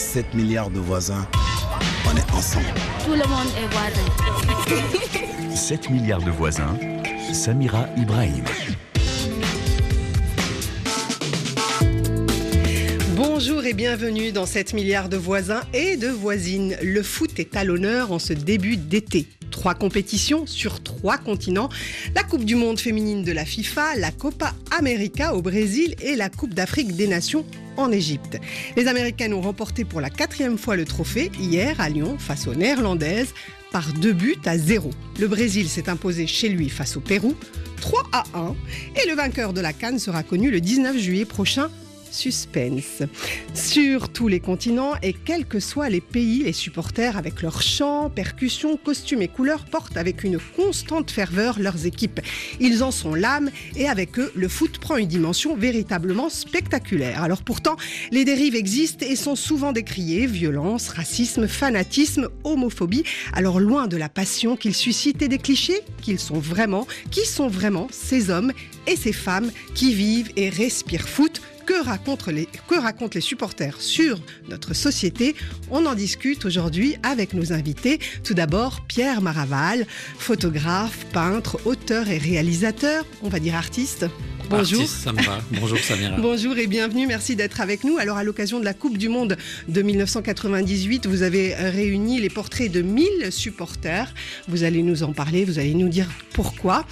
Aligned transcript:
7 0.00 0.34
milliards 0.34 0.70
de 0.70 0.80
voisins, 0.80 1.28
on 2.06 2.16
est 2.16 2.32
ensemble. 2.32 2.64
Tout 3.04 3.12
le 3.12 3.28
monde 3.28 3.48
est 3.56 3.68
voisin. 3.70 5.54
7 5.54 5.90
milliards 5.90 6.22
de 6.22 6.30
voisins, 6.30 6.74
Samira 7.32 7.84
Ibrahim. 7.98 8.44
Bonjour 13.14 13.64
et 13.66 13.74
bienvenue 13.74 14.32
dans 14.32 14.46
7 14.46 14.72
milliards 14.72 15.10
de 15.10 15.18
voisins 15.18 15.60
et 15.74 15.96
de 15.98 16.08
voisines. 16.08 16.76
Le 16.82 17.02
foot 17.02 17.38
est 17.38 17.54
à 17.54 17.62
l'honneur 17.62 18.10
en 18.10 18.18
ce 18.18 18.32
début 18.32 18.78
d'été. 18.78 19.28
Trois 19.60 19.74
compétitions 19.74 20.46
sur 20.46 20.82
trois 20.82 21.18
continents. 21.18 21.68
La 22.14 22.22
Coupe 22.22 22.46
du 22.46 22.54
Monde 22.54 22.80
féminine 22.80 23.22
de 23.22 23.30
la 23.30 23.44
FIFA, 23.44 23.96
la 23.96 24.10
Copa 24.10 24.54
América 24.70 25.34
au 25.34 25.42
Brésil 25.42 25.96
et 26.00 26.16
la 26.16 26.30
Coupe 26.30 26.54
d'Afrique 26.54 26.96
des 26.96 27.06
Nations 27.06 27.44
en 27.76 27.92
Égypte. 27.92 28.38
Les 28.74 28.86
Américaines 28.86 29.34
ont 29.34 29.42
remporté 29.42 29.84
pour 29.84 30.00
la 30.00 30.08
quatrième 30.08 30.56
fois 30.56 30.76
le 30.76 30.86
trophée 30.86 31.30
hier 31.38 31.78
à 31.78 31.90
Lyon 31.90 32.16
face 32.18 32.46
aux 32.46 32.54
Néerlandaises 32.54 33.34
par 33.70 33.92
deux 33.92 34.14
buts 34.14 34.38
à 34.46 34.56
zéro. 34.56 34.92
Le 35.18 35.28
Brésil 35.28 35.68
s'est 35.68 35.90
imposé 35.90 36.26
chez 36.26 36.48
lui 36.48 36.70
face 36.70 36.96
au 36.96 37.00
Pérou 37.00 37.34
3 37.82 38.04
à 38.12 38.24
1 38.32 38.54
et 38.96 39.08
le 39.10 39.14
vainqueur 39.14 39.52
de 39.52 39.60
la 39.60 39.74
Cannes 39.74 39.98
sera 39.98 40.22
connu 40.22 40.50
le 40.50 40.62
19 40.62 40.96
juillet 40.96 41.26
prochain 41.26 41.68
suspense. 42.10 43.02
Sur 43.54 44.08
tous 44.08 44.28
les 44.28 44.40
continents 44.40 44.94
et 45.02 45.12
quels 45.12 45.46
que 45.46 45.60
soient 45.60 45.88
les 45.88 46.00
pays, 46.00 46.42
les 46.44 46.52
supporters 46.52 47.16
avec 47.16 47.42
leurs 47.42 47.62
chants, 47.62 48.10
percussions, 48.10 48.76
costumes 48.76 49.22
et 49.22 49.28
couleurs 49.28 49.64
portent 49.64 49.96
avec 49.96 50.24
une 50.24 50.38
constante 50.56 51.10
ferveur 51.10 51.58
leurs 51.58 51.86
équipes. 51.86 52.20
Ils 52.60 52.82
en 52.82 52.90
sont 52.90 53.14
l'âme 53.14 53.50
et 53.76 53.88
avec 53.88 54.18
eux, 54.18 54.32
le 54.34 54.48
foot 54.48 54.78
prend 54.78 54.96
une 54.96 55.08
dimension 55.08 55.56
véritablement 55.56 56.28
spectaculaire. 56.28 57.22
Alors 57.22 57.42
pourtant, 57.42 57.76
les 58.10 58.24
dérives 58.24 58.54
existent 58.54 59.06
et 59.08 59.16
sont 59.16 59.36
souvent 59.36 59.72
décriées, 59.72 60.26
violence, 60.26 60.88
racisme, 60.88 61.46
fanatisme, 61.46 62.28
homophobie. 62.44 63.04
Alors 63.32 63.60
loin 63.60 63.86
de 63.86 63.96
la 63.96 64.08
passion 64.08 64.56
qu'ils 64.56 64.74
suscitent 64.74 65.22
et 65.22 65.28
des 65.28 65.38
clichés, 65.38 65.80
qu'ils 66.02 66.18
sont 66.18 66.38
vraiment, 66.38 66.86
qui 67.10 67.26
sont 67.26 67.48
vraiment 67.48 67.88
ces 67.90 68.30
hommes 68.30 68.52
et 68.86 68.96
ces 68.96 69.12
femmes 69.12 69.50
qui 69.74 69.94
vivent 69.94 70.32
et 70.36 70.48
respirent 70.48 71.08
foot 71.08 71.40
que 71.64 71.84
racontent, 71.84 72.30
les, 72.30 73.20
supporters 73.20 73.80
sur 73.80 74.18
notre 74.48 74.74
société? 74.74 75.34
On 75.70 75.86
en 75.86 75.94
discute 75.94 76.44
aujourd'hui 76.44 76.96
avec 77.02 77.34
nos 77.34 77.52
invités. 77.52 77.98
Tout 78.24 78.34
d'abord, 78.34 78.80
Pierre 78.86 79.22
Maraval, 79.22 79.86
photographe, 80.18 81.06
peintre, 81.12 81.60
auteur 81.64 82.08
et 82.08 82.18
réalisateur, 82.18 83.04
on 83.22 83.28
va 83.28 83.38
dire 83.38 83.54
artiste. 83.54 84.06
Bonjour. 84.50 84.80
Artiste, 84.80 85.04
ça 85.04 85.12
me 85.12 85.22
va. 85.22 85.38
Bonjour 85.52 85.78
Samira. 85.78 86.16
Bonjour 86.18 86.58
et 86.58 86.66
bienvenue, 86.66 87.06
merci 87.06 87.36
d'être 87.36 87.60
avec 87.60 87.84
nous. 87.84 87.98
Alors 87.98 88.16
à 88.16 88.24
l'occasion 88.24 88.58
de 88.58 88.64
la 88.64 88.74
Coupe 88.74 88.98
du 88.98 89.08
Monde 89.08 89.36
de 89.68 89.80
1998, 89.80 91.06
vous 91.06 91.22
avez 91.22 91.54
réuni 91.54 92.20
les 92.20 92.30
portraits 92.30 92.70
de 92.70 92.82
1000 92.82 93.30
supporters. 93.30 94.12
Vous 94.48 94.64
allez 94.64 94.82
nous 94.82 95.04
en 95.04 95.12
parler, 95.12 95.44
vous 95.44 95.60
allez 95.60 95.74
nous 95.74 95.88
dire 95.88 96.08
pourquoi. 96.32 96.84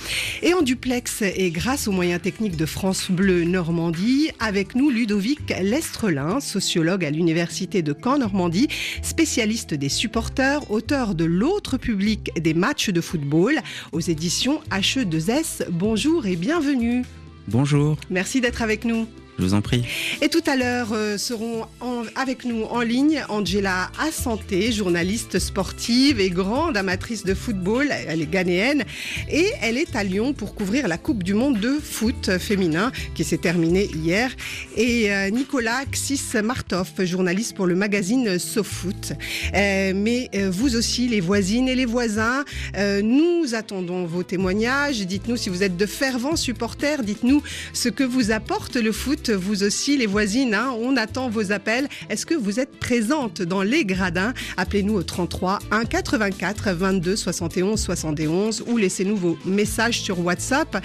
Et 0.42 0.54
en 0.54 0.62
duplex 0.62 1.22
et 1.22 1.50
grâce 1.50 1.88
aux 1.88 1.92
moyens 1.92 2.22
techniques 2.22 2.56
de 2.56 2.64
France 2.64 3.10
Bleu 3.10 3.42
Normandie, 3.42 4.30
avec 4.38 4.76
nous 4.76 4.88
Ludovic 4.88 5.52
Lestrelin, 5.60 6.38
sociologue 6.38 7.04
à 7.04 7.10
l'Université 7.10 7.82
de 7.82 7.92
Caen-Normandie, 7.92 8.68
spécialiste 9.02 9.74
des 9.74 9.88
supporters, 9.88 10.70
auteur 10.70 11.16
de 11.16 11.24
L'autre 11.24 11.76
public 11.76 12.30
des 12.40 12.54
matchs 12.54 12.90
de 12.90 13.00
football 13.00 13.58
aux 13.90 14.00
éditions 14.00 14.60
HE2S. 14.70 15.64
Bonjour 15.70 16.26
et 16.26 16.36
bienvenue. 16.36 17.02
Bonjour. 17.48 17.96
Merci 18.10 18.42
d'être 18.42 18.60
avec 18.60 18.84
nous. 18.84 19.06
Je 19.38 19.44
vous 19.44 19.54
en 19.54 19.60
prie. 19.60 19.84
Et 20.20 20.28
tout 20.28 20.42
à 20.46 20.56
l'heure 20.56 20.88
euh, 20.92 21.16
seront 21.16 21.66
en, 21.80 22.02
avec 22.16 22.44
nous 22.44 22.64
en 22.64 22.80
ligne 22.80 23.22
Angela 23.28 23.90
Assanté, 24.00 24.72
journaliste 24.72 25.38
sportive 25.38 26.18
et 26.18 26.28
grande 26.28 26.76
amatrice 26.76 27.24
de 27.24 27.34
football. 27.34 27.92
Elle 28.08 28.22
est 28.22 28.30
ghanéenne 28.30 28.84
et 29.30 29.46
elle 29.62 29.78
est 29.78 29.94
à 29.94 30.02
Lyon 30.02 30.32
pour 30.32 30.56
couvrir 30.56 30.88
la 30.88 30.98
Coupe 30.98 31.22
du 31.22 31.34
Monde 31.34 31.60
de 31.60 31.78
foot 31.78 32.38
féminin 32.38 32.90
qui 33.14 33.22
s'est 33.22 33.38
terminée 33.38 33.88
hier. 33.94 34.30
Et 34.76 35.12
euh, 35.12 35.30
Nicolas 35.30 35.84
Xis 35.84 36.42
Martov, 36.42 36.88
journaliste 37.04 37.54
pour 37.54 37.66
le 37.66 37.76
magazine 37.76 38.38
SoFoot. 38.38 39.12
Euh, 39.54 39.92
mais 39.94 40.30
euh, 40.34 40.50
vous 40.50 40.76
aussi, 40.76 41.08
les 41.08 41.20
voisines 41.20 41.68
et 41.68 41.74
les 41.74 41.84
voisins, 41.84 42.44
euh, 42.76 43.02
nous 43.02 43.54
attendons 43.54 44.04
vos 44.04 44.22
témoignages. 44.22 45.00
Dites-nous 45.00 45.36
si 45.36 45.48
vous 45.48 45.62
êtes 45.62 45.76
de 45.76 45.86
fervents 45.86 46.36
supporters. 46.36 47.02
Dites-nous 47.02 47.42
ce 47.72 47.88
que 47.88 48.04
vous 48.04 48.30
apporte 48.30 48.76
le 48.76 48.92
foot 48.92 49.27
vous 49.32 49.62
aussi, 49.62 49.96
les 49.96 50.06
voisines, 50.06 50.54
hein, 50.54 50.74
on 50.80 50.96
attend 50.96 51.28
vos 51.28 51.52
appels. 51.52 51.88
Est-ce 52.08 52.26
que 52.26 52.34
vous 52.34 52.60
êtes 52.60 52.78
présente 52.78 53.42
dans 53.42 53.62
les 53.62 53.84
gradins? 53.84 54.34
Appelez-nous 54.56 54.94
au 54.94 55.02
33 55.02 55.58
1 55.70 55.84
84 55.84 56.72
22 56.72 57.16
71 57.16 57.80
71 57.80 58.64
ou 58.66 58.76
laissez-nous 58.76 59.16
vos 59.16 59.38
messages 59.44 60.00
sur 60.00 60.24
WhatsApp. 60.24 60.84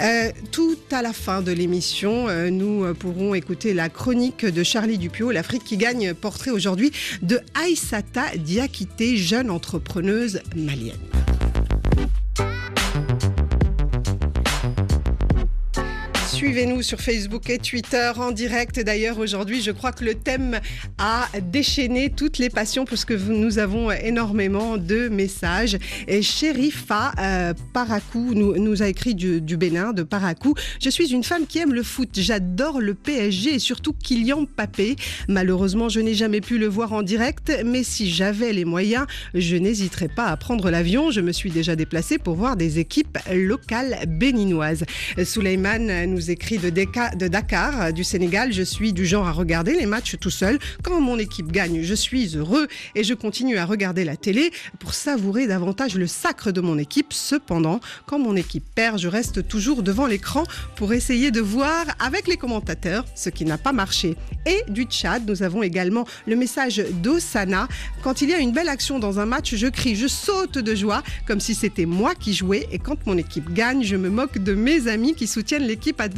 Euh, 0.00 0.30
tout 0.52 0.76
à 0.90 1.02
la 1.02 1.12
fin 1.12 1.42
de 1.42 1.52
l'émission, 1.52 2.28
euh, 2.28 2.50
nous 2.50 2.92
pourrons 2.94 3.34
écouter 3.34 3.74
la 3.74 3.88
chronique 3.88 4.44
de 4.44 4.62
Charlie 4.62 4.98
Dupio, 4.98 5.30
l'Afrique 5.30 5.64
qui 5.64 5.76
gagne, 5.76 6.14
portrait 6.14 6.50
aujourd'hui 6.50 6.92
de 7.22 7.40
Aïsata 7.54 8.36
Diakité, 8.36 9.16
jeune 9.16 9.50
entrepreneuse 9.50 10.40
malienne. 10.56 10.94
Suivez-nous 16.44 16.82
sur 16.82 17.00
Facebook 17.00 17.48
et 17.48 17.56
Twitter 17.56 18.12
en 18.18 18.30
direct. 18.30 18.78
D'ailleurs, 18.78 19.18
aujourd'hui, 19.18 19.62
je 19.62 19.70
crois 19.70 19.92
que 19.92 20.04
le 20.04 20.14
thème 20.14 20.60
a 20.98 21.26
déchaîné 21.40 22.10
toutes 22.10 22.36
les 22.36 22.50
passions 22.50 22.84
puisque 22.84 23.12
nous 23.12 23.58
avons 23.58 23.90
énormément 23.90 24.76
de 24.76 25.08
messages. 25.08 25.78
Et 26.06 26.20
Sherifa 26.20 27.12
euh, 27.18 27.54
Parakou 27.72 28.34
nous, 28.34 28.82
a 28.82 28.88
écrit 28.88 29.14
du, 29.14 29.40
du, 29.40 29.56
Bénin, 29.56 29.94
de 29.94 30.02
Parakou. 30.02 30.52
Je 30.82 30.90
suis 30.90 31.14
une 31.14 31.24
femme 31.24 31.46
qui 31.46 31.60
aime 31.60 31.72
le 31.72 31.82
foot. 31.82 32.10
J'adore 32.12 32.78
le 32.78 32.92
PSG 32.92 33.54
et 33.54 33.58
surtout 33.58 33.94
Kylian 33.94 34.42
Mbappé. 34.42 34.96
Malheureusement, 35.28 35.88
je 35.88 36.00
n'ai 36.00 36.12
jamais 36.12 36.42
pu 36.42 36.58
le 36.58 36.66
voir 36.66 36.92
en 36.92 37.02
direct, 37.02 37.58
mais 37.64 37.84
si 37.84 38.10
j'avais 38.10 38.52
les 38.52 38.66
moyens, 38.66 39.06
je 39.32 39.56
n'hésiterais 39.56 40.08
pas 40.14 40.26
à 40.26 40.36
prendre 40.36 40.70
l'avion. 40.70 41.10
Je 41.10 41.22
me 41.22 41.32
suis 41.32 41.50
déjà 41.50 41.74
déplacée 41.74 42.18
pour 42.18 42.34
voir 42.34 42.56
des 42.56 42.80
équipes 42.80 43.16
locales 43.32 44.04
béninoises. 44.06 44.84
Souleyman 45.24 46.04
nous 46.04 46.30
écrit 46.30 46.33
Deka, 46.36 47.14
de 47.14 47.28
Dakar, 47.28 47.92
du 47.92 48.04
Sénégal. 48.04 48.52
Je 48.52 48.62
suis 48.62 48.92
du 48.92 49.06
genre 49.06 49.26
à 49.26 49.32
regarder 49.32 49.74
les 49.74 49.86
matchs 49.86 50.16
tout 50.20 50.30
seul. 50.30 50.58
Quand 50.82 51.00
mon 51.00 51.18
équipe 51.18 51.50
gagne, 51.52 51.82
je 51.82 51.94
suis 51.94 52.36
heureux 52.36 52.66
et 52.94 53.04
je 53.04 53.14
continue 53.14 53.56
à 53.56 53.64
regarder 53.64 54.04
la 54.04 54.16
télé 54.16 54.50
pour 54.78 54.94
savourer 54.94 55.46
davantage 55.46 55.94
le 55.94 56.06
sacre 56.06 56.50
de 56.50 56.60
mon 56.60 56.78
équipe. 56.78 57.12
Cependant, 57.12 57.80
quand 58.06 58.18
mon 58.18 58.36
équipe 58.36 58.64
perd, 58.74 58.98
je 58.98 59.08
reste 59.08 59.46
toujours 59.48 59.82
devant 59.82 60.06
l'écran 60.06 60.44
pour 60.76 60.92
essayer 60.92 61.30
de 61.30 61.40
voir 61.40 61.84
avec 61.98 62.26
les 62.26 62.36
commentateurs 62.36 63.04
ce 63.14 63.30
qui 63.30 63.44
n'a 63.44 63.58
pas 63.58 63.72
marché. 63.72 64.16
Et 64.46 64.62
du 64.68 64.84
Tchad, 64.84 65.28
nous 65.28 65.42
avons 65.42 65.62
également 65.62 66.06
le 66.26 66.36
message 66.36 66.84
d'Osana. 67.02 67.68
Quand 68.02 68.22
il 68.22 68.30
y 68.30 68.34
a 68.34 68.38
une 68.38 68.52
belle 68.52 68.68
action 68.68 68.98
dans 68.98 69.20
un 69.20 69.26
match, 69.26 69.54
je 69.54 69.66
crie, 69.66 69.96
je 69.96 70.06
saute 70.06 70.58
de 70.58 70.74
joie 70.74 71.02
comme 71.26 71.40
si 71.40 71.54
c'était 71.54 71.86
moi 71.86 72.14
qui 72.14 72.34
jouais. 72.34 72.66
Et 72.72 72.78
quand 72.78 73.06
mon 73.06 73.16
équipe 73.16 73.52
gagne, 73.52 73.82
je 73.84 73.96
me 73.96 74.10
moque 74.10 74.38
de 74.38 74.54
mes 74.54 74.88
amis 74.88 75.14
qui 75.14 75.26
soutiennent 75.26 75.66
l'équipe 75.66 76.00
adverse. 76.00 76.13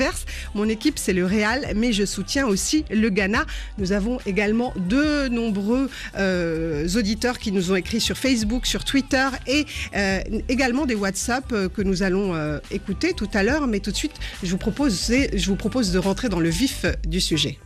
Mon 0.55 0.69
équipe, 0.69 0.99
c'est 0.99 1.13
le 1.13 1.25
Real, 1.25 1.73
mais 1.75 1.93
je 1.93 2.05
soutiens 2.05 2.47
aussi 2.47 2.85
le 2.91 3.09
Ghana. 3.09 3.45
Nous 3.79 3.93
avons 3.93 4.19
également 4.27 4.73
de 4.77 5.29
nombreux 5.29 5.91
euh, 6.19 6.87
auditeurs 6.97 7.39
qui 7.39 7.53
nous 7.53 7.73
ont 7.73 7.77
écrit 7.77 8.01
sur 8.01 8.17
Facebook, 8.17 8.67
sur 8.67 8.85
Twitter 8.85 9.27
et 9.47 9.67
euh, 9.95 10.21
également 10.49 10.87
des 10.87 10.95
WhatsApp 10.95 11.45
euh, 11.53 11.69
que 11.69 11.83
nous 11.83 12.03
allons 12.03 12.35
euh, 12.35 12.59
écouter 12.71 13.13
tout 13.13 13.29
à 13.35 13.43
l'heure. 13.43 13.67
Mais 13.67 13.81
tout 13.81 13.91
de 13.91 13.97
suite, 13.97 14.15
je 14.43 14.51
vous, 14.51 14.59
propose, 14.59 15.11
je 15.11 15.47
vous 15.47 15.57
propose 15.57 15.93
de 15.93 15.99
rentrer 15.99 16.29
dans 16.29 16.41
le 16.41 16.49
vif 16.49 16.87
du 17.07 17.21
sujet. 17.21 17.59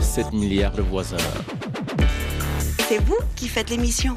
7 0.00 0.32
milliards 0.32 0.72
de 0.72 0.82
voisins. 0.82 1.16
C'est 2.88 3.02
vous 3.02 3.18
qui 3.34 3.48
faites 3.48 3.70
l'émission. 3.70 4.16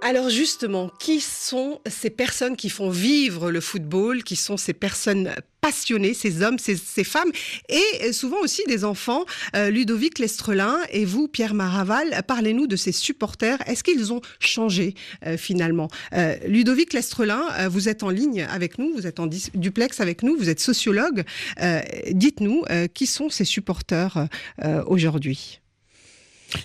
Alors 0.00 0.30
justement, 0.30 0.90
qui 1.00 1.20
sont 1.20 1.80
ces 1.86 2.10
personnes 2.10 2.56
qui 2.56 2.70
font 2.70 2.88
vivre 2.88 3.50
le 3.50 3.60
football, 3.60 4.22
qui 4.22 4.36
sont 4.36 4.56
ces 4.56 4.72
personnes 4.72 5.34
passionnées, 5.60 6.14
ces 6.14 6.42
hommes, 6.42 6.58
ces, 6.58 6.76
femmes, 7.04 7.30
et 7.68 8.12
souvent 8.12 8.38
aussi 8.40 8.62
des 8.68 8.84
enfants 8.84 9.24
euh, 9.56 9.70
Ludovic 9.70 10.20
Lestrelin 10.20 10.78
et 10.90 11.04
vous, 11.04 11.26
Pierre 11.26 11.52
Maraval, 11.52 12.22
parlez-nous 12.28 12.68
de 12.68 12.76
ces 12.76 12.92
supporters. 12.92 13.58
Est-ce 13.66 13.82
qu'ils 13.82 14.12
ont 14.12 14.20
changé 14.38 14.94
euh, 15.26 15.36
finalement? 15.36 15.88
Euh, 16.12 16.36
Ludovic 16.46 16.92
Lestrelin, 16.92 17.42
euh, 17.58 17.68
vous 17.68 17.88
êtes 17.88 18.04
en 18.04 18.10
ligne 18.10 18.42
avec 18.42 18.78
nous, 18.78 18.92
vous 18.94 19.06
êtes 19.06 19.18
en 19.18 19.26
duplex 19.26 20.00
avec 20.00 20.22
nous, 20.22 20.36
vous 20.36 20.48
êtes 20.48 20.60
sociologue. 20.60 21.24
Euh, 21.60 21.80
Dites-nous, 22.12 22.62
qui 22.94 23.06
sont 23.06 23.30
ces 23.30 23.44
supporters 23.44 24.28
aujourd'hui? 24.86 25.60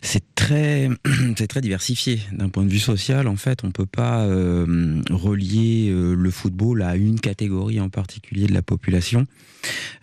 C'est 0.01 0.23
très, 0.35 0.89
très 1.49 1.61
diversifié 1.61 2.21
d'un 2.31 2.49
point 2.49 2.63
de 2.63 2.69
vue 2.69 2.79
social. 2.79 3.27
En 3.27 3.35
fait, 3.35 3.63
on 3.63 3.71
peut 3.71 3.85
pas 3.85 4.25
euh, 4.25 5.01
relier 5.09 5.89
euh, 5.89 6.13
le 6.13 6.31
football 6.31 6.81
à 6.83 6.95
une 6.95 7.19
catégorie 7.19 7.79
en 7.79 7.89
particulier 7.89 8.47
de 8.47 8.53
la 8.53 8.61
population. 8.61 9.25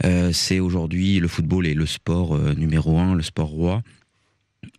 Euh, 0.05 0.33
c'est 0.33 0.61
aujourd'hui 0.61 1.21
le 1.21 1.29
football 1.29 1.67
est 1.67 1.75
le 1.75 1.87
sport 1.87 2.39
numéro 2.57 2.99
un, 2.99 3.15
le 3.15 3.23
sport 3.23 3.49
roi 3.49 3.83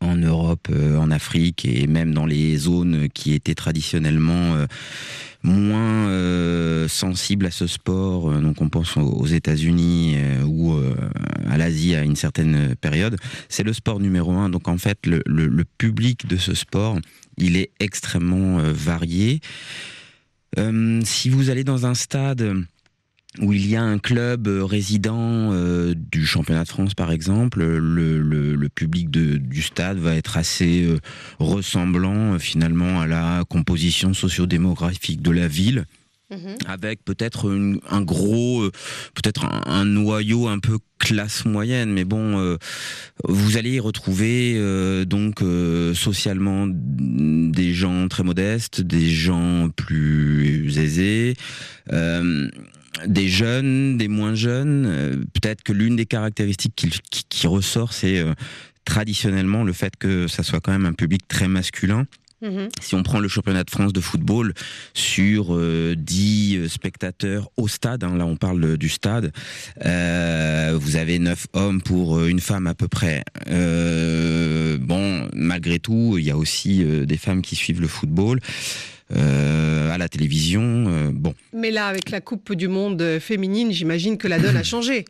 en 0.02 0.16
Europe, 0.16 0.68
euh, 0.72 0.98
en 0.98 1.12
Afrique 1.12 1.66
et 1.66 1.88
même 1.88 2.14
dans 2.14 2.26
les 2.26 2.58
zones 2.58 3.08
qui 3.14 3.34
étaient 3.34 3.56
traditionnellement 3.56 4.56
euh, 4.56 4.66
moins 5.44 6.08
euh, 6.10 6.88
sensibles 6.88 7.46
à 7.46 7.52
ce 7.52 7.68
sport. 7.68 8.32
Euh, 8.32 8.42
Donc 8.42 8.62
on 8.62 8.70
pense 8.70 8.98
aux- 8.98 9.26
États-Unis 9.26 10.16
ou 10.46 10.74
euh, 10.74 10.94
à 11.50 11.58
l'Asie 11.58 11.96
à 11.96 12.04
une 12.04 12.16
certaine 12.16 12.76
période. 12.76 13.16
C'est 13.50 13.64
le 13.64 13.74
sport 13.74 14.00
numéro 14.00 14.32
un. 14.34 14.50
Donc 14.50 14.68
en 14.68 14.78
fait, 14.78 14.98
le, 15.06 15.22
le- 15.26 15.48
le 15.48 15.66
public 15.78 16.28
de 16.28 16.38
ce 16.38 16.54
sport, 16.54 16.98
il 17.38 17.56
est 17.56 17.72
extrêmement 17.80 18.58
varié. 18.74 19.40
Si 21.06 21.30
vous 21.30 21.50
allez 21.50 21.64
dans 21.64 21.86
un 21.86 21.94
stade 21.94 22.54
où 23.40 23.54
il 23.54 23.66
y 23.66 23.78
a 23.78 23.82
un 23.84 23.98
club 23.98 24.48
euh, 24.50 24.66
résident 24.66 25.52
euh, 25.54 25.94
du 26.12 26.26
championnat 26.26 26.64
de 26.66 26.70
France 26.70 26.94
par 26.96 27.12
exemple, 27.14 27.60
le, 27.60 27.80
le- 28.20 28.56
le 28.56 28.70
public 28.70 29.10
de- 29.10 29.38
du 29.38 29.62
stade 29.62 29.98
va 30.00 30.16
être 30.16 30.36
assez 30.38 30.84
euh, 30.84 31.00
ressemblant 31.40 32.34
euh, 32.34 32.40
finalement 32.40 33.00
à 33.00 33.08
la 33.08 33.44
composition 33.48 34.14
sociodémographique 34.14 35.22
de 35.22 35.32
la 35.32 35.48
ville 35.48 35.86
avec 36.66 37.04
peut-être 37.04 37.52
un 37.90 38.02
gros, 38.02 38.64
peut-être 39.16 39.44
un, 39.44 39.64
un 39.66 39.84
noyau 39.84 40.48
un 40.48 40.60
peu 40.60 40.78
classe 40.98 41.44
moyenne, 41.44 41.92
mais 41.92 42.06
bon, 42.06 42.40
euh, 42.40 42.56
vous 43.28 43.58
allez 43.58 43.72
y 43.72 43.80
retrouver 43.82 44.54
euh, 44.56 45.04
donc 45.04 45.42
euh, 45.42 45.94
socialement 45.94 46.68
des 46.70 47.74
gens 47.74 48.08
très 48.08 48.24
modestes, 48.24 48.80
des 48.80 49.10
gens 49.10 49.68
plus 49.76 50.78
aisés. 50.78 51.34
Des 53.08 53.28
jeunes, 53.30 53.98
des 53.98 54.08
moins 54.08 54.36
jeunes. 54.36 54.86
Euh, 54.86 55.16
Peut-être 55.34 55.64
que 55.64 55.74
l'une 55.74 55.96
des 55.96 56.06
caractéristiques 56.06 56.74
qui, 56.76 56.90
qui- 57.10 57.24
qui 57.30 57.48
ressort, 57.48 57.94
c'est 57.94 58.20
euh, 58.20 58.34
traditionnellement 58.86 59.64
le 59.64 59.74
fait 59.74 59.96
que 59.98 60.28
ça 60.28 60.44
soit 60.44 60.60
quand 60.60 60.72
même 60.72 60.86
un 60.86 60.94
public 60.94 61.28
très 61.28 61.48
masculin. 61.48 62.06
Mhm. 62.44 62.70
Si 62.82 62.96
on 62.96 63.04
prend 63.04 63.20
le 63.20 63.28
championnat 63.28 63.64
de 63.64 63.70
France 63.70 63.94
de 63.94 64.02
football 64.02 64.56
sur 64.96 65.54
euh, 65.56 65.94
10 65.96 66.58
euh, 66.58 66.68
spectateurs 66.68 67.50
au 67.56 67.68
stade, 67.68 68.04
hein, 68.04 68.18
là 68.18 68.26
on 68.26 68.36
parle 68.36 68.78
du 68.78 68.90
stade, 68.90 69.32
euh, 69.86 70.76
vous 70.82 70.96
avez 70.96 71.20
9 71.20 71.46
hommes 71.54 71.84
pour 71.84 72.26
une 72.26 72.40
femme 72.40 72.66
à 72.66 72.74
peu 72.74 72.88
près. 72.88 73.24
Euh, 73.48 74.78
bon, 74.80 75.30
malgré 75.34 75.78
tout, 75.78 76.16
il 76.18 76.26
y 76.26 76.32
a 76.32 76.38
aussi 76.38 76.84
des 76.84 77.18
femmes 77.18 77.44
qui 77.44 77.56
suivent 77.56 77.82
le 77.82 77.88
football. 77.88 78.40
Euh, 79.16 79.92
à 79.92 79.98
la 79.98 80.08
télévision, 80.10 80.62
euh, 80.88 81.12
bon, 81.14 81.34
Mais 81.54 81.72
là, 81.72 81.88
avec 81.88 82.10
la 82.10 82.22
Coupe 82.22 82.54
du 82.54 82.68
Monde 82.68 83.20
féminine, 83.20 83.72
j'imagine 83.72 84.18
que 84.18 84.28
la 84.28 84.40
donne 84.40 84.58
a 84.58 84.64
changé. 84.64 85.06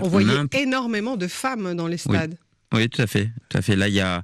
On 0.00 0.04
On 0.04 0.08
voyait 0.08 0.30
a 0.30 0.44
énormément 0.60 1.16
de 1.16 1.26
femmes 1.26 1.74
dans 1.74 1.86
les 1.86 1.98
stades. 1.98 2.36
Oui, 2.72 2.88
tout 2.88 3.00
à 3.02 3.06
fait, 3.06 3.30
tout 3.48 3.58
à 3.58 3.62
fait. 3.62 3.76
Là, 3.76 3.86
il 3.88 3.94
y 3.94 4.00
a, 4.00 4.22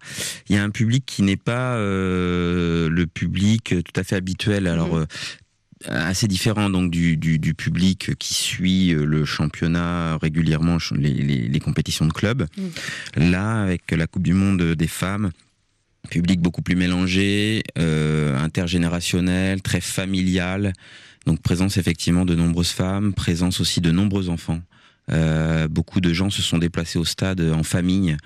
il 0.48 0.56
y 0.56 0.58
a 0.58 0.64
un 0.64 0.70
public 0.70 1.04
qui 1.06 1.22
n'est 1.22 1.36
pas 1.36 1.74
euh, 1.76 2.88
le 2.90 3.06
public 3.06 3.74
tout 3.84 4.00
à 4.00 4.02
fait 4.02 4.16
habituel. 4.16 4.66
Alors, 4.66 4.94
Mhm. 4.96 5.02
euh, 5.02 5.06
assez 5.88 6.26
différent 6.26 6.68
donc 6.68 6.90
du, 6.90 7.16
du, 7.16 7.38
du 7.38 7.54
public 7.54 8.10
qui 8.18 8.34
suit 8.34 8.88
le 8.90 9.24
championnat 9.24 10.18
régulièrement, 10.18 10.76
les, 10.96 11.12
les, 11.14 11.48
les 11.48 11.60
compétitions 11.60 12.04
de 12.06 12.12
club. 12.12 12.46
Là, 13.16 13.62
avec 13.62 13.90
la 13.92 14.06
Coupe 14.06 14.24
du 14.24 14.34
Monde 14.34 14.60
des 14.74 14.88
femmes, 14.88 15.30
public 16.10 16.40
beaucoup 16.40 16.60
plus 16.60 16.76
mélangé, 16.76 17.62
euh, 17.78 18.36
intergénérationnel, 18.38 19.62
très 19.62 19.80
familial. 19.80 20.74
Donc 21.26 21.40
présence 21.40 21.76
effectivement 21.78 22.24
de 22.24 22.34
nombreuses 22.34 22.70
femmes, 22.70 23.14
présence 23.14 23.60
aussi 23.60 23.80
de 23.80 23.90
nombreux 23.90 24.28
enfants. 24.28 24.60
Euh, 25.10 25.68
beaucoup 25.68 26.00
de 26.00 26.12
gens 26.12 26.28
se 26.28 26.42
sont 26.42 26.58
déplacés 26.58 26.98
au 26.98 27.04
stade 27.04 27.40
en 27.40 27.62
famille. 27.62 28.16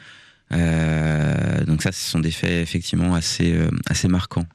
Euh, 0.53 1.65
donc 1.65 1.83
ça, 1.83 1.93
ce 1.93 2.11
sont 2.11 2.21
des 2.21 2.31
faits 2.31 2.63
effectivement 2.63 3.15
assez, 3.15 3.57
assez 3.87 4.09
marquants. 4.09 4.47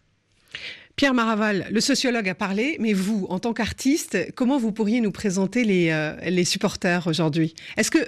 Pierre 0.96 1.14
Maraval, 1.14 1.68
le 1.72 1.80
sociologue 1.80 2.28
a 2.28 2.36
parlé, 2.36 2.76
mais 2.82 2.92
vous, 2.92 3.26
en 3.30 3.40
tant 3.40 3.54
qu'artiste, 3.54 4.18
comment 4.36 4.58
vous 4.58 4.74
pourriez 4.74 5.00
nous 5.00 5.12
présenter 5.12 5.64
les, 5.64 6.14
les 6.26 6.44
supporters 6.44 7.08
aujourd'hui? 7.08 7.54
Est-ce 7.78 7.90
que, 7.90 8.00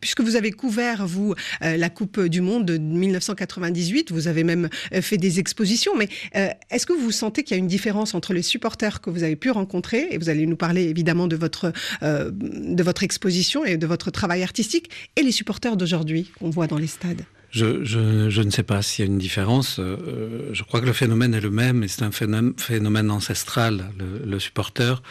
puisque 0.00 0.20
vous 0.20 0.36
avez 0.36 0.50
couvert, 0.50 1.06
vous, 1.06 1.34
euh, 1.62 1.76
la 1.76 1.90
Coupe 1.90 2.20
du 2.20 2.40
Monde 2.40 2.66
de 2.66 2.78
1998, 2.78 4.12
vous 4.12 4.28
avez 4.28 4.44
même 4.44 4.68
euh, 4.92 5.02
fait 5.02 5.16
des 5.16 5.38
expositions, 5.38 5.96
mais 5.96 6.08
euh, 6.36 6.48
est-ce 6.70 6.86
que 6.86 6.92
vous 6.92 7.10
sentez 7.10 7.42
qu'il 7.42 7.56
y 7.56 7.58
a 7.58 7.58
une 7.58 7.68
différence 7.68 8.14
entre 8.14 8.32
les 8.32 8.42
supporters 8.42 9.00
que 9.00 9.10
vous 9.10 9.22
avez 9.22 9.36
pu 9.36 9.50
rencontrer, 9.50 10.08
et 10.10 10.18
vous 10.18 10.28
allez 10.28 10.46
nous 10.46 10.56
parler 10.56 10.84
évidemment 10.84 11.26
de 11.26 11.36
votre, 11.36 11.72
de 12.02 12.82
votre 12.82 13.02
exposition 13.02 13.64
et 13.64 13.76
de 13.76 13.86
votre 13.86 14.10
travail 14.10 14.42
artistique, 14.42 14.90
et 15.16 15.22
les 15.22 15.32
supporters 15.32 15.76
d'aujourd'hui 15.76 16.30
qu'on 16.38 16.50
voit 16.50 16.66
dans 16.66 16.78
les 16.78 16.86
stades? 16.86 17.22
Je, 17.50 18.42
ne 18.42 18.50
sais 18.50 18.62
pas 18.62 18.82
s'il 18.82 19.04
y 19.04 19.08
a 19.08 19.10
une 19.10 19.18
différence. 19.18 19.78
Je 19.80 20.62
crois 20.62 20.80
que 20.80 20.86
le 20.86 20.92
phénomène 20.92 21.34
est 21.34 21.40
le 21.40 21.50
même 21.50 21.82
et 21.82 21.88
c'est 21.88 22.02
un 22.02 22.12
phénomène, 22.12 22.54
phénomène 22.56 23.10
ancestral. 23.10 23.90
Le, 23.98 24.24
le 24.24 24.38
supporter, 24.38 25.02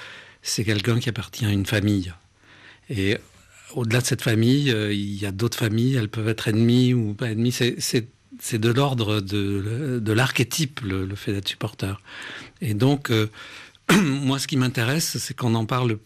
c'est 0.41 0.63
quelqu'un 0.63 0.99
qui 0.99 1.09
appartient 1.09 1.45
à 1.45 1.51
une 1.51 1.65
famille. 1.65 2.13
Et 2.89 3.17
au-delà 3.73 4.01
de 4.01 4.05
cette 4.05 4.21
famille, 4.21 4.71
euh, 4.71 4.93
il 4.93 5.15
y 5.19 5.25
a 5.25 5.31
d'autres 5.31 5.57
familles, 5.57 5.95
elles 5.95 6.09
peuvent 6.09 6.27
être 6.27 6.47
ennemies 6.47 6.93
ou 6.93 7.13
pas 7.13 7.29
ennemies. 7.29 7.51
C'est, 7.51 8.07
de 8.53 8.69
l'ordre 8.69 9.19
de, 9.19 9.99
de 10.01 10.13
l'archétype, 10.13 10.79
le, 10.81 11.05
le 11.05 11.15
fait 11.15 11.33
d'être 11.33 11.47
supporter. 11.47 12.01
Et 12.61 12.73
donc, 12.73 13.11
euh, 13.11 13.27
moi, 14.01 14.39
ce 14.39 14.47
qui 14.47 14.57
m'intéresse, 14.57 15.17
c'est 15.17 15.35
qu'on 15.35 15.55
en 15.55 15.65
parle 15.65 15.97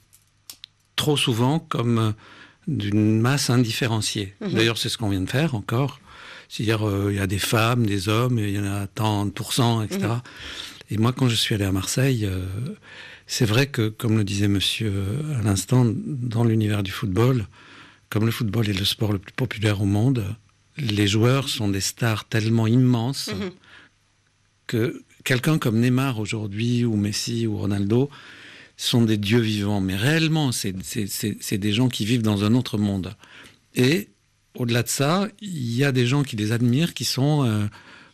trop 0.95 1.17
souvent 1.17 1.59
comme 1.59 1.99
euh, 1.99 2.11
d'une 2.67 3.19
masse 3.19 3.49
indifférenciée. 3.49 4.35
D'ailleurs, 4.41 4.77
c'est 4.77 4.89
ce 4.89 4.97
qu'on 4.97 5.09
vient 5.09 5.21
de 5.21 5.29
faire 5.29 5.55
encore. 5.55 5.99
C'est-à-dire, 6.49 6.87
euh, 6.87 7.11
il 7.11 7.17
y 7.17 7.21
a 7.21 7.27
des 7.27 7.39
femmes, 7.39 7.85
des 7.85 8.09
hommes, 8.09 8.39
il 8.39 8.51
y 8.51 8.59
en 8.59 8.65
a 8.65 8.87
tant 8.87 9.25
de 9.25 9.31
pourcents, 9.31 9.81
etc. 9.81 10.07
Et 10.89 10.97
moi, 10.97 11.11
quand 11.11 11.27
je 11.27 11.35
suis 11.35 11.55
allé 11.55 11.65
à 11.65 11.71
Marseille, 11.71 12.25
euh, 12.25 12.45
c'est 13.27 13.45
vrai 13.45 13.67
que, 13.67 13.89
comme 13.89 14.17
le 14.17 14.23
disait 14.23 14.47
monsieur 14.47 14.91
euh, 14.93 15.39
à 15.39 15.43
l'instant, 15.43 15.85
dans 15.85 16.43
l'univers 16.43 16.83
du 16.83 16.91
football, 16.91 17.47
comme 18.09 18.25
le 18.25 18.31
football 18.31 18.69
est 18.69 18.77
le 18.77 18.85
sport 18.85 19.13
le 19.13 19.19
plus 19.19 19.33
populaire 19.33 19.81
au 19.81 19.85
monde, 19.85 20.23
les 20.77 21.07
joueurs 21.07 21.49
sont 21.49 21.67
des 21.67 21.81
stars 21.81 22.25
tellement 22.27 22.67
immenses 22.67 23.31
que 24.67 25.03
quelqu'un 25.23 25.57
comme 25.57 25.79
Neymar 25.79 26.19
aujourd'hui, 26.19 26.85
ou 26.85 26.95
Messi, 26.95 27.47
ou 27.47 27.57
Ronaldo, 27.57 28.09
sont 28.77 29.03
des 29.03 29.17
dieux 29.17 29.39
vivants. 29.39 29.81
Mais 29.81 29.95
réellement, 29.95 30.51
c'est 30.51 30.73
des 31.57 31.73
gens 31.73 31.89
qui 31.89 32.05
vivent 32.05 32.21
dans 32.21 32.43
un 32.43 32.53
autre 32.55 32.77
monde. 32.77 33.15
Et 33.75 34.09
au-delà 34.55 34.83
de 34.83 34.89
ça, 34.89 35.27
il 35.41 35.75
y 35.75 35.83
a 35.83 35.91
des 35.91 36.05
gens 36.05 36.23
qui 36.23 36.35
les 36.35 36.51
admirent, 36.51 36.93
qui 36.93 37.05
sont 37.05 37.45
euh, 37.45 37.65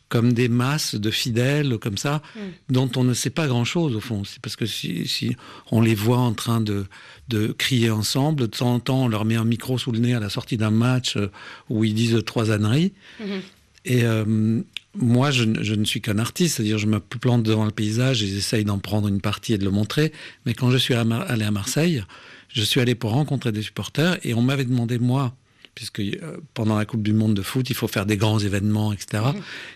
comme 0.10 0.34
des 0.34 0.50
masses 0.50 0.96
de 0.96 1.12
fidèles, 1.12 1.78
comme 1.78 1.98
ça, 1.98 2.22
dont 2.70 2.90
on 2.96 3.04
ne 3.04 3.14
sait 3.14 3.30
pas 3.30 3.48
grand-chose 3.48 3.96
au 3.96 4.00
fond. 4.00 4.24
C'est 4.26 4.40
parce 4.42 4.56
que 4.56 4.66
si, 4.66 5.08
si 5.08 5.36
on 5.72 5.82
les 5.82 5.96
voit 5.96 6.18
en 6.18 6.34
train 6.34 6.62
de, 6.62 6.86
de 7.28 7.48
crier 7.58 7.92
ensemble, 7.92 8.42
de 8.42 8.46
temps 8.48 8.74
en 8.74 8.80
temps, 8.80 9.04
on 9.04 9.08
leur 9.08 9.24
met 9.26 9.36
un 9.36 9.46
micro 9.46 9.78
sous 9.78 9.92
le 9.92 10.00
nez 10.00 10.14
à 10.16 10.20
la 10.20 10.30
sortie 10.30 10.58
d'un 10.58 10.72
match 10.72 11.16
euh, 11.16 11.30
où 11.70 11.84
ils 11.84 11.94
disent 11.94 12.22
trois 12.26 12.52
âneries. 12.52 12.92
Et 13.86 14.04
euh, 14.04 14.62
moi, 14.98 15.32
je, 15.32 15.44
ne- 15.46 15.64
je 15.64 15.74
ne 15.76 15.86
suis 15.86 16.02
qu'un 16.02 16.18
artiste, 16.20 16.56
c'est-à-dire 16.58 16.78
je 16.80 16.88
me 16.88 17.00
plante 17.00 17.44
devant 17.44 17.66
le 17.66 17.72
paysage 17.72 18.24
et 18.24 18.28
j'essaye 18.28 18.66
d'en 18.66 18.80
prendre 18.80 19.08
une 19.08 19.22
partie 19.22 19.54
et 19.54 19.58
de 19.58 19.64
le 19.64 19.72
montrer. 19.72 20.12
Mais 20.46 20.54
quand 20.54 20.72
je 20.72 20.78
suis 20.78 20.96
allé 20.96 21.44
à 21.46 21.52
Marseille, 21.52 22.04
je 22.52 22.64
suis 22.64 22.82
allé 22.82 22.96
pour 22.96 23.12
rencontrer 23.12 23.52
des 23.52 23.62
supporters 23.62 24.18
et 24.24 24.34
on 24.34 24.42
m'avait 24.42 24.66
demandé, 24.66 24.98
moi, 25.00 25.36
puisque 25.80 26.02
euh, 26.02 26.36
pendant 26.56 26.78
la 26.78 26.84
Coupe 26.84 27.04
du 27.04 27.14
Monde 27.14 27.36
de 27.36 27.42
foot, 27.42 27.70
il 27.70 27.74
faut 27.74 27.88
faire 27.88 28.06
des 28.06 28.18
grands 28.18 28.38
événements, 28.38 28.92
etc. 28.92 29.24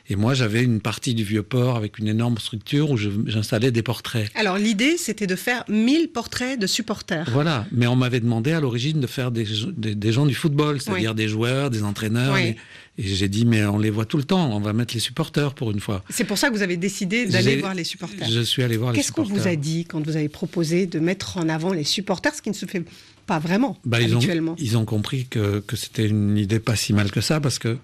Et 0.10 0.17
moi, 0.17 0.33
j'avais 0.33 0.62
une 0.62 0.81
partie 0.81 1.13
du 1.13 1.24
vieux 1.24 1.43
port 1.43 1.77
avec 1.77 1.98
une 1.98 2.10
énorme 2.10 2.38
structure 2.39 2.91
où 2.91 2.98
j'installais 2.98 3.72
des 3.72 3.83
portraits. 3.83 4.29
Alors 4.36 4.57
l'idée, 4.57 4.98
c'était 4.98 5.27
de 5.27 5.38
faire 5.38 5.63
1000 5.69 6.10
portraits 6.10 6.60
de 6.60 6.67
supporters. 6.67 7.29
Voilà, 7.31 7.65
mais 7.72 7.88
on 7.88 7.95
m'avait 7.95 8.19
demandé 8.19 8.51
à 8.51 8.60
l'origine 8.60 9.00
de 9.00 9.07
faire 9.07 9.31
des, 9.31 9.45
des, 9.77 9.95
des 9.95 10.12
gens 10.12 10.25
du 10.25 10.36
football, 10.36 10.81
c'est-à-dire 10.81 11.12
Oui. 11.12 11.15
des 11.15 11.29
joueurs, 11.29 11.69
des 11.69 11.83
entraîneurs. 11.83 12.33
Oui. 12.33 12.55
Et 12.97 13.03
j'ai 13.03 13.27
dit, 13.27 13.45
mais 13.45 13.65
on 13.65 13.77
les 13.79 13.89
voit 13.89 14.05
tout 14.05 14.17
le 14.17 14.23
temps, 14.23 14.55
on 14.55 14.59
va 14.59 14.71
mettre 14.73 14.93
les 14.93 15.00
supporters 15.00 15.53
pour 15.55 15.71
une 15.71 15.79
fois. 15.79 16.03
C'est 16.09 16.25
pour 16.25 16.38
ça 16.38 16.50
que 16.50 16.55
vous 16.55 16.62
avez 16.62 16.77
décidé 16.77 17.25
d'aller 17.25 17.57
voir 17.57 17.73
les 17.73 17.83
supporters. 17.83 18.29
Je 18.29 18.41
suis 18.41 18.62
allé 18.63 18.77
voir 18.77 18.91
les 18.91 18.97
Qu'est-ce 19.00 19.12
qu'on 19.12 19.23
supporters. 19.25 19.43
vous 19.43 19.50
a 19.50 19.55
dit 19.55 19.85
quand 19.85 20.05
vous 20.05 20.15
avez 20.15 20.29
proposé 20.29 20.85
de 20.85 21.00
mettre 21.00 21.38
en 21.38 21.50
avant 21.50 21.73
les 21.73 21.83
supporters, 21.83 22.35
ce 22.35 22.41
qui 22.41 22.50
ne 22.50 22.55
se 22.55 22.65
fait 22.67 22.83
pas 23.25 23.39
vraiment 23.39 23.79
Bah, 23.85 24.00
ils, 24.01 24.13
ont, 24.13 24.17
habituellement? 24.17 24.55
ils 24.59 24.77
ont 24.77 24.85
compris 24.85 25.25
que, 25.25 25.59
que 25.62 25.75
c'était 25.75 26.05
une 26.07 26.38
idée 26.38 26.59
pas 26.59 26.75
si 26.75 26.93
mal 26.93 27.09
que 27.09 27.21
ça, 27.21 27.39
parce 27.41 27.57
que 27.57 27.77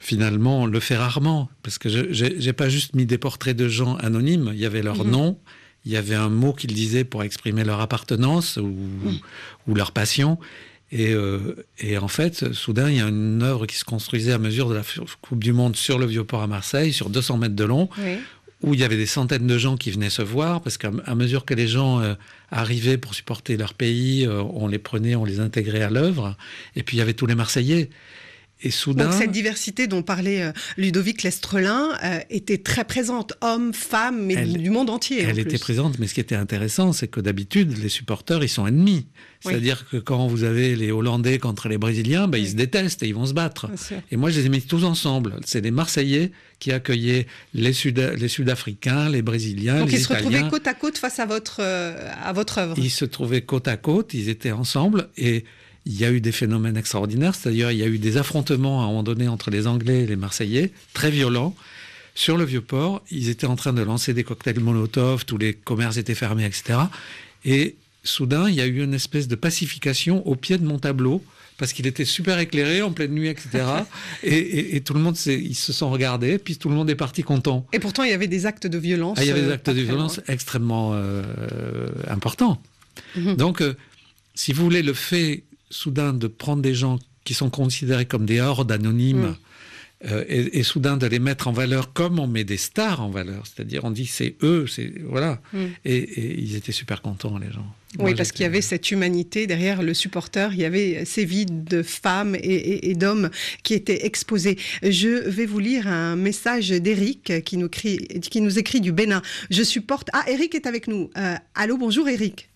finalement, 0.00 0.62
on 0.62 0.66
le 0.66 0.80
fait 0.80 0.96
rarement. 0.96 1.48
Parce 1.62 1.78
que 1.78 1.88
je 1.88 2.12
j'ai 2.38 2.52
pas 2.52 2.68
juste 2.68 2.94
mis 2.94 3.06
des 3.06 3.18
portraits 3.18 3.56
de 3.56 3.68
gens 3.68 3.96
anonymes, 3.96 4.50
il 4.54 4.60
y 4.60 4.66
avait 4.66 4.82
leur 4.82 5.04
Mhm. 5.04 5.10
nom, 5.10 5.38
il 5.84 5.92
y 5.92 5.96
avait 5.96 6.14
un 6.14 6.28
mot 6.28 6.52
qu'ils 6.52 6.74
disaient 6.74 7.04
pour 7.04 7.22
exprimer 7.24 7.64
leur 7.64 7.80
appartenance 7.80 8.56
ou, 8.56 8.66
Mhm. 8.68 9.18
ou 9.68 9.74
leur 9.74 9.92
passion. 9.92 10.38
Et, 10.92 11.12
euh, 11.12 11.56
et, 11.78 11.98
en 11.98 12.08
fait, 12.08 12.52
soudain, 12.52 12.90
il 12.90 12.96
y 12.96 13.00
a 13.00 13.08
une 13.08 13.42
œuvre 13.42 13.66
qui 13.66 13.76
se 13.76 13.84
construisait 13.84 14.32
à 14.32 14.38
mesure 14.38 14.68
de 14.68 14.74
la 14.74 14.82
Coupe 15.20 15.42
du 15.42 15.52
Monde 15.52 15.76
sur 15.76 15.98
le 15.98 16.06
Vieux-Port 16.06 16.42
à 16.42 16.46
Marseille, 16.46 16.92
sur 16.92 17.10
200 17.10 17.38
mètres 17.38 17.56
de 17.56 17.64
long, 17.64 17.88
oui. 17.98 18.18
où 18.62 18.72
il 18.74 18.80
y 18.80 18.84
avait 18.84 18.96
des 18.96 19.06
centaines 19.06 19.48
de 19.48 19.58
gens 19.58 19.76
qui 19.76 19.90
venaient 19.90 20.10
se 20.10 20.22
voir, 20.22 20.60
parce 20.60 20.78
qu'à 20.78 20.90
mesure 21.14 21.44
que 21.44 21.54
les 21.54 21.66
gens 21.66 22.00
euh, 22.00 22.14
arrivaient 22.52 22.98
pour 22.98 23.14
supporter 23.14 23.56
leur 23.56 23.74
pays, 23.74 24.26
euh, 24.26 24.42
on 24.42 24.68
les 24.68 24.78
prenait, 24.78 25.16
on 25.16 25.24
les 25.24 25.40
intégrait 25.40 25.82
à 25.82 25.90
l'œuvre. 25.90 26.36
Et 26.76 26.84
puis 26.84 26.96
il 26.96 27.00
y 27.00 27.02
avait 27.02 27.14
tous 27.14 27.26
les 27.26 27.34
Marseillais. 27.34 27.90
Et 28.62 28.70
soudain... 28.70 29.04
Donc 29.04 29.14
cette 29.14 29.32
diversité 29.32 29.86
dont 29.86 30.02
parlait 30.02 30.42
euh, 30.42 30.52
Ludovic 30.78 31.22
Lestrelin 31.22 31.90
euh, 32.02 32.20
était 32.30 32.58
très 32.58 32.84
présente, 32.84 33.34
hommes, 33.42 33.74
femmes, 33.74 34.24
mais 34.24 34.34
elle, 34.34 34.54
du 34.54 34.70
monde 34.70 34.88
entier. 34.88 35.22
Elle 35.22 35.38
était 35.38 35.58
présente, 35.58 35.98
mais 35.98 36.06
ce 36.06 36.14
qui 36.14 36.20
était 36.20 36.36
intéressant, 36.36 36.92
c'est 36.92 37.08
que 37.08 37.20
d'habitude, 37.20 37.76
les 37.76 37.90
supporters, 37.90 38.42
ils 38.42 38.48
sont 38.48 38.66
ennemis. 38.66 39.06
C'est-à-dire 39.40 39.86
que 39.88 39.98
quand 39.98 40.26
vous 40.26 40.44
avez 40.44 40.74
les 40.74 40.90
Hollandais 40.90 41.38
contre 41.38 41.68
les 41.68 41.78
Brésiliens, 41.78 42.26
ben, 42.26 42.38
oui. 42.38 42.44
ils 42.44 42.50
se 42.50 42.56
détestent 42.56 43.02
et 43.02 43.08
ils 43.08 43.14
vont 43.14 43.26
se 43.26 43.34
battre. 43.34 43.70
Et 44.10 44.16
moi, 44.16 44.30
je 44.30 44.40
les 44.40 44.46
ai 44.46 44.48
mis 44.48 44.62
tous 44.62 44.84
ensemble. 44.84 45.36
C'est 45.44 45.60
les 45.60 45.70
Marseillais 45.70 46.32
qui 46.58 46.72
accueillaient 46.72 47.26
les, 47.54 47.72
Sud 47.72 47.98
les 47.98 48.28
Sud-Africains, 48.28 49.10
les 49.10 49.22
Brésiliens, 49.22 49.80
Donc 49.80 49.90
les 49.90 49.98
ils 49.98 50.02
Italiens. 50.02 50.22
se 50.22 50.26
retrouvaient 50.26 50.50
côte 50.50 50.66
à 50.66 50.74
côte 50.74 50.98
face 50.98 51.18
à 51.18 51.26
votre, 51.26 51.58
euh, 51.60 52.10
à 52.22 52.32
votre 52.32 52.58
œuvre. 52.58 52.74
Ils 52.78 52.90
se 52.90 53.04
trouvaient 53.04 53.42
côte 53.42 53.68
à 53.68 53.76
côte, 53.76 54.14
ils 54.14 54.28
étaient 54.28 54.52
ensemble 54.52 55.08
et 55.16 55.44
il 55.86 55.98
y 55.98 56.04
a 56.04 56.10
eu 56.10 56.20
des 56.20 56.32
phénomènes 56.32 56.76
extraordinaires, 56.76 57.34
c'est-à-dire 57.34 57.70
il 57.70 57.78
y 57.78 57.84
a 57.84 57.86
eu 57.86 57.98
des 57.98 58.16
affrontements 58.16 58.80
à 58.80 58.84
un 58.84 58.86
moment 58.88 59.02
donné 59.04 59.28
entre 59.28 59.50
les 59.50 59.66
Anglais 59.68 60.02
et 60.02 60.06
les 60.06 60.16
Marseillais, 60.16 60.72
très 60.92 61.10
violents. 61.10 61.54
Sur 62.16 62.36
le 62.36 62.44
Vieux-Port, 62.44 63.02
ils 63.10 63.28
étaient 63.28 63.46
en 63.46 63.56
train 63.56 63.72
de 63.72 63.82
lancer 63.82 64.12
des 64.12 64.24
cocktails 64.24 64.58
Molotov, 64.58 65.24
tous 65.24 65.38
les 65.38 65.54
commerces 65.54 65.96
étaient 65.96 66.14
fermés, 66.14 66.44
etc. 66.44 66.80
Et 67.44 67.76
soudain, 68.02 68.48
il 68.48 68.56
y 68.56 68.60
a 68.60 68.66
eu 68.66 68.82
une 68.82 68.94
espèce 68.94 69.28
de 69.28 69.36
pacification 69.36 70.26
au 70.26 70.34
pied 70.34 70.58
de 70.58 70.64
mon 70.64 70.78
tableau, 70.78 71.22
parce 71.56 71.72
qu'il 71.72 71.86
était 71.86 72.04
super 72.04 72.38
éclairé 72.38 72.82
en 72.82 72.90
pleine 72.92 73.12
nuit, 73.12 73.28
etc. 73.28 73.64
et, 74.22 74.34
et, 74.34 74.76
et, 74.76 74.80
tout 74.80 74.92
le 74.94 75.00
monde, 75.00 75.16
ils 75.26 75.54
se 75.54 75.72
sont 75.72 75.90
regardés, 75.90 76.38
puis 76.38 76.56
tout 76.56 76.68
le 76.68 76.74
monde 76.74 76.90
est 76.90 76.96
parti 76.96 77.22
content. 77.22 77.66
Et 77.72 77.78
pourtant, 77.78 78.02
il 78.02 78.10
y 78.10 78.14
avait 78.14 78.26
des 78.26 78.44
actes 78.46 78.66
de 78.66 78.78
violence. 78.78 79.18
Ah, 79.20 79.24
il 79.24 79.28
y 79.28 79.30
avait 79.30 79.42
des 79.42 79.52
actes 79.52 79.70
de 79.70 79.80
violence 79.80 80.20
extrêmement 80.26 80.92
euh, 80.94 81.22
importants. 82.08 82.60
Mm 83.14 83.20
-hmm. 83.20 83.36
Donc, 83.36 83.60
euh, 83.60 83.74
si 84.34 84.52
vous 84.52 84.64
voulez, 84.64 84.82
le 84.82 84.94
fait 84.94 85.44
soudain 85.70 86.12
de 86.12 86.26
prendre 86.26 86.62
des 86.62 86.74
gens 86.74 86.98
qui 87.24 87.34
sont 87.34 87.50
considérés 87.50 88.06
comme 88.06 88.24
des 88.24 88.40
hordes 88.40 88.70
anonymes 88.72 89.30
mmh. 89.30 89.36
euh, 90.06 90.24
et, 90.28 90.58
et, 90.58 90.62
soudain 90.62 90.96
de 90.96 91.06
les 91.06 91.18
mettre 91.18 91.48
en 91.48 91.52
valeur 91.52 91.92
comme 91.92 92.18
on 92.18 92.26
met 92.26 92.44
des 92.44 92.56
stars 92.56 93.02
en 93.02 93.10
valeur, 93.10 93.44
c'est-à-dire 93.46 93.84
on 93.84 93.90
dit 93.90 94.06
c'est 94.06 94.36
eux, 94.42 94.66
c'est 94.66 94.92
voilà, 95.02 95.42
mmh. 95.52 95.58
et, 95.84 95.96
et, 95.96 96.40
ils 96.40 96.54
étaient 96.54 96.72
super 96.72 97.02
contents 97.02 97.36
les 97.38 97.50
gens. 97.50 97.66
Oui, 97.98 98.14
parce 98.14 98.30
qu'il 98.30 98.42
y 98.42 98.46
avait 98.46 98.60
cette 98.60 98.90
humanité 98.90 99.46
derrière 99.46 99.82
le 99.82 99.94
supporter, 99.94 100.52
il 100.52 100.60
y 100.60 100.64
avait 100.64 101.04
ces 101.04 101.24
vies 101.24 101.46
de 101.46 101.82
femmes 101.82 102.34
et, 102.34 102.90
et 102.90 102.94
d'hommes 102.94 103.30
qui 103.62 103.74
étaient 103.74 104.04
exposés. 104.04 104.58
Je 104.82 105.28
vais 105.28 105.46
vous 105.46 105.60
lire 105.60 105.86
un 105.86 106.14
message 106.14 106.68
d'Eric 106.68 107.42
qui 107.44 107.56
nous, 107.56 107.68
qui 107.70 108.40
nous 108.40 108.58
écrit 108.58 108.80
du 108.82 108.92
Bénin. 108.92 109.22
Je 109.50 109.62
supporte. 109.62 110.10
Ah, 110.12 110.24
Eric 110.28 110.54
est 110.54 110.66
avec 110.66 110.88
nous. 110.88 111.10
Euh, 111.16 111.36
allô, 111.54 111.78
bonjour 111.78 112.06
Eric. 112.08 112.50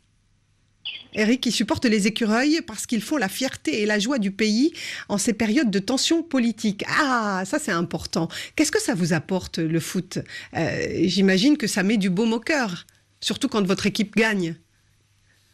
Eric, 1.15 1.41
qui 1.41 1.53
supporte 1.53 1.85
les 1.85 2.07
écureuils 2.07 2.61
parce 2.67 2.87
qu'ils 2.87 3.03
font 3.03 3.17
la 3.17 3.29
fierté 3.29 3.83
et 3.83 3.87
la 3.87 3.99
joie 3.99 4.19
du 4.19 4.31
pays 4.31 4.73
en 5.09 5.19
ces 5.19 5.33
périodes 5.33 5.71
de 5.71 5.79
tension 5.79 6.23
politique. 6.23 6.85
Ah, 6.89 7.43
ça 7.45 7.59
c'est 7.59 7.73
important. 7.73 8.29
Qu'est-ce 8.57 8.73
que 8.73 8.81
ça 8.81 8.95
vous 8.95 9.13
apporte 9.13 9.59
le 9.59 9.81
foot? 9.81 10.19
Euh, 10.57 11.03
J'imagine 11.05 11.57
que 11.57 11.67
ça 11.67 11.83
met 11.83 11.97
du 11.97 12.11
baume 12.11 12.33
au 12.33 12.41
cœur, 12.41 12.87
surtout 13.21 13.49
quand 13.49 13.67
votre 13.67 13.87
équipe 13.87 14.15
gagne. 14.15 14.55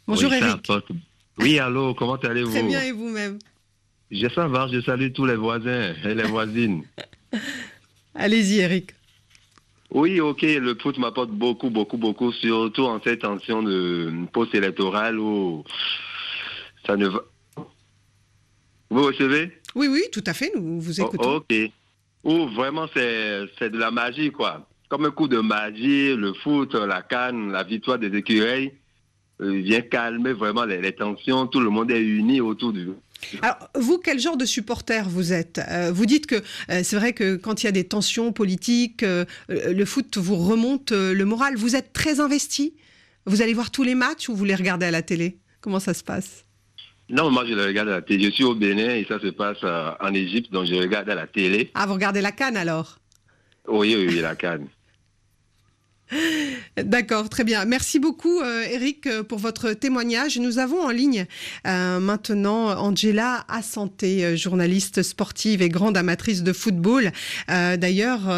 Bonjour 0.07 0.31
oui, 0.31 0.39
Eric. 0.39 0.69
Oui, 1.39 1.59
allô, 1.59 1.95
comment 1.95 2.17
allez-vous? 2.17 2.51
Très 2.51 2.63
bien 2.63 2.83
et 2.83 2.93
vous-même? 2.93 3.39
Je 4.11 4.29
ça 4.29 4.47
va, 4.47 4.69
je 4.73 4.81
salue 4.83 5.11
tous 5.13 5.27
les 5.27 5.35
voisins 5.35 5.95
et 6.05 6.15
les 6.15 6.23
voisines. 6.23 6.85
Allez-y 8.15 8.61
Eric. 8.61 8.95
Oui, 9.97 10.21
ok, 10.21 10.43
le 10.43 10.75
foot 10.75 10.99
m'apporte 10.99 11.31
beaucoup, 11.31 11.71
beaucoup, 11.71 11.97
beaucoup, 11.97 12.31
surtout 12.31 12.83
en 12.83 13.01
cette 13.03 13.23
tension 13.23 13.63
de 13.63 14.13
post-électorale 14.31 15.19
où 15.19 15.65
ça 16.87 16.99
ne 16.99 17.07
va. 17.07 17.25
Vous 18.91 19.03
recevez? 19.03 19.59
Oui, 19.75 19.89
oui, 19.89 20.03
tout 20.13 20.23
à 20.27 20.35
fait, 20.35 20.53
nous 20.55 20.83
vous 20.83 21.01
écoutons. 21.01 21.37
Oh, 21.37 21.37
ok. 21.37 21.71
Où 22.25 22.47
vraiment 22.49 22.87
c'est 22.93 23.71
de 23.71 23.79
la 23.79 23.91
magie, 23.91 24.31
quoi. 24.31 24.69
Comme 24.91 25.07
un 25.07 25.11
coup 25.11 25.29
de 25.29 25.41
magie, 25.41 26.15
le 26.15 26.35
foot, 26.35 26.75
la 26.75 27.01
canne, 27.01 27.51
la 27.51 27.63
victoire 27.63 27.99
des 27.99 28.15
écureuils 28.15 28.75
vient 29.41 29.83
calmer 29.83 30.33
vraiment 30.33 30.65
les, 30.65 30.81
les 30.81 30.93
tensions. 30.93 31.47
Tout 31.47 31.61
le 31.61 31.71
monde 31.71 31.91
est 31.91 32.03
uni 32.03 32.41
autour 32.41 32.73
du, 32.73 32.89
alors, 33.43 33.57
vous, 33.75 33.99
quel 33.99 34.19
genre 34.21 34.37
de 34.37 34.45
supporter 34.45 35.09
vous 35.09 35.33
êtes 35.33 35.61
euh, 35.71 35.91
Vous 35.93 36.07
dites 36.07 36.27
que 36.27 36.37
euh, 36.71 36.83
c'est 36.83 36.97
vrai 36.97 37.13
que 37.13 37.37
quand 37.37 37.63
il 37.63 37.67
y 37.67 37.69
a 37.69 37.73
des 37.73 37.85
tensions 37.85 38.33
politiques, 38.33 39.03
euh, 39.03 39.25
le 39.49 39.85
foot 39.85 40.17
vous 40.19 40.37
remonte 40.37 40.93
le 40.93 41.25
moral. 41.25 41.57
Vous 41.57 41.77
êtes 41.77 41.93
très 41.93 42.21
investi? 42.21 42.75
Vous 43.25 43.43
allez 43.43 43.55
voir 43.55 43.71
tous 43.71 43.83
les 43.83 43.95
matchs 43.95 44.29
ou 44.29 44.37
vous 44.37 44.45
les 44.45 44.55
regardez 44.55 44.87
à 44.87 44.91
la 44.91 45.03
télé? 45.03 45.39
Comment 45.61 45.81
ça 45.81 45.95
se 45.95 46.05
passe? 46.05 46.45
Non, 47.09 47.31
moi 47.31 47.45
je 47.47 47.55
les 47.55 47.67
regarde 47.67 47.89
à 47.89 47.93
la 47.93 48.03
télé. 48.03 48.27
Je 48.27 48.31
suis 48.31 48.45
au 48.45 48.55
Bénin 48.55 48.95
et 48.95 49.05
ça 49.09 49.19
se 49.21 49.29
passe 49.29 49.63
en 49.63 50.15
Égypte, 50.15 50.53
donc 50.53 50.67
je 50.67 50.75
regarde 50.75 51.09
à 51.09 51.15
la 51.15 51.27
télé. 51.27 51.71
Ah, 51.75 51.87
vous 51.87 51.95
regardez 51.95 52.21
la 52.21 52.33
canne 52.33 52.57
alors? 52.57 52.99
Oui, 53.69 53.95
oui, 53.97 54.07
oui, 54.09 54.21
la 54.21 54.37
canne. 54.37 54.69
D'accord, 56.77 57.29
très 57.29 57.45
bien. 57.45 57.65
Merci 57.65 57.99
beaucoup, 57.99 58.41
euh, 58.41 58.65
Eric, 58.71 59.09
pour 59.29 59.39
votre 59.39 59.73
témoignage. 59.73 60.39
Nous 60.39 60.59
avons 60.59 60.83
en 60.83 60.91
ligne 60.91 61.27
euh, 61.67 62.01
maintenant 62.01 62.69
Angela 62.79 63.45
Assanté, 63.49 64.25
euh, 64.25 64.37
journaliste 64.37 65.03
sportive 65.03 65.63
et 65.63 65.69
grande 65.69 65.97
amatrice 65.97 66.43
de 66.43 66.53
football. 66.53 67.13
Euh, 67.51 67.77
D'ailleurs, 67.77 68.31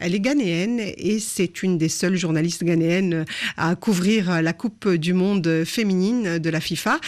elle 0.00 0.14
est 0.14 0.20
ghanéenne 0.20 0.80
et 0.80 1.18
c'est 1.18 1.62
une 1.62 1.78
des 1.78 1.88
seules 1.88 2.16
journalistes 2.16 2.64
ghanéennes 2.64 3.24
à 3.56 3.74
couvrir 3.74 4.42
la 4.42 4.52
Coupe 4.52 4.88
du 4.88 5.12
Monde 5.12 5.64
féminine 5.64 6.38
de 6.38 6.50
la 6.50 6.60
FIFA. 6.60 7.00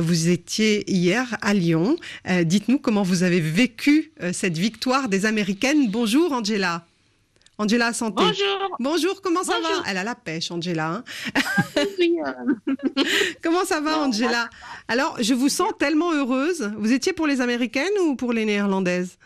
vous 0.00 0.28
étiez 0.28 0.90
hier 0.90 1.36
à 1.42 1.54
Lyon. 1.54 1.96
Dites-nous 2.44 2.78
comment 2.78 3.02
vous 3.02 3.22
avez 3.22 3.40
vécu 3.40 4.12
cette 4.32 4.58
victoire 4.58 5.08
des 5.08 5.26
Américaines. 5.26 5.90
Bonjour, 5.90 6.32
Angela. 6.32 6.84
Angela 7.58 7.92
Santé. 7.92 8.24
Bonjour. 8.24 8.76
Bonjour, 8.80 9.22
comment 9.22 9.42
ça 9.42 9.54
Bonjour. 9.60 9.82
va? 9.82 9.90
Elle 9.90 9.98
a 9.98 10.04
la 10.04 10.14
pêche, 10.14 10.50
Angela. 10.50 10.88
Hein 10.96 11.04
oui, 11.98 12.16
euh... 12.26 13.04
comment 13.42 13.64
ça 13.64 13.80
va, 13.80 13.98
Angela? 13.98 14.48
Alors, 14.88 15.16
je 15.20 15.34
vous 15.34 15.48
sens 15.48 15.72
tellement 15.78 16.12
heureuse. 16.12 16.72
Vous 16.78 16.92
étiez 16.92 17.12
pour 17.12 17.26
les 17.26 17.40
Américaines 17.40 17.92
ou 18.04 18.16
pour 18.16 18.32
les 18.32 18.44
Néerlandaises? 18.44 19.18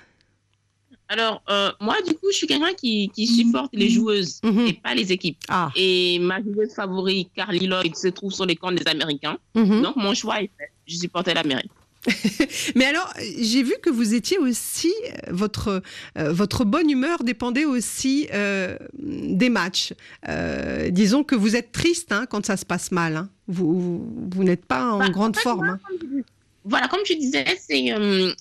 Alors, 1.08 1.40
euh, 1.48 1.70
moi, 1.80 1.96
du 2.04 2.14
coup, 2.14 2.26
je 2.32 2.36
suis 2.38 2.46
quelqu'un 2.48 2.74
qui, 2.74 3.10
qui, 3.14 3.28
supporte 3.28 3.72
les 3.72 3.88
joueuses 3.88 4.40
mm 4.42 4.50
-hmm. 4.50 4.68
et 4.68 4.72
pas 4.72 4.94
les 4.94 5.12
équipes. 5.12 5.38
Ah. 5.48 5.70
Et 5.76 6.18
ma 6.18 6.42
joueuse 6.42 6.74
favorite, 6.74 7.30
Carly 7.36 7.66
Lloyd, 7.68 7.94
se 7.94 8.08
trouve 8.08 8.32
sur 8.32 8.44
les 8.44 8.56
camps 8.56 8.72
des 8.72 8.86
Américains. 8.88 9.38
Mm 9.54 9.62
-hmm. 9.62 9.82
Donc, 9.82 9.96
mon 9.96 10.14
choix 10.14 10.36
est 10.42 10.50
fait. 10.58 10.70
Je 10.86 10.96
supportais 10.96 11.34
l'Amérique. 11.34 11.70
Mais 12.74 12.84
alors, 12.84 13.12
j'ai 13.40 13.62
vu 13.62 13.74
que 13.82 13.90
vous 13.90 14.14
étiez 14.14 14.38
aussi, 14.38 14.92
votre, 15.28 15.82
euh, 16.18 16.32
votre 16.32 16.64
bonne 16.64 16.90
humeur 16.90 17.24
dépendait 17.24 17.64
aussi 17.64 18.28
euh, 18.32 18.76
des 18.98 19.48
matchs. 19.48 19.92
Euh, 20.28 20.90
disons 20.90 21.24
que 21.24 21.34
vous 21.34 21.56
êtes 21.56 21.72
triste 21.72 22.12
hein, 22.12 22.26
quand 22.28 22.46
ça 22.46 22.56
se 22.56 22.64
passe 22.64 22.92
mal. 22.92 23.16
Hein. 23.16 23.28
Vous, 23.48 23.78
vous, 23.78 24.28
vous 24.34 24.44
n'êtes 24.44 24.64
pas 24.64 24.92
en 24.92 24.98
bah, 24.98 25.08
grande 25.08 25.30
en 25.36 25.38
fait, 25.38 25.42
forme. 25.42 25.66
Moi, 25.66 25.78
hein. 25.90 26.22
Voilà, 26.64 26.88
comme 26.88 27.00
je 27.04 27.14
disais, 27.14 27.44
c'est 27.60 27.94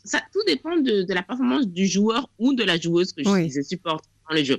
ça 0.04 0.20
tout 0.34 0.42
dépend 0.48 0.78
de, 0.78 1.04
de, 1.04 1.14
la 1.14 1.22
performance 1.22 1.68
du 1.68 1.86
joueur 1.86 2.28
ou 2.40 2.54
de 2.54 2.64
la 2.64 2.80
joueuse 2.80 3.14
que 3.14 3.24
je, 3.24 3.30
oui. 3.30 3.52
je 3.56 3.62
supporte 3.62 4.06
dans 4.28 4.36
le 4.36 4.44
jeu. 4.44 4.58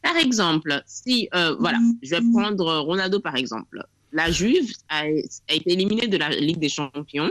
Par 0.00 0.16
exemple, 0.16 0.80
si, 0.86 1.28
voilà, 1.32 1.78
je 2.02 2.10
vais 2.10 2.22
prendre 2.32 2.78
Ronaldo 2.78 3.18
par 3.18 3.34
exemple. 3.34 3.84
La 4.12 4.30
Juve 4.30 4.72
a, 4.88 5.02
a 5.02 5.54
été 5.54 5.72
éliminée 5.72 6.06
de 6.06 6.16
la 6.16 6.28
Ligue 6.30 6.60
des 6.60 6.68
Champions 6.68 7.30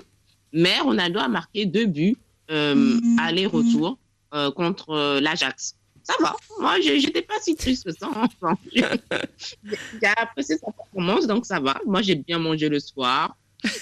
mais 0.53 0.79
Ronaldo 0.79 1.19
a 1.19 1.27
marqué 1.27 1.65
deux 1.65 1.85
buts 1.85 2.17
euh, 2.51 2.99
aller-retour 3.19 3.97
euh, 4.33 4.51
contre 4.51 4.89
euh, 4.91 5.19
l'Ajax. 5.21 5.75
Ça 6.03 6.13
va. 6.19 6.35
Moi, 6.59 6.81
je 6.81 6.93
n'étais 6.93 7.21
pas 7.21 7.35
si 7.41 7.55
triste 7.55 7.83
que 7.85 7.91
ça. 7.91 8.09
Enfin, 8.15 8.57
j'ai 8.73 10.07
apprécié 10.17 10.57
sa 10.57 10.71
performance, 10.71 11.27
donc 11.27 11.45
ça 11.45 11.59
va. 11.59 11.79
Moi, 11.85 12.01
j'ai 12.01 12.15
bien 12.15 12.39
mangé 12.39 12.67
le 12.69 12.79
soir. 12.79 13.35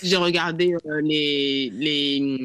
J'ai 0.03 0.17
regardé 0.17 0.74
les, 1.03 1.69
les, 1.74 2.43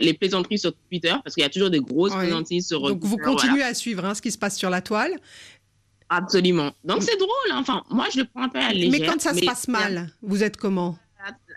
les 0.00 0.14
plaisanteries 0.14 0.58
sur 0.58 0.72
Twitter, 0.88 1.14
parce 1.22 1.34
qu'il 1.34 1.42
y 1.42 1.46
a 1.46 1.50
toujours 1.50 1.68
des 1.70 1.80
grosses 1.80 2.14
plaisanteries 2.14 2.62
sur 2.62 2.80
Donc 2.88 3.04
vous 3.04 3.16
continuez 3.18 3.56
voilà. 3.56 3.66
à 3.66 3.74
suivre 3.74 4.04
hein, 4.04 4.14
ce 4.14 4.22
qui 4.22 4.30
se 4.30 4.38
passe 4.38 4.56
sur 4.56 4.70
la 4.70 4.80
toile. 4.80 5.14
Absolument. 6.08 6.72
Donc 6.84 7.02
c'est 7.02 7.18
drôle. 7.18 7.50
hein. 7.50 7.58
Enfin, 7.60 7.82
moi, 7.90 8.06
je 8.14 8.20
le 8.20 8.24
prends 8.24 8.44
un 8.44 8.48
peu 8.48 8.58
à 8.58 8.68
la 8.68 8.72
légère. 8.72 8.90
Mais 8.92 9.06
quand 9.06 9.20
ça 9.20 9.34
se 9.34 9.44
passe 9.44 9.68
mal, 9.68 10.10
vous 10.22 10.42
êtes 10.42 10.56
comment? 10.56 10.96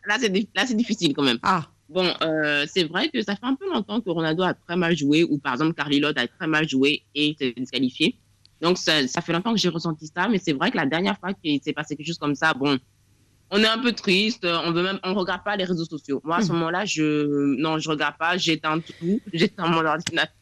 Là, 0.07 0.17
là, 0.55 0.65
c'est 0.65 0.75
difficile 0.75 1.13
quand 1.13 1.23
même. 1.23 1.39
Ah, 1.43 1.67
Bon, 1.91 2.09
euh, 2.21 2.65
c'est 2.73 2.85
vrai 2.85 3.09
que 3.09 3.21
ça 3.21 3.35
fait 3.35 3.45
un 3.45 3.55
peu 3.55 3.69
longtemps 3.69 3.99
que 3.99 4.09
Ronaldo 4.09 4.43
a 4.43 4.53
très 4.53 4.77
mal 4.77 4.95
joué, 4.95 5.25
ou 5.25 5.37
par 5.37 5.53
exemple, 5.53 5.73
Carly 5.73 5.99
Lloyd 5.99 6.17
a 6.17 6.25
très 6.25 6.47
mal 6.47 6.67
joué 6.67 7.03
et 7.13 7.35
s'est 7.37 7.53
disqualifié. 7.57 8.17
Donc, 8.61 8.77
ça, 8.77 9.05
ça 9.07 9.19
fait 9.19 9.33
longtemps 9.33 9.51
que 9.51 9.59
j'ai 9.59 9.67
ressenti 9.67 10.07
ça, 10.07 10.29
mais 10.29 10.37
c'est 10.37 10.53
vrai 10.53 10.71
que 10.71 10.77
la 10.77 10.85
dernière 10.85 11.19
fois 11.19 11.33
qu'il 11.33 11.61
s'est 11.61 11.73
passé 11.73 11.97
quelque 11.97 12.07
chose 12.07 12.17
comme 12.17 12.35
ça, 12.35 12.53
bon, 12.53 12.79
on 13.49 13.59
est 13.59 13.67
un 13.67 13.79
peu 13.79 13.91
triste, 13.91 14.45
on 14.45 14.71
veut 14.71 14.83
même, 14.83 14.99
on 15.03 15.13
regarde 15.13 15.43
pas 15.43 15.57
les 15.57 15.65
réseaux 15.65 15.83
sociaux. 15.83 16.21
Moi, 16.23 16.37
à 16.37 16.41
ce 16.41 16.47
mhm. 16.47 16.59
moment-là, 16.59 16.85
je, 16.85 17.55
non, 17.59 17.77
je 17.77 17.89
regarde 17.89 18.17
pas, 18.17 18.37
j'éteins 18.37 18.79
tout, 18.79 19.19
j'éteins 19.33 19.67
mon 19.67 19.85
ordinateur. 19.85 20.33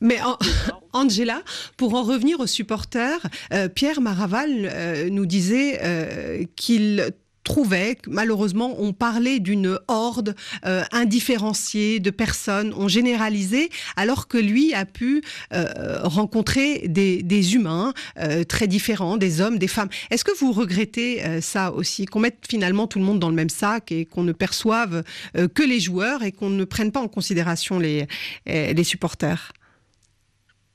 Mais 0.00 0.18
Angela, 0.92 1.42
pour 1.76 1.94
en 1.94 2.02
revenir 2.02 2.38
aux 2.38 2.46
supporters, 2.46 3.20
euh, 3.52 3.68
Pierre 3.68 4.00
Maraval 4.00 4.50
euh, 4.50 5.08
nous 5.10 5.26
disait 5.26 5.80
euh, 5.82 6.44
qu'il 6.56 7.12
trouvait 7.44 7.98
malheureusement 8.06 8.74
on 8.78 8.92
parlait 8.92 9.40
d'une 9.40 9.78
horde 9.88 10.34
euh, 10.64 10.82
indifférenciée 10.92 12.00
de 12.00 12.10
personnes, 12.10 12.72
on 12.76 12.88
généralisait, 12.88 13.68
alors 13.96 14.28
que 14.28 14.38
lui 14.38 14.74
a 14.74 14.84
pu 14.84 15.22
euh, 15.52 16.00
rencontrer 16.02 16.88
des, 16.88 17.22
des 17.22 17.54
humains 17.54 17.92
euh, 18.18 18.44
très 18.44 18.66
différents, 18.66 19.16
des 19.16 19.40
hommes, 19.40 19.58
des 19.58 19.68
femmes. 19.68 19.88
Est-ce 20.10 20.24
que 20.24 20.36
vous 20.38 20.52
regrettez 20.52 21.22
ça 21.40 21.72
aussi, 21.72 22.06
qu'on 22.06 22.20
mette 22.20 22.44
finalement 22.48 22.86
tout 22.86 22.98
le 22.98 23.04
monde 23.04 23.18
dans 23.18 23.28
le 23.28 23.34
même 23.34 23.48
sac 23.48 23.92
et 23.92 24.04
qu'on 24.04 24.22
ne 24.22 24.32
perçoive 24.32 25.02
que 25.34 25.62
les 25.62 25.80
joueurs 25.80 26.22
et 26.22 26.32
qu'on 26.32 26.50
ne 26.50 26.64
prenne 26.64 26.92
pas 26.92 27.00
en 27.00 27.08
considération 27.08 27.78
les, 27.78 28.06
les 28.46 28.84
supporters? 28.84 29.52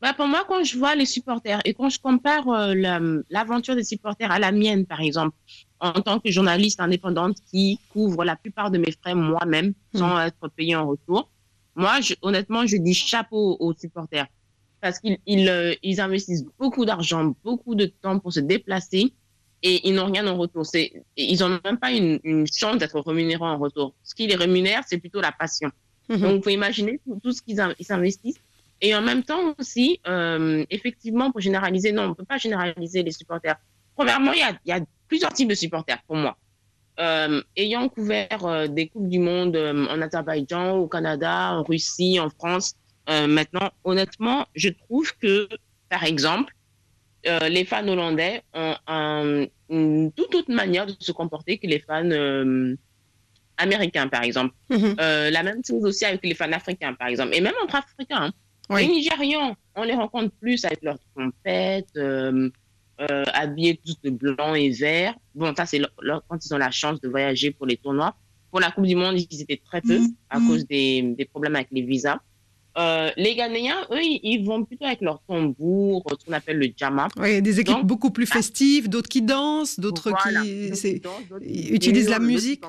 Bah 0.01 0.13
pour 0.13 0.27
moi, 0.27 0.45
quand 0.47 0.63
je 0.63 0.77
vois 0.77 0.95
les 0.95 1.05
supporters 1.05 1.59
et 1.65 1.74
quand 1.74 1.89
je 1.89 2.00
compare 2.00 2.45
l'aventure 3.29 3.75
des 3.75 3.83
supporters 3.83 4.31
à 4.31 4.39
la 4.39 4.51
mienne, 4.51 4.86
par 4.86 5.01
exemple, 5.01 5.36
en 5.79 6.01
tant 6.01 6.19
que 6.19 6.31
journaliste 6.31 6.79
indépendante 6.79 7.38
qui 7.51 7.79
couvre 7.91 8.24
la 8.24 8.36
plupart 8.36 8.72
de 8.72 8.77
mes 8.77 8.91
frais 8.91 9.15
moi-même 9.15 9.74
sans 9.93 10.15
hmm. 10.15 10.27
être 10.27 10.48
payé 10.50 10.75
en 10.75 10.88
retour. 10.88 11.29
Moi, 11.75 12.01
je, 12.01 12.15
honnêtement, 12.22 12.65
je 12.65 12.77
dis 12.77 12.93
chapeau 12.93 13.57
aux 13.60 13.74
supporters 13.74 14.27
parce 14.81 15.00
qu'ils 15.00 15.17
ils, 15.25 15.50
euh, 15.50 15.74
ils 15.84 16.01
investissent 16.01 16.46
beaucoup 16.60 16.86
d'argent, 16.86 17.36
beaucoup 17.43 17.75
de 17.75 17.86
temps 17.86 18.19
pour 18.19 18.34
se 18.34 18.39
déplacer 18.39 19.13
et 19.63 19.88
ils 19.88 19.93
n'ont 19.93 20.05
rien 20.05 20.27
en 20.27 20.38
retour. 20.38 20.65
C'est, 20.65 21.03
ils 21.15 21.39
n'ont 21.39 21.60
même 21.63 21.77
pas 21.77 21.91
une, 21.91 22.19
une 22.24 22.46
chance 22.48 22.77
d'être 22.77 23.00
rémunérés 23.00 23.43
en 23.43 23.57
retour. 23.57 23.93
Ce 24.03 24.13
qui 24.13 24.27
les 24.27 24.36
rémunère, 24.36 24.84
c'est 24.88 24.98
plutôt 24.98 25.22
la 25.22 25.31
passion. 25.31 25.72
Hmm. 26.10 26.17
Donc, 26.17 26.43
vous 26.43 26.50
imaginer 26.50 27.00
tout, 27.05 27.19
tout 27.24 27.31
ce 27.31 27.41
qu'ils 27.41 27.62
ils 27.79 27.91
investissent. 27.91 28.39
Et 28.81 28.96
en 28.96 29.01
même 29.01 29.24
temps 29.24 29.55
aussi, 29.57 30.00
euh, 30.07 30.63
effectivement, 30.69 31.31
pour 31.31 31.41
généraliser, 31.41 31.91
non, 31.91 32.03
on 32.03 32.10
ne 32.10 32.13
peut 32.13 32.25
pas 32.25 32.38
généraliser 32.38 33.01
les 33.01 33.12
supporters. 33.12 33.57
Premièrement, 33.97 34.31
il 34.31 34.39
y 34.39 34.43
a, 34.43 34.51
il 34.65 34.69
y 34.69 34.71
a 34.71 34.79
plusieurs 35.07 35.33
types 35.33 35.49
de 35.49 35.55
supporters 35.55 36.01
pour 36.07 36.15
moi. 36.15 36.37
Euh, 36.99 37.41
ayant 37.55 37.89
couvert 37.89 38.43
euh, 38.45 38.67
des 38.67 38.87
Coupes 38.87 39.07
du 39.07 39.19
Monde 39.19 39.55
euh, 39.55 39.85
en 39.87 40.01
Azerbaïdjan, 40.01 40.77
au 40.77 40.87
Canada, 40.87 41.51
en 41.53 41.63
Russie, 41.63 42.19
en 42.19 42.29
France, 42.29 42.75
maintenant, 43.07 43.69
honnêtement, 43.85 44.47
je 44.53 44.67
trouve 44.67 45.15
que, 45.21 45.47
par 45.89 46.03
exemple, 46.03 46.53
les 47.23 47.63
fans 47.63 47.87
hollandais 47.87 48.43
ont 48.53 48.75
un, 48.85 49.45
une 49.69 50.11
toute 50.11 50.35
autre 50.35 50.51
manière 50.51 50.85
de 50.85 50.93
se 50.99 51.13
comporter 51.13 51.57
que 51.57 51.67
les 51.67 51.79
fans 51.79 52.09
américains, 53.55 54.09
par 54.09 54.23
exemple. 54.23 54.53
Mm 54.69 54.75
-hmm. 54.75 55.29
la 55.37 55.43
même 55.43 55.61
chose 55.65 55.83
aussi 55.89 56.03
avec 56.03 56.21
les 56.25 56.35
fans 56.35 56.51
africains, 56.51 56.93
par 57.01 57.07
exemple, 57.07 57.33
et 57.37 57.41
même 57.47 57.57
entre 57.63 57.75
Africains. 57.75 58.23
Hein. 58.25 58.31
Oui. 58.69 58.81
Les 58.81 58.89
Nigérians, 58.95 59.55
on 59.75 59.83
les 59.89 59.97
rencontre 60.03 60.33
plus 60.41 60.65
avec 60.65 60.81
leurs 60.87 60.99
trompettes 61.11 61.97
euh, 62.99 63.23
habillés 63.33 63.79
tous 63.83 63.97
de 64.03 64.09
blanc 64.09 64.55
et 64.55 64.69
vert. 64.69 65.15
Bon, 65.35 65.53
ça, 65.55 65.65
c'est 65.65 65.81
quand 66.27 66.45
ils 66.45 66.53
ont 66.53 66.57
la 66.57 66.71
chance 66.71 66.99
de 67.01 67.07
voyager 67.07 67.51
pour 67.51 67.65
les 67.65 67.77
tournois. 67.77 68.15
Pour 68.49 68.59
la 68.59 68.71
Coupe 68.71 68.85
du 68.85 68.95
Monde, 68.95 69.19
ils 69.19 69.41
étaient 69.41 69.61
très 69.63 69.81
peu 69.81 69.99
mmh. 69.99 70.15
à 70.29 70.39
mmh. 70.39 70.47
cause 70.47 70.67
des, 70.67 71.01
des, 71.01 71.25
problèmes 71.25 71.55
avec 71.55 71.67
les 71.71 71.81
visas. 71.81 72.19
Euh, 72.77 73.09
les 73.17 73.35
Ghanéens, 73.35 73.85
eux, 73.91 74.01
ils 74.01 74.43
vont 74.45 74.63
plutôt 74.63 74.85
avec 74.85 75.01
leur 75.01 75.21
tambour, 75.27 76.05
ce 76.11 76.25
qu'on 76.25 76.33
appelle 76.33 76.59
le 76.59 76.67
jama. 76.75 77.07
Oui, 77.17 77.41
des 77.41 77.59
équipes 77.59 77.77
Donc, 77.77 77.87
beaucoup 77.87 78.11
plus 78.11 78.27
festives, 78.27 78.87
d'autres 78.87 79.09
qui 79.09 79.21
dansent, 79.23 79.79
d'autres 79.79 80.11
voilà, 80.11 80.41
qui 80.41 80.99
dansent, 80.99 81.41
utilisent 81.41 82.09
la 82.09 82.19
musique. 82.19 82.63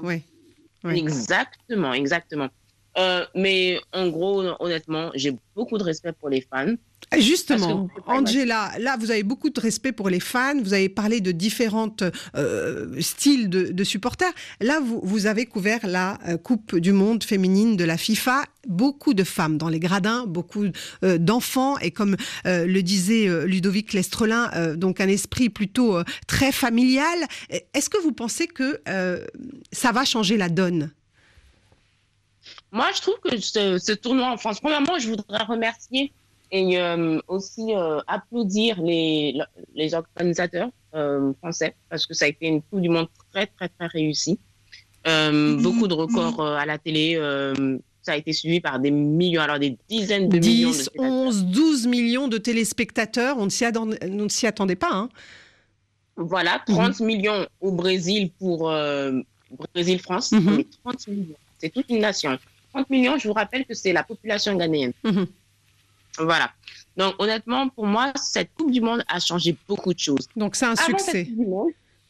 Exactement, 0.84 1.92
exactement. 1.92 2.48
Euh, 2.96 3.24
mais 3.34 3.78
en 3.92 4.08
gros, 4.08 4.42
honnêtement, 4.60 5.10
j'ai 5.14 5.36
beaucoup 5.54 5.78
de 5.78 5.84
respect 5.84 6.12
pour 6.12 6.30
les 6.30 6.40
fans. 6.40 6.74
Justement, 7.16 7.88
Angela, 8.06 8.70
là, 8.78 8.96
vous 8.98 9.10
avez 9.10 9.22
beaucoup 9.22 9.48
de 9.48 9.58
respect 9.58 9.92
pour 9.92 10.10
les 10.10 10.20
fans, 10.20 10.60
vous 10.60 10.74
avez 10.74 10.90
parlé 10.90 11.22
de 11.22 11.32
différents 11.32 11.94
euh, 12.36 13.00
styles 13.00 13.48
de, 13.48 13.72
de, 13.72 13.84
supporters. 13.84 14.32
Là, 14.60 14.78
vous, 14.80 15.00
vous, 15.02 15.26
avez 15.26 15.46
couvert 15.46 15.86
la 15.86 16.18
euh, 16.28 16.36
Coupe 16.36 16.76
du 16.76 16.92
Monde 16.92 17.24
féminine 17.24 17.76
de 17.76 17.84
la 17.84 17.96
FIFA. 17.96 18.44
Beaucoup 18.66 19.14
de 19.14 19.24
femmes 19.24 19.56
dans 19.56 19.70
les 19.70 19.80
gradins, 19.80 20.26
beaucoup 20.26 20.66
euh, 21.02 21.16
d'enfants, 21.16 21.78
et 21.78 21.92
comme 21.92 22.14
euh, 22.46 22.66
le 22.66 22.82
disait 22.82 23.26
Ludovic 23.46 23.94
Lestrelin, 23.94 24.74
donc 24.76 25.00
un 25.00 25.08
esprit 25.08 25.48
plutôt 25.48 25.98
très 26.26 26.52
familial. 26.52 27.18
Est-ce 27.72 27.88
que 27.88 27.98
vous 27.98 28.12
pensez 28.12 28.46
que 28.46 28.80
ça 29.72 29.92
va 29.92 30.04
changer 30.04 30.36
la 30.36 30.50
donne? 30.50 30.90
Moi, 32.70 32.86
je 32.94 33.00
trouve 33.00 33.18
que 33.24 33.38
ce, 33.38 33.78
ce 33.78 33.92
tournoi 33.92 34.30
en 34.30 34.36
France, 34.36 34.60
premièrement, 34.60 34.98
je 34.98 35.08
voudrais 35.08 35.44
remercier 35.44 36.12
et 36.50 36.80
euh, 36.80 37.20
aussi 37.28 37.74
euh, 37.74 38.00
applaudir 38.06 38.80
les, 38.80 39.38
les 39.74 39.94
organisateurs 39.94 40.70
euh, 40.94 41.32
français 41.38 41.74
parce 41.90 42.06
que 42.06 42.14
ça 42.14 42.24
a 42.24 42.28
été 42.28 42.46
une 42.46 42.62
Coupe 42.62 42.80
du 42.80 42.88
Monde 42.88 43.08
très, 43.32 43.46
très, 43.46 43.68
très 43.68 43.86
réussie. 43.86 44.38
Mmh. 45.06 45.62
Beaucoup 45.62 45.88
de 45.88 45.94
records 45.94 46.44
à 46.44 46.66
la 46.66 46.76
télé. 46.76 47.18
ça 48.02 48.12
a 48.12 48.16
été 48.16 48.32
suivi 48.32 48.60
par 48.60 48.78
des 48.78 48.90
millions, 48.90 49.40
alors 49.40 49.58
des 49.58 49.78
dizaines 49.88 50.28
de 50.28 50.38
10, 50.38 50.48
millions. 50.48 50.70
De 50.70 50.90
11, 50.98 51.44
12 51.46 51.86
millions 51.86 52.28
de 52.28 52.36
téléspectateurs. 52.36 53.38
On 53.38 53.44
ne 53.46 53.50
s'y 53.50 53.64
attendait, 53.64 53.98
attendait, 54.42 54.76
pas. 54.76 54.92
Hein. 54.92 55.08
Voilà, 56.16 56.60
30 56.66 57.00
mmh. 57.00 57.04
millions 57.06 57.46
au 57.60 57.72
Brésil 57.72 58.30
pour 58.38 58.70
Brésil-France. 59.72 60.32
Mmh. 60.32 60.62
30 60.84 61.08
millions. 61.08 61.36
C'est 61.58 61.70
toute 61.70 61.88
une 61.88 62.00
nation. 62.00 62.38
30 62.74 62.90
millions, 62.90 63.16
je 63.16 63.28
vous 63.28 63.34
rappelle 63.34 63.64
que 63.64 63.74
c'est 63.74 63.94
la 63.94 64.02
population 64.02 64.56
ghanéenne. 64.56 64.92
Voilà. 66.18 66.50
Donc, 66.96 67.14
honnêtement, 67.18 67.68
pour 67.68 67.86
moi, 67.86 68.12
cette 68.16 68.52
Coupe 68.54 68.72
du 68.72 68.80
Monde 68.80 69.04
a 69.08 69.20
changé 69.20 69.56
beaucoup 69.68 69.94
de 69.94 69.98
choses. 69.98 70.28
Donc, 70.36 70.56
c'est 70.56 70.66
un 70.66 70.72
Avant 70.72 70.98
succès. 70.98 71.28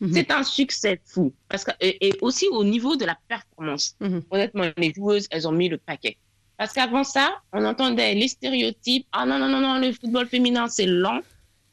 Mmh. 0.01 0.13
C'est 0.13 0.31
un 0.31 0.43
succès 0.45 1.01
fou. 1.05 1.33
Parce 1.49 1.65
que, 1.65 1.73
et, 1.81 2.09
et, 2.09 2.19
aussi 2.23 2.47
au 2.53 2.65
niveau 2.65 2.97
de 2.97 3.05
la 3.05 3.19
performance. 3.29 3.97
Mmh. 4.01 4.19
Honnêtement, 4.31 4.65
les 4.77 4.93
joueuses, 4.95 5.27
elles 5.31 5.47
ont 5.49 5.53
mis 5.53 5.69
le 5.69 5.77
paquet. 5.77 6.17
Parce 6.57 6.73
qu'avant 6.73 7.05
ça, 7.05 7.41
on 7.53 7.65
entendait 7.65 8.15
les 8.15 8.29
stéréotypes. 8.29 9.07
Ah 9.13 9.27
non, 9.27 9.39
non, 9.39 9.49
non, 9.49 9.61
non, 9.61 9.79
le 9.79 9.93
football 9.93 10.27
féminin, 10.27 10.69
c'est 10.69 10.87
lent 10.87 11.21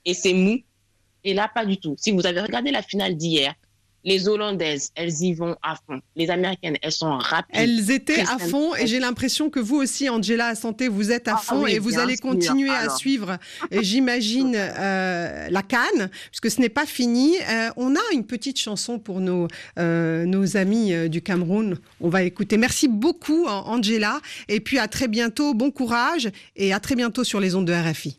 et 0.06 0.14
c'est 0.14 0.34
mou. 0.34 0.58
Et 1.24 1.34
là, 1.34 1.50
pas 1.54 1.66
du 1.66 1.78
tout. 1.78 1.96
Si 1.98 2.12
vous 2.12 2.26
avez 2.28 2.42
regardé 2.42 2.72
la 2.72 2.84
finale 2.84 3.16
d'hier, 3.16 3.56
les 4.06 4.30
Hollandaises, 4.30 4.92
elles 4.96 5.24
y 5.24 5.34
vont 5.34 5.56
à 5.64 5.76
fond. 5.76 6.00
Les 6.16 6.30
Américaines, 6.30 6.78
elles 6.82 6.92
sont 6.92 7.18
rapides. 7.18 7.56
Elles 7.56 7.92
étaient 7.92 8.22
à 8.22 8.38
fond 8.38 8.76
et 8.76 8.86
j'ai 8.86 9.00
l'impression 9.00 9.50
que 9.50 9.60
vous 9.60 9.78
aussi, 9.78 10.08
Angela 10.10 10.54
Santé, 10.54 10.88
vous 10.88 11.12
êtes 11.12 11.28
à 11.28 11.36
ah, 11.36 11.42
fond 11.42 11.64
oui, 11.64 11.74
et 11.74 11.80
vous 11.80 11.98
allez 11.98 12.18
continuer 12.18 12.70
à 12.70 12.90
suivre, 12.90 13.38
j'imagine, 13.72 14.56
euh, 14.58 15.48
la 15.50 15.64
Cannes, 15.64 16.10
puisque 16.30 16.52
ce 16.52 16.62
n'est 16.62 16.70
pas 16.70 16.86
fini. 16.86 17.36
Euh, 17.50 17.70
on 17.78 17.96
a 17.96 18.14
une 18.14 18.26
petite 18.26 18.60
chanson 18.60 19.00
pour 19.00 19.20
nos, 19.20 19.48
euh, 19.80 20.26
nos 20.26 20.56
amis 20.56 20.94
du 21.10 21.22
Cameroun. 21.22 21.80
On 22.00 22.10
va 22.10 22.24
écouter. 22.24 22.58
Merci 22.58 22.88
beaucoup, 22.88 23.48
Angela. 23.48 24.22
Et 24.48 24.60
puis 24.60 24.78
à 24.78 24.88
très 24.88 25.08
bientôt. 25.08 25.56
Bon 25.56 25.72
courage 25.72 26.30
et 26.56 26.74
à 26.74 26.80
très 26.80 26.96
bientôt 26.96 27.24
sur 27.24 27.40
les 27.40 27.56
ondes 27.56 27.66
de 27.66 27.74
RFI. 27.74 28.18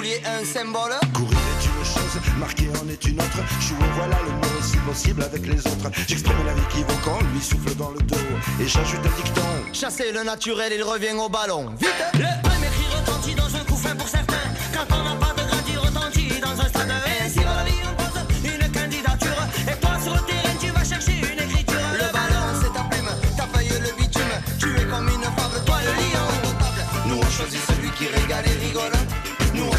Vouliez 0.00 0.22
un 0.24 0.44
symbole 0.46 0.94
Courir 1.12 1.36
est 1.36 1.66
une 1.66 1.84
chose, 1.84 2.20
marquer 2.38 2.68
en 2.82 2.88
est 2.88 3.04
une 3.04 3.20
autre. 3.20 3.40
Jouer, 3.60 3.84
voilà 3.96 4.16
le 4.24 4.32
mot, 4.32 4.62
si 4.62 4.78
possible, 4.78 5.22
avec 5.22 5.46
les 5.46 5.58
autres. 5.58 5.90
J'exprime 6.08 6.42
la 6.46 6.54
vie 6.54 6.68
qui 6.70 6.82
quand 7.04 7.20
lui 7.34 7.40
souffle 7.40 7.74
dans 7.74 7.90
le 7.90 8.00
dos. 8.00 8.16
Et 8.60 8.66
j'ajoute 8.66 9.00
un 9.04 9.22
dicton. 9.22 9.42
Chasser 9.74 10.10
le 10.12 10.22
naturel, 10.22 10.72
il 10.74 10.82
revient 10.82 11.12
au 11.12 11.28
ballon. 11.28 11.74
Vite 11.78 11.90
Le 12.14 12.48
premier 12.48 12.68
cri 12.74 12.86
retentit 12.96 13.34
dans 13.34 13.54
un 13.54 13.64
coup 13.64 13.76
fin 13.76 13.94
pour 13.94 14.08
certains. 14.08 14.48
Quand 14.72 14.86
on 14.96 15.04
n'a 15.04 15.16
pas 15.16 15.34
de 15.34 15.46
gratis 15.46 15.76
retentit 15.76 16.40
dans 16.40 16.58
un 16.58 16.68
stade. 16.68 16.92
Et 17.06 17.28
si 17.28 17.40
dans 17.40 17.54
la 17.54 17.64
vie 17.64 17.82
on 17.84 17.94
pose 18.02 18.16
une 18.42 18.72
candidature, 18.72 19.42
et 19.68 19.76
toi 19.80 19.98
sur 20.02 20.14
le 20.14 20.20
terrain 20.20 20.56
tu 20.58 20.68
vas 20.70 20.84
chercher 20.84 21.16
une 21.18 21.44
écriture. 21.44 21.86
Le 21.92 22.08
ballon 22.16 22.46
c'est 22.62 22.72
ta 22.72 22.84
plume, 22.88 23.12
ta 23.36 23.46
feuille 23.52 23.68
le 23.68 23.92
bitume. 24.00 24.34
Tu 24.58 24.68
es 24.80 24.84
comme 24.86 25.08
une 25.08 25.28
fable, 25.36 25.60
toi 25.66 25.76
le 25.84 25.92
lion 25.92 26.24
indomptable. 26.38 26.82
Nous 27.06 27.18
on 27.18 27.30
choisit 27.30 27.60
celui 27.68 27.90
qui 27.90 28.06
régale 28.06 28.46
et 28.46 28.66
rigole. 28.66 29.09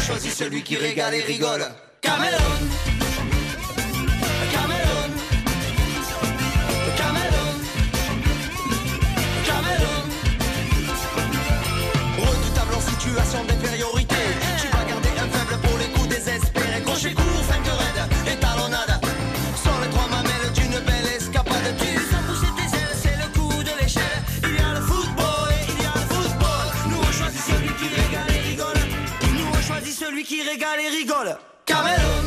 Choisit 0.06 0.32
celui 0.32 0.62
qui 0.62 0.76
régale 0.76 1.14
et 1.14 1.22
rigole. 1.22 1.64
Cameroun. 2.00 2.32
Cameroun. 4.52 5.12
Cameroun. 6.96 7.58
Cameroun. 9.46 10.08
Redoutable 12.18 12.74
en 12.74 12.80
situation 12.80 13.44
d'infériorité. 13.44 14.11
qui 30.32 30.40
régale 30.40 30.80
et 30.80 30.88
rigole. 30.88 31.36
Camelo 31.66 32.21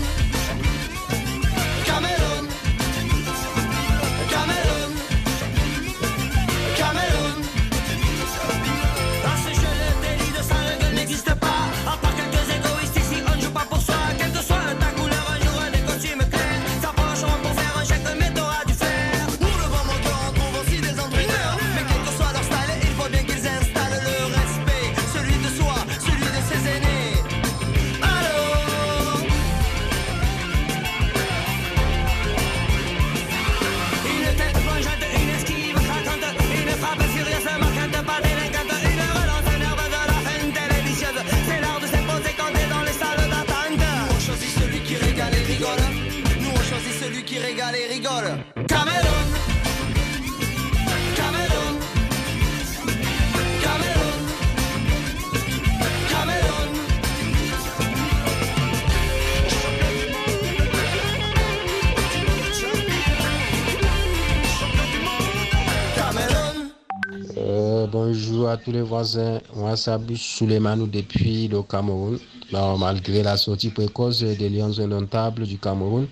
tous 68.57 68.71
les 68.71 68.81
voisins. 68.81 69.39
Moi, 69.55 69.75
c'est 69.77 69.91
Abus 69.91 70.17
Souleymanou 70.17 70.87
depuis 70.87 71.47
le 71.47 71.61
Cameroun. 71.63 72.19
Malgré 72.51 73.23
la 73.23 73.37
sortie 73.37 73.69
précoce 73.69 74.19
des 74.21 74.49
Lions 74.49 74.79
indomptables 74.79 75.45
du 75.47 75.57
Cameroun, 75.57 76.07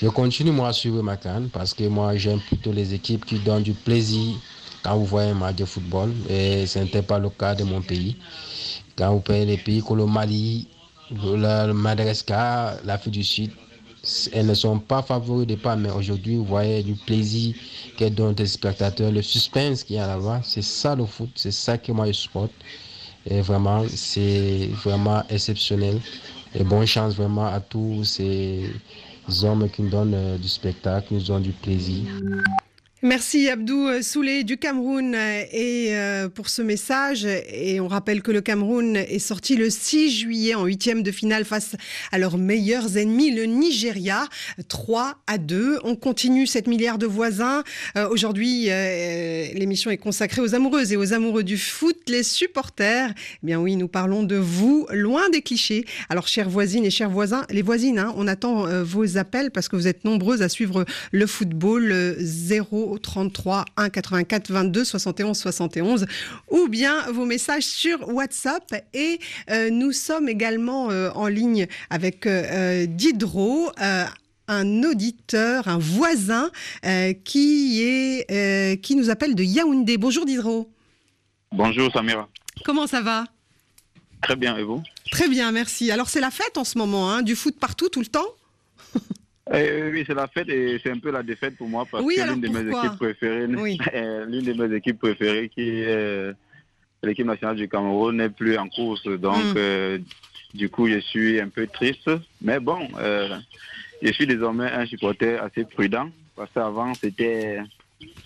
je 0.00 0.08
continue 0.08 0.50
moi 0.50 0.68
à 0.68 0.72
suivre 0.72 1.02
ma 1.02 1.16
canne 1.16 1.48
parce 1.48 1.72
que 1.72 1.84
moi 1.84 2.14
j'aime 2.16 2.40
plutôt 2.40 2.72
les 2.72 2.92
équipes 2.92 3.24
qui 3.24 3.38
donnent 3.38 3.62
du 3.62 3.72
plaisir 3.72 4.34
quand 4.82 4.96
vous 4.96 5.06
voyez 5.06 5.30
un 5.30 5.34
match 5.34 5.56
de 5.56 5.64
football 5.64 6.12
et 6.28 6.66
ce 6.66 6.78
n'était 6.80 7.02
pas 7.02 7.18
le 7.18 7.30
cas 7.30 7.54
de 7.54 7.64
mon 7.64 7.80
pays. 7.80 8.16
Quand 8.96 9.12
vous 9.12 9.20
payez 9.20 9.46
les 9.46 9.56
pays 9.56 9.80
comme 9.80 9.98
le 9.98 10.06
Mali, 10.06 10.68
le 11.10 11.72
Madagascar, 11.72 12.74
l'Afrique 12.84 13.14
du 13.14 13.24
Sud, 13.24 13.50
elles 14.32 14.46
ne 14.46 14.54
sont 14.54 14.78
pas 14.78 15.02
favoris 15.02 15.46
de 15.46 15.54
pas, 15.54 15.76
mais 15.76 15.90
aujourd'hui 15.90 16.36
vous 16.36 16.44
voyez 16.44 16.82
du 16.82 16.94
plaisir 16.94 17.54
qu'elles 17.96 18.14
donnent 18.14 18.34
des 18.34 18.46
spectateurs, 18.46 19.12
le 19.12 19.22
suspense 19.22 19.84
qu'il 19.84 19.96
y 19.96 19.98
a 19.98 20.06
là-bas, 20.06 20.40
c'est 20.44 20.62
ça 20.62 20.96
le 20.96 21.06
foot, 21.06 21.30
c'est 21.36 21.52
ça 21.52 21.78
que 21.78 21.92
moi 21.92 22.06
je 22.06 22.12
supporte. 22.12 22.52
Et 23.24 23.40
vraiment, 23.40 23.84
c'est 23.88 24.68
vraiment 24.84 25.22
exceptionnel. 25.28 26.00
Et 26.54 26.64
bonne 26.64 26.86
chance 26.86 27.14
vraiment 27.14 27.46
à 27.46 27.60
tous 27.60 28.04
ces 28.04 28.68
hommes 29.44 29.68
qui 29.70 29.82
nous 29.82 29.90
donnent 29.90 30.14
euh, 30.14 30.38
du 30.38 30.48
spectacle, 30.48 31.08
qui 31.08 31.14
nous 31.14 31.22
donnent 31.22 31.42
du 31.42 31.52
plaisir. 31.52 32.02
Merci 33.04 33.48
Abdou 33.48 33.88
euh, 33.88 34.00
Souley 34.00 34.44
du 34.44 34.58
Cameroun 34.58 35.16
euh, 35.16 35.42
et 35.50 35.88
euh, 35.96 36.28
pour 36.28 36.48
ce 36.48 36.62
message. 36.62 37.26
Et 37.52 37.80
on 37.80 37.88
rappelle 37.88 38.22
que 38.22 38.30
le 38.30 38.40
Cameroun 38.40 38.94
est 38.94 39.18
sorti 39.18 39.56
le 39.56 39.70
6 39.70 40.08
juillet 40.08 40.54
en 40.54 40.66
huitième 40.66 41.02
de 41.02 41.10
finale 41.10 41.44
face 41.44 41.74
à 42.12 42.18
leurs 42.18 42.38
meilleurs 42.38 42.96
ennemis, 42.96 43.34
le 43.34 43.42
Nigeria, 43.46 44.28
3 44.68 45.16
à 45.26 45.38
2. 45.38 45.80
On 45.82 45.96
continue 45.96 46.46
cette 46.46 46.68
milliard 46.68 46.96
de 46.96 47.06
voisins. 47.06 47.64
Aujourd'hui, 48.10 48.66
l'émission 48.66 49.90
est 49.90 49.96
consacrée 49.96 50.40
aux 50.40 50.54
amoureuses 50.54 50.92
et 50.92 50.96
aux 50.96 51.12
amoureux 51.12 51.42
du 51.42 51.58
foot, 51.58 51.96
les 52.06 52.22
supporters. 52.22 53.12
Eh 53.42 53.46
bien 53.46 53.58
oui, 53.58 53.74
nous 53.74 53.88
parlons 53.88 54.22
de 54.22 54.36
vous, 54.36 54.86
loin 54.92 55.28
des 55.30 55.42
clichés. 55.42 55.84
Alors, 56.08 56.28
chères 56.28 56.48
voisines 56.48 56.84
et 56.84 56.90
chers 56.90 57.10
voisins, 57.10 57.44
les 57.50 57.62
voisines, 57.62 57.98
hein, 57.98 58.14
on 58.16 58.28
attend 58.28 58.66
vos 58.84 59.18
appels 59.18 59.50
parce 59.50 59.68
que 59.68 59.74
vous 59.74 59.88
êtes 59.88 60.04
nombreuses 60.04 60.42
à 60.42 60.48
suivre 60.48 60.84
le 61.10 61.26
football 61.26 62.14
0 62.20 62.91
33 62.98 63.64
1 63.76 63.90
84 63.90 64.50
22 64.50 64.84
71 64.84 65.38
71 65.38 66.06
ou 66.50 66.68
bien 66.68 67.00
vos 67.12 67.24
messages 67.24 67.64
sur 67.64 68.08
WhatsApp. 68.08 68.74
Et 68.94 69.18
euh, 69.50 69.70
nous 69.70 69.92
sommes 69.92 70.28
également 70.28 70.90
euh, 70.90 71.10
en 71.14 71.26
ligne 71.26 71.66
avec 71.90 72.26
euh, 72.26 72.42
euh 72.52 72.86
Didro 72.86 73.70
un 74.48 74.82
auditeur, 74.82 75.68
un 75.68 75.78
voisin 75.78 76.50
qui, 77.24 78.24
nous 78.96 79.10
appelle 79.10 79.34
de 79.34 79.42
Yaoundé. 79.42 79.96
Bonjour 79.98 80.26
Didro. 80.26 80.70
Bonjour 81.52 81.90
Samira. 81.92 82.28
Comment 82.64 82.86
ça 82.86 83.00
va? 83.00 83.24
Très 84.20 84.36
bien, 84.36 84.56
et 84.56 84.62
vous? 84.62 84.82
Très 85.10 85.28
bien, 85.28 85.52
merci. 85.52 85.90
Alors 85.90 86.08
c'est 86.08 86.20
la 86.20 86.30
fête 86.30 86.58
en 86.58 86.64
ce 86.64 86.76
moment, 86.76 87.10
hein, 87.10 87.22
du 87.22 87.34
foot 87.36 87.58
partout, 87.58 87.88
tout 87.88 88.00
le 88.00 88.06
temps? 88.06 88.26
Eh 89.52 89.90
Oui, 89.90 90.04
c'est 90.06 90.14
la 90.14 90.28
fête 90.28 90.48
et 90.48 90.78
c'est 90.82 90.90
un 90.90 90.98
peu 90.98 91.10
la 91.10 91.22
défaite 91.22 91.56
pour 91.56 91.68
moi 91.68 91.84
parce 91.90 92.04
Oui, 92.04 92.14
que 92.16 92.22
l'une 92.30 92.40
de 92.40 92.48
mes 92.48 92.60
équipes 92.70 92.96
préférées, 92.98 93.46
Oui. 93.46 93.78
euh, 93.94 94.24
l'une 94.26 94.44
de 94.44 94.52
mes 94.66 94.76
équipes 94.76 94.98
préférées 95.00 95.48
qui 95.48 95.80
est 95.80 95.86
euh, 95.88 96.32
l'équipe 97.02 97.26
nationale 97.26 97.56
du 97.56 97.68
Cameroun 97.68 98.16
n'est 98.16 98.28
plus 98.30 98.56
en 98.56 98.68
course. 98.68 99.02
Donc, 99.04 99.36
Mm. 99.36 99.54
euh, 99.56 99.98
du 100.54 100.68
coup, 100.68 100.86
je 100.88 100.98
suis 101.00 101.40
un 101.40 101.48
peu 101.48 101.66
triste. 101.66 102.08
Mais 102.40 102.60
bon, 102.60 102.86
euh, 102.98 103.36
je 104.00 104.12
suis 104.12 104.26
désormais 104.26 104.70
un 104.70 104.86
supporter 104.86 105.42
assez 105.42 105.64
prudent 105.64 106.08
parce 106.36 106.50
qu'avant, 106.52 106.94
c'était 106.94 107.58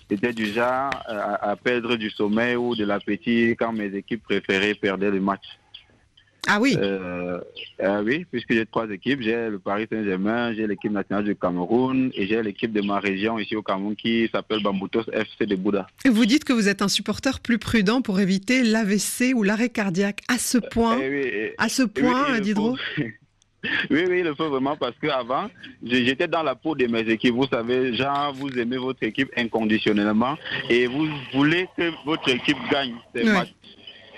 c'était 0.09 0.33
du 0.33 0.45
genre 0.47 0.89
euh, 1.09 1.13
à, 1.19 1.51
à 1.51 1.55
perdre 1.55 1.95
du 1.97 2.09
sommeil 2.09 2.55
ou 2.55 2.75
de 2.75 2.83
l'appétit 2.85 3.55
quand 3.57 3.71
mes 3.73 3.93
équipes 3.95 4.23
préférées 4.23 4.75
perdaient 4.75 5.11
le 5.11 5.19
match. 5.19 5.43
Ah 6.47 6.59
oui 6.61 6.77
euh, 6.79 7.39
euh, 7.81 8.01
Oui, 8.03 8.25
puisque 8.31 8.53
j'ai 8.53 8.65
trois 8.65 8.89
équipes. 8.89 9.21
J'ai 9.21 9.49
le 9.49 9.59
Paris 9.59 9.85
Saint-Germain, 9.91 10.53
j'ai 10.53 10.65
l'équipe 10.65 10.91
nationale 10.91 11.25
du 11.25 11.35
Cameroun 11.35 12.09
et 12.15 12.25
j'ai 12.25 12.41
l'équipe 12.41 12.71
de 12.71 12.81
ma 12.81 12.99
région 12.99 13.37
ici 13.37 13.55
au 13.55 13.61
Cameroun 13.61 13.95
qui 13.95 14.29
s'appelle 14.31 14.63
Bamboutos 14.63 15.03
FC 15.11 15.45
de 15.45 15.55
Bouddha. 15.55 15.87
Vous 16.05 16.25
dites 16.25 16.45
que 16.45 16.53
vous 16.53 16.69
êtes 16.69 16.81
un 16.81 16.87
supporter 16.87 17.41
plus 17.41 17.57
prudent 17.57 18.01
pour 18.01 18.19
éviter 18.19 18.63
l'AVC 18.63 19.33
ou 19.35 19.43
l'arrêt 19.43 19.69
cardiaque. 19.69 20.21
À 20.29 20.37
ce 20.37 20.57
point, 20.57 20.97
Eh 21.01 21.09
oui, 21.09 21.29
eh, 21.31 21.53
à 21.57 21.67
ce 21.69 21.83
oui, 21.83 21.89
point. 21.89 22.75
Oui, 23.89 24.05
oui, 24.07 24.19
il 24.19 24.23
le 24.23 24.35
faut 24.35 24.49
vraiment 24.49 24.77
parce 24.77 24.93
qu'avant, 25.01 25.49
j'étais 25.83 26.27
dans 26.27 26.43
la 26.43 26.55
peau 26.55 26.75
de 26.75 26.85
mes 26.85 27.01
équipes. 27.01 27.33
Vous 27.33 27.47
savez, 27.47 27.95
genre, 27.95 28.31
vous 28.33 28.49
aimez 28.57 28.77
votre 28.77 29.03
équipe 29.03 29.29
inconditionnellement 29.35 30.37
et 30.69 30.87
vous 30.87 31.07
voulez 31.33 31.67
que 31.75 31.91
votre 32.05 32.29
équipe 32.29 32.57
gagne 32.71 32.93
ces 33.13 33.23
matchs 33.23 33.53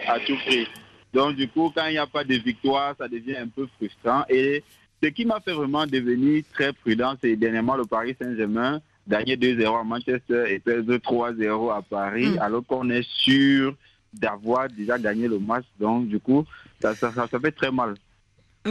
à 0.08 0.20
tout 0.20 0.36
prix. 0.46 0.68
Donc, 1.14 1.36
du 1.36 1.48
coup, 1.48 1.72
quand 1.76 1.88
il 1.88 1.94
n'y 1.94 1.98
a 1.98 2.08
pas 2.08 2.24
de 2.24 2.36
victoire, 2.36 2.96
ça 2.98 3.08
devient 3.08 3.38
un 3.38 3.48
peu 3.48 3.68
frustrant. 3.78 4.24
Et 4.30 4.64
ce 5.02 5.08
qui 5.10 5.26
m'a 5.26 5.40
fait 5.40 5.54
vraiment 5.54 5.86
devenir 5.88 6.44
très 6.54 6.72
prudent, 6.74 7.16
c'est 7.22 7.36
dernièrement 7.36 7.76
le 7.76 7.86
Paris 7.86 8.16
Saint-Germain 8.22 8.82
gagner 9.08 9.36
2-0 9.36 9.80
à 9.80 9.84
Manchester 9.84 10.44
et 10.50 10.60
perdre 10.60 10.96
3-0 10.98 11.72
à 11.76 11.82
Paris, 11.82 12.28
Mm. 12.30 12.40
alors 12.40 12.66
qu'on 12.66 12.90
est 12.92 13.08
sûr 13.08 13.76
d'avoir 14.14 14.70
déjà 14.70 15.00
gagné 15.00 15.28
le 15.28 15.40
match. 15.40 15.66
Donc, 15.80 16.08
du 16.08 16.20
coup, 16.20 16.46
ça, 16.80 16.94
ça, 16.96 17.12
ça, 17.12 17.28
ça 17.28 17.40
fait 17.40 17.52
très 17.52 17.72
mal. 17.72 17.96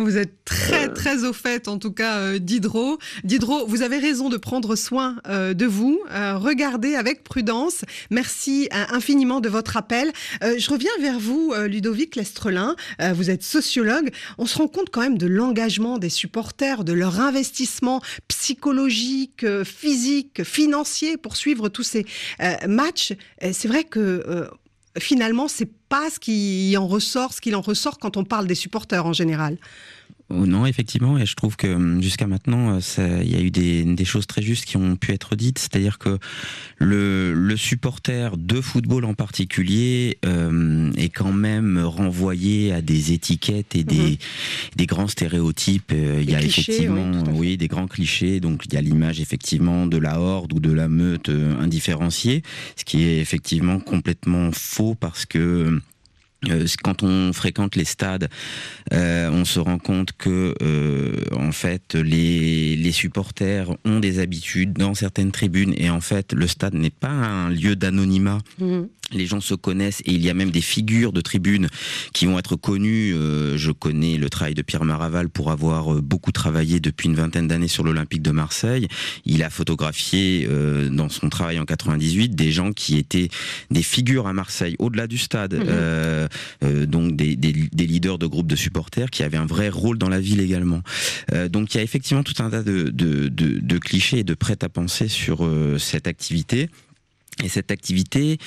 Vous 0.05 0.17
êtes 0.17 0.45
très 0.45 0.89
très 0.89 1.25
au 1.25 1.33
fait, 1.33 1.69
en 1.69 1.79
tout 1.79 1.93
cas, 1.93 2.19
euh, 2.19 2.39
Diderot. 2.39 2.99
Diderot, 3.25 3.67
vous 3.67 3.83
avez 3.83 3.99
raison 3.99 4.29
de 4.29 4.37
prendre 4.37 4.77
soin 4.77 5.17
euh, 5.29 5.55
de 5.55 5.67
vous. 5.67 6.01
Euh, 6.11 6.37
regardez 6.37 6.95
avec 6.95 7.25
prudence. 7.25 7.85
Merci 8.11 8.69
euh, 8.73 8.85
infiniment 8.91 9.41
de 9.41 9.49
votre 9.49 9.77
appel. 9.77 10.13
Euh, 10.43 10.55
je 10.59 10.71
reviens 10.71 10.91
vers 11.01 11.19
vous, 11.19 11.53
euh, 11.55 11.69
Ludovic 11.69 12.17
Lestrelin. 12.17 12.77
Euh, 13.01 13.13
vous 13.13 13.31
êtes 13.31 13.43
sociologue. 13.43 14.11
On 14.39 14.47
se 14.47 14.59
rend 14.59 14.69
compte 14.69 14.91
quand 14.91 15.01
même 15.01 15.19
de 15.19 15.27
l'engagement 15.27 15.99
des 15.99 16.11
supporters, 16.11 16.85
de 16.85 16.93
leur 16.93 17.21
investissement 17.21 18.01
psychologique, 18.29 19.45
euh, 19.45 19.65
physique, 19.65 20.43
financier 20.45 21.17
pour 21.17 21.37
suivre 21.37 21.69
tous 21.69 21.83
ces 21.83 22.07
euh, 22.41 22.55
matchs. 22.67 23.13
Euh, 23.43 23.51
C'est 23.53 23.69
vrai 23.69 23.85
que 23.85 24.01
euh, 24.01 24.47
finalement, 24.99 25.49
c'est 25.49 25.71
pas 25.89 26.11
ce 26.11 26.19
qui 26.19 26.77
en 26.77 26.87
ressort, 26.87 27.33
ce 27.33 27.41
qu'il 27.41 27.57
en 27.57 27.61
ressort 27.61 27.99
quand 27.99 28.17
on 28.17 28.25
parle 28.25 28.47
des 28.47 28.55
supporters 28.55 29.05
en 29.05 29.13
général. 29.13 29.57
Oh 30.31 30.45
non, 30.45 30.67
effectivement, 30.67 31.17
et 31.17 31.25
je 31.25 31.35
trouve 31.35 31.57
que 31.57 31.69
hum, 31.69 32.03
jusqu'à 32.03 32.27
maintenant, 32.27 32.79
euh, 32.99 33.21
il 33.23 33.31
y 33.31 33.35
a 33.35 33.41
eu 33.41 33.51
des, 33.51 33.85
des 33.85 34.05
choses 34.05 34.27
très 34.27 34.43
justes 34.43 34.67
qui 34.67 34.77
ont 34.77 34.95
pu 34.97 35.13
être 35.13 35.37
dites. 35.37 35.59
C'est-à-dire 35.59 35.97
que 35.97 36.19
le, 36.77 37.33
le 37.33 37.57
supporter 37.57 38.37
de 38.37 38.61
football 38.61 39.07
en 39.07 39.15
particulier 39.15 40.19
euh, 40.27 40.93
est 40.99 41.09
quand 41.09 41.33
même 41.33 41.79
renvoyé 41.79 42.73
à 42.73 42.83
des 42.83 43.13
étiquettes 43.13 43.75
et 43.75 43.85
des, 43.85 44.19
des 44.77 44.85
grands 44.87 45.09
stéréotypes. 45.09 45.93
Euh, 45.95 46.21
Il 46.23 46.31
y 46.31 46.35
a 46.35 46.41
clichés, 46.41 46.61
effectivement, 46.61 47.11
oui, 47.29 47.33
oui, 47.35 47.57
des 47.57 47.69
grands 47.69 47.89
clichés. 47.89 48.41
Donc 48.41 48.67
il 48.67 48.75
y 48.75 48.77
a 48.77 48.83
l'image 48.83 49.21
effectivement 49.21 49.87
de 49.87 49.97
la 49.97 50.21
horde 50.21 50.53
ou 50.53 50.61
de 50.61 50.73
la 50.73 50.89
meute 50.89 51.31
euh, 51.31 51.59
indifférenciée, 51.59 52.43
ce 52.77 52.85
qui 52.85 53.03
est 53.05 53.19
effectivement 53.19 53.81
complètement 53.81 54.51
faux 54.53 54.95
parce 54.95 55.25
que 55.25 55.39
euh, 55.39 55.81
quand 56.83 57.03
on 57.03 57.33
fréquente 57.33 57.75
les 57.77 57.85
stades, 57.85 58.29
euh, 58.93 59.31
on 59.31 59.45
se 59.45 59.59
rend 59.59 59.79
compte 59.79 60.13
que 60.13 60.55
euh, 60.63 61.25
en 61.35 61.53
fait 61.53 61.95
les, 61.95 62.77
les 62.77 62.93
supporters 62.93 63.71
ont 63.85 63.99
des 63.99 64.21
habitudes 64.21 64.73
dans 64.75 64.95
certaines 64.95 65.33
tribunes 65.33 65.75
et 65.77 65.91
en 65.91 66.01
fait 66.01 66.33
le 66.33 66.47
stade 66.47 66.75
n'est 66.75 66.91
pas 66.91 67.09
un 67.09 67.51
lieu 67.51 67.77
d'anonymat. 67.77 68.39
Les 69.13 69.27
gens 69.27 69.41
se 69.41 69.55
connaissent 69.55 70.01
et 70.05 70.13
il 70.13 70.23
y 70.23 70.29
a 70.31 70.35
même 70.35 70.51
des 70.51 70.61
figures 70.61 71.13
de 71.13 71.21
tribunes 71.21 71.69
qui 72.13 72.27
vont 72.27 72.39
être 72.39 72.57
connues. 72.57 73.15
Euh, 73.15 73.57
je 73.57 73.71
connais 73.73 74.17
le 74.19 74.29
travail 74.29 74.55
de 74.55 74.63
Pierre 74.63 74.85
Maraval 74.85 75.29
pour 75.31 75.51
avoir 75.51 75.95
euh, 75.95 76.01
beaucoup 76.03 76.33
travaillé 76.33 76.79
depuis 76.81 77.09
une 77.09 77.15
vingtaine 77.15 77.49
d'années 77.49 77.69
sur 77.69 77.85
l'Olympique 77.85 78.23
de 78.23 78.31
Marseille. 78.31 78.87
Il 79.25 79.43
a 79.43 79.51
photographié 79.51 80.47
euh, 80.51 80.91
dans 80.91 81.09
son 81.09 81.29
travail 81.31 81.59
en 81.59 81.65
98 81.65 82.35
des 82.35 82.53
gens 82.53 82.73
qui 82.73 82.99
étaient 82.99 83.29
des 83.71 83.83
figures 83.83 84.27
à 84.27 84.33
Marseille, 84.33 84.77
au-delà 84.79 85.07
du 85.07 85.19
stade, 85.19 85.55
Mhm. 85.55 85.65
euh, 85.69 86.29
euh, 86.65 86.87
donc 86.87 87.17
des, 87.17 87.35
des, 87.37 87.53
des 87.53 87.87
leaders 87.87 88.19
de 88.19 88.27
groupes 88.27 88.47
de 88.47 88.57
supporters 88.57 89.11
qui 89.11 89.23
avaient 89.23 89.39
un 89.39 89.47
vrai 89.47 89.69
rôle 89.71 89.97
dans 89.99 90.09
la 90.09 90.21
ville 90.21 90.41
également. 90.41 90.83
Euh, 91.33 91.49
donc 91.49 91.75
il 91.75 91.79
y 91.79 91.81
a 91.81 91.83
effectivement 91.83 92.23
tout 92.23 92.43
un 92.43 92.51
tas 92.51 92.63
de, 92.63 92.91
de, 92.91 93.29
de, 93.29 93.59
de 93.61 93.79
clichés 93.79 94.19
et 94.19 94.25
de 94.25 94.35
prêts 94.35 94.59
à 94.63 94.69
penser 94.69 95.09
sur 95.09 95.45
euh, 95.45 95.79
cette 95.79 96.07
activité. 96.07 96.69
Et 97.45 97.49
cette 97.49 97.71
activité, 97.71 98.39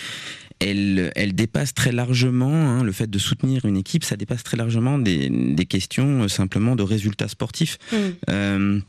elle, 0.62 1.12
elle 1.15 1.34
dépasse 1.34 1.74
très 1.74 1.91
largement 1.91 2.54
hein, 2.54 2.84
le 2.84 2.91
fait 2.91 3.10
de 3.10 3.19
soutenir 3.19 3.65
une 3.65 3.78
équipe. 3.78 4.04
Ça 4.04 4.15
dépasse 4.15 4.43
très 4.43 4.58
largement 4.58 4.97
des, 4.97 5.30
des 5.30 5.65
questions 5.65 6.24
euh, 6.24 6.28
simplement 6.28 6.76
de 6.76 6.84
résultats 6.84 7.28
sportifs. 7.28 7.78
Euh, 8.30 8.80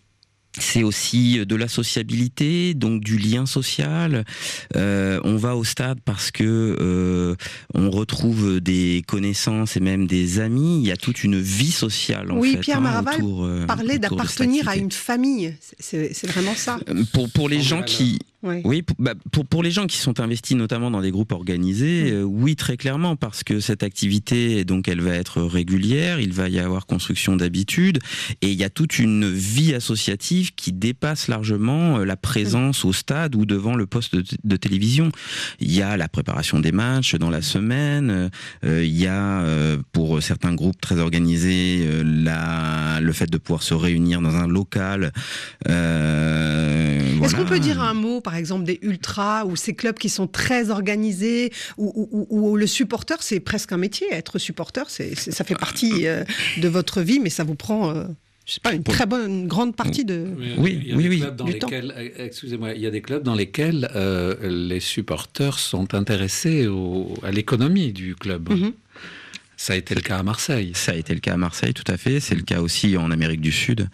c'est 0.59 0.83
aussi 0.83 1.47
de 1.47 1.57
la 1.57 1.67
sociabilité, 1.67 2.75
donc 2.75 3.03
du 3.03 3.17
lien 3.17 3.47
social. 3.47 4.25
Euh, 4.77 5.19
on 5.25 5.37
va 5.37 5.57
au 5.57 5.65
stade 5.65 5.99
parce 6.05 6.31
que 6.31 6.77
euh, 6.79 7.37
on 7.73 7.91
retrouve 7.91 8.61
des 8.61 9.03
connaissances 9.07 9.79
et 9.79 9.81
même 9.81 10.07
des 10.07 10.41
amis. 10.41 10.81
Il 10.83 10.87
y 10.87 10.93
a 10.93 10.97
toute 10.99 11.25
une 11.25 11.41
vie 11.41 11.71
sociale. 11.71 12.31
En 12.31 12.39
oui, 12.39 12.53
fait, 12.53 12.59
Pierre 12.61 12.79
hein, 12.79 12.83
Maraval 12.83 13.15
autour, 13.15 13.45
euh, 13.45 13.65
parlait 13.65 13.99
d'appartenir 13.99 14.69
à 14.69 14.77
une 14.77 14.93
famille. 14.93 15.55
C'est 15.79 16.27
vraiment 16.27 16.55
ça. 16.55 16.79
Euh, 16.91 17.03
Pour, 17.15 17.31
pour 17.31 17.49
les 17.49 17.63
gens 17.63 17.83
qui. 17.83 18.19
Oui. 18.43 18.61
Oui, 18.65 18.83
pour, 18.83 18.97
bah, 18.99 19.15
pour, 19.31 19.47
pour 19.47 19.63
les 19.63 19.71
gens 19.71 19.87
qui 19.87 19.99
sont 19.99 20.19
investis 20.19 20.57
notamment 20.57 20.91
dans 20.91 21.01
des 21.01 21.13
groupes 21.13 21.31
organisés, 21.31 22.11
euh, 22.11 22.23
oui, 22.23 22.57
très 22.57 22.77
clairement, 22.77 23.15
parce 23.15 23.45
que 23.45 23.61
cette 23.61 23.85
activité, 23.85 24.65
donc, 24.65 24.89
elle 24.89 25.01
va 25.01 25.15
être 25.15 25.43
régulière, 25.43 26.19
il 26.19 26.33
va 26.33 26.49
y 26.49 26.59
avoir 26.59 26.87
construction 26.87 27.37
d'habitudes, 27.37 28.01
et 28.41 28.51
il 28.51 28.59
y 28.59 28.65
a 28.65 28.71
toute 28.71 28.99
une 28.99 29.31
vie 29.31 29.75
associative 29.75 30.55
qui 30.55 30.73
dépasse 30.73 31.29
largement 31.29 31.99
euh, 31.99 32.05
la 32.05 32.17
présence 32.17 32.85
au 32.85 32.93
stade 32.93 33.37
ou 33.37 33.47
devant 33.47 33.77
le 33.77 33.87
poste 33.87 34.17
de, 34.17 34.25
de 34.43 34.57
télévision. 34.57 35.13
Il 35.61 35.73
y 35.73 35.83
a 35.83 35.97
la 35.97 36.09
préparation 36.09 36.59
des 36.59 36.73
matchs 36.73 37.15
dans 37.15 37.31
la 37.31 37.43
semaine, 37.43 38.31
euh, 38.65 38.85
il 38.85 38.99
y 38.99 39.07
a, 39.07 39.43
euh, 39.43 39.77
pour 39.93 40.21
certains 40.21 40.55
groupes 40.55 40.81
très 40.81 40.99
organisés, 40.99 41.87
la, 42.05 42.99
le 43.01 43.13
fait 43.13 43.31
de 43.31 43.39
pouvoir 43.39 43.63
se 43.63 43.75
réunir 43.75 44.21
dans 44.21 44.35
un 44.35 44.49
local. 44.49 45.13
Est-ce 45.65 47.37
qu'on 47.37 47.45
peut 47.45 47.61
dire 47.61 47.81
un 47.81 47.95
mot, 47.95 48.21
par 48.21 48.32
exemple, 48.37 48.65
des 48.65 48.79
ultras 48.83 49.45
ou 49.45 49.57
ces 49.57 49.75
clubs 49.75 49.97
qui 49.99 50.09
sont 50.09 50.27
très 50.27 50.71
organisés, 50.71 51.53
où, 51.77 51.93
où- 52.11 52.27
où- 52.31 52.51
où 52.53 52.57
le 52.57 52.67
supporter, 52.67 53.17
c'est 53.23 53.41
presque 53.41 53.73
un 53.73 53.77
métier. 53.77 54.07
Être 54.13 54.39
supporter, 54.39 54.85
c'est 54.89 55.15
ça 55.15 55.45
fait 55.45 55.55
partie 55.55 56.07
euh, 56.07 56.25
de 56.59 56.69
votre 56.69 57.01
vie, 57.03 57.21
mais 57.21 57.31
ça 57.31 57.45
vous 57.45 57.55
prend, 57.55 57.91
euh, 57.91 58.05
je 58.47 58.55
sais 58.55 58.61
pas, 58.61 58.73
une 58.75 58.83
très 58.83 59.07
bonne, 59.07 59.31
une 59.31 59.47
grande 59.49 59.77
partie 59.77 60.05
de. 60.05 60.27
il 60.39 60.89
y 60.89 60.93
a 60.93 60.97
des 60.97 61.19
clubs 61.19 61.37
dans 61.37 61.45
du 61.45 61.59
temps. 61.59 61.69
lesquels, 61.69 61.95
euh, 61.97 62.09
excusez-moi, 62.27 62.73
il 62.75 62.81
y 62.83 62.87
a 62.87 62.91
des 62.91 63.03
clubs 63.03 63.23
dans 63.23 63.35
lesquels 63.35 63.89
euh, 63.95 64.35
les 64.69 64.81
supporters 64.81 65.59
sont 65.59 65.95
intéressés 65.95 66.67
au- 66.67 67.15
à 67.23 67.31
l'économie 67.31 67.93
du 67.93 68.15
club. 68.17 68.51
Mhm. 68.51 68.73
Ça 69.57 69.75
a 69.75 69.77
été 69.77 69.95
le 69.95 70.01
cas 70.01 70.19
à 70.19 70.23
Marseille. 70.25 70.73
Ça 70.75 70.91
a 70.91 70.95
été 70.97 71.15
le 71.15 71.21
cas 71.21 71.35
à 71.35 71.37
Marseille, 71.37 71.73
tout 71.73 71.85
à 71.87 71.97
fait. 71.97 72.19
C'est 72.19 72.35
le 72.35 72.43
cas 72.43 72.61
aussi 72.61 72.97
en 72.97 73.13
Amérique 73.13 73.41
du 73.41 73.53
Sud. 73.53 73.89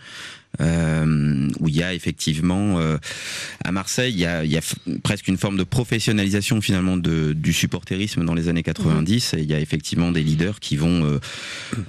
Euh, 0.60 1.48
où 1.60 1.68
il 1.68 1.76
y 1.76 1.82
a 1.82 1.94
effectivement 1.94 2.78
euh, 2.78 2.96
à 3.64 3.70
Marseille 3.72 4.12
il 4.14 4.18
y 4.18 4.26
a, 4.26 4.44
il 4.44 4.50
y 4.50 4.56
a 4.56 4.60
f- 4.60 4.74
presque 5.02 5.28
une 5.28 5.36
forme 5.36 5.56
de 5.56 5.62
professionnalisation 5.64 6.60
finalement 6.60 6.96
de, 6.96 7.32
du 7.32 7.52
supporterisme 7.52 8.24
dans 8.24 8.34
les 8.34 8.48
années 8.48 8.62
90 8.62 9.34
et 9.34 9.40
il 9.40 9.46
y 9.50 9.54
a 9.54 9.60
effectivement 9.60 10.10
des 10.10 10.22
leaders 10.22 10.58
qui 10.60 10.76
vont 10.76 11.04
euh, 11.04 11.18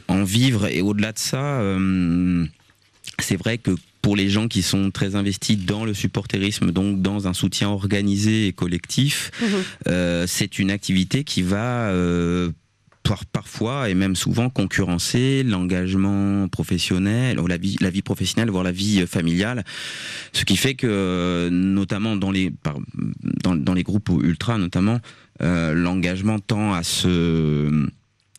en 0.07 0.23
vivre. 0.23 0.67
Et 0.67 0.81
au-delà 0.81 1.11
de 1.13 1.19
ça 1.19 1.61
c'est 3.19 3.35
vrai 3.37 3.57
que 3.57 3.71
pour 4.01 4.15
les 4.15 4.29
gens 4.29 4.47
qui 4.47 4.61
sont 4.61 4.91
très 4.91 5.15
investis 5.15 5.57
dans 5.57 5.83
le 5.83 5.93
supporterisme, 5.93 6.71
donc 6.71 7.01
dans 7.01 7.27
un 7.27 7.33
soutien 7.33 7.67
organisé 7.69 8.47
et 8.47 8.53
collectif, 8.53 9.29
euh, 9.87 10.25
c'est 10.25 10.57
une 10.57 10.71
activité 10.71 11.25
qui 11.25 11.41
va 11.41 11.89
euh, 11.89 12.49
par- 13.09 13.25
parfois 13.25 13.89
et 13.89 13.95
même 13.95 14.15
souvent 14.15 14.51
concurrencer 14.51 15.41
l'engagement 15.43 16.47
professionnel, 16.47 17.39
ou 17.39 17.47
la 17.47 17.57
vie, 17.57 17.75
la 17.81 17.89
vie 17.89 18.03
professionnelle, 18.03 18.51
voire 18.51 18.63
la 18.63 18.71
vie 18.71 19.01
euh, 19.01 19.07
familiale. 19.07 19.63
Ce 20.31 20.45
qui 20.45 20.57
fait 20.57 20.75
que, 20.75 20.85
euh, 20.87 21.49
notamment 21.49 22.15
dans 22.15 22.29
les, 22.29 22.53
dans, 23.43 23.73
les 23.73 23.83
groupes 23.83 24.11
ultra, 24.21 24.59
notamment, 24.59 24.99
euh, 25.41 25.73
l'engagement 25.73 26.37
tend 26.37 26.73
à 26.73 26.83
se 26.83 27.87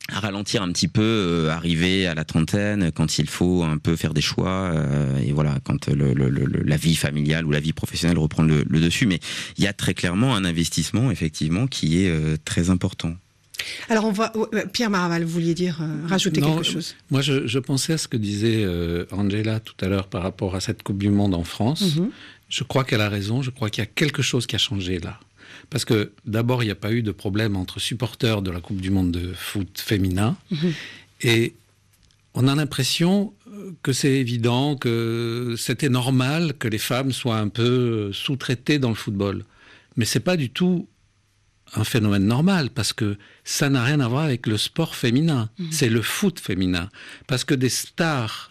ralentir 0.08 0.62
un 0.62 0.70
petit 0.70 0.88
peu, 0.88 1.48
arriver 1.50 2.06
à 2.06 2.14
la 2.14 2.24
trentaine, 2.24 2.92
quand 2.92 3.18
il 3.18 3.28
faut 3.28 3.64
un 3.64 3.78
peu 3.78 3.96
faire 3.96 4.14
des 4.14 4.20
choix, 4.20 4.72
et 5.24 5.30
voilà, 5.30 5.58
quand 5.62 5.88
la 5.88 6.76
vie 6.76 6.96
familiale 6.96 7.46
ou 7.46 7.52
la 7.52 7.60
vie 7.60 7.72
professionnelle 7.72 8.18
reprend 8.18 8.42
le, 8.42 8.64
dessus. 8.64 9.06
Mais 9.06 9.20
il 9.56 9.62
y 9.62 9.68
a 9.68 9.72
très 9.72 9.94
clairement 9.94 10.34
un 10.34 10.44
investissement, 10.44 11.12
effectivement, 11.12 11.68
qui 11.68 12.02
est 12.04 12.44
très 12.44 12.70
important. 12.70 13.14
Alors, 13.88 14.04
on 14.04 14.12
va. 14.12 14.32
euh, 14.36 14.64
Pierre 14.72 14.90
Maraval, 14.90 15.24
vous 15.24 15.30
vouliez 15.32 15.54
dire, 15.54 15.78
euh, 15.82 16.06
rajouter 16.06 16.40
Non, 16.40 16.54
quelque 16.56 16.66
chose 16.66 16.94
Moi, 17.10 17.20
je, 17.22 17.46
je 17.46 17.58
pensais 17.58 17.94
à 17.94 17.98
ce 17.98 18.08
que 18.08 18.16
disait 18.16 18.62
euh, 18.64 19.04
Angela 19.10 19.60
tout 19.60 19.74
à 19.84 19.88
l'heure 19.88 20.06
par 20.06 20.22
rapport 20.22 20.54
à 20.54 20.60
cette 20.60 20.82
Coupe 20.82 20.98
du 20.98 21.10
Monde 21.10 21.34
en 21.34 21.44
France. 21.44 21.96
Mhm. 21.96 22.10
Je 22.48 22.64
crois 22.64 22.84
qu'elle 22.84 23.00
a 23.00 23.08
raison. 23.08 23.42
Je 23.42 23.50
crois 23.50 23.70
qu'il 23.70 23.82
y 23.82 23.86
a 23.86 23.90
quelque 23.94 24.22
chose 24.22 24.46
qui 24.46 24.56
a 24.56 24.58
changé 24.58 24.98
là. 24.98 25.18
Parce 25.68 25.84
que 25.84 26.12
d'abord, 26.26 26.62
il 26.62 26.66
n'y 26.66 26.72
a 26.72 26.76
pas 26.76 26.92
eu 26.92 27.02
de 27.02 27.12
problème 27.12 27.56
entre 27.56 27.78
supporters 27.80 28.42
de 28.42 28.50
la 28.50 28.60
Coupe 28.60 28.80
du 28.80 28.90
Monde 28.90 29.12
de 29.12 29.32
foot 29.34 29.80
féminin. 29.80 30.36
Et 31.22 31.54
on 32.34 32.48
a 32.48 32.54
l'impression 32.54 33.32
que 33.82 33.92
c'est 33.92 34.12
évident, 34.14 34.76
que 34.76 35.54
c'était 35.58 35.88
normal 35.88 36.54
que 36.58 36.66
les 36.66 36.78
femmes 36.78 37.12
soient 37.12 37.38
un 37.38 37.48
peu 37.48 38.12
sous-traitées 38.12 38.78
dans 38.78 38.88
le 38.88 38.94
football. 38.94 39.44
Mais 39.96 40.04
c'est 40.04 40.20
pas 40.20 40.36
du 40.36 40.50
tout 40.50 40.88
un 41.74 41.84
phénomène 41.84 42.24
normal 42.26 42.70
parce 42.70 42.92
que 42.92 43.16
ça 43.44 43.68
n'a 43.70 43.84
rien 43.84 44.00
à 44.00 44.08
voir 44.08 44.24
avec 44.24 44.46
le 44.46 44.56
sport 44.56 44.94
féminin. 44.96 45.50
C'est 45.70 45.88
le 45.88 46.02
foot 46.02 46.40
féminin. 46.40 46.88
Parce 47.26 47.44
que 47.44 47.54
des 47.54 47.68
stars 47.68 48.50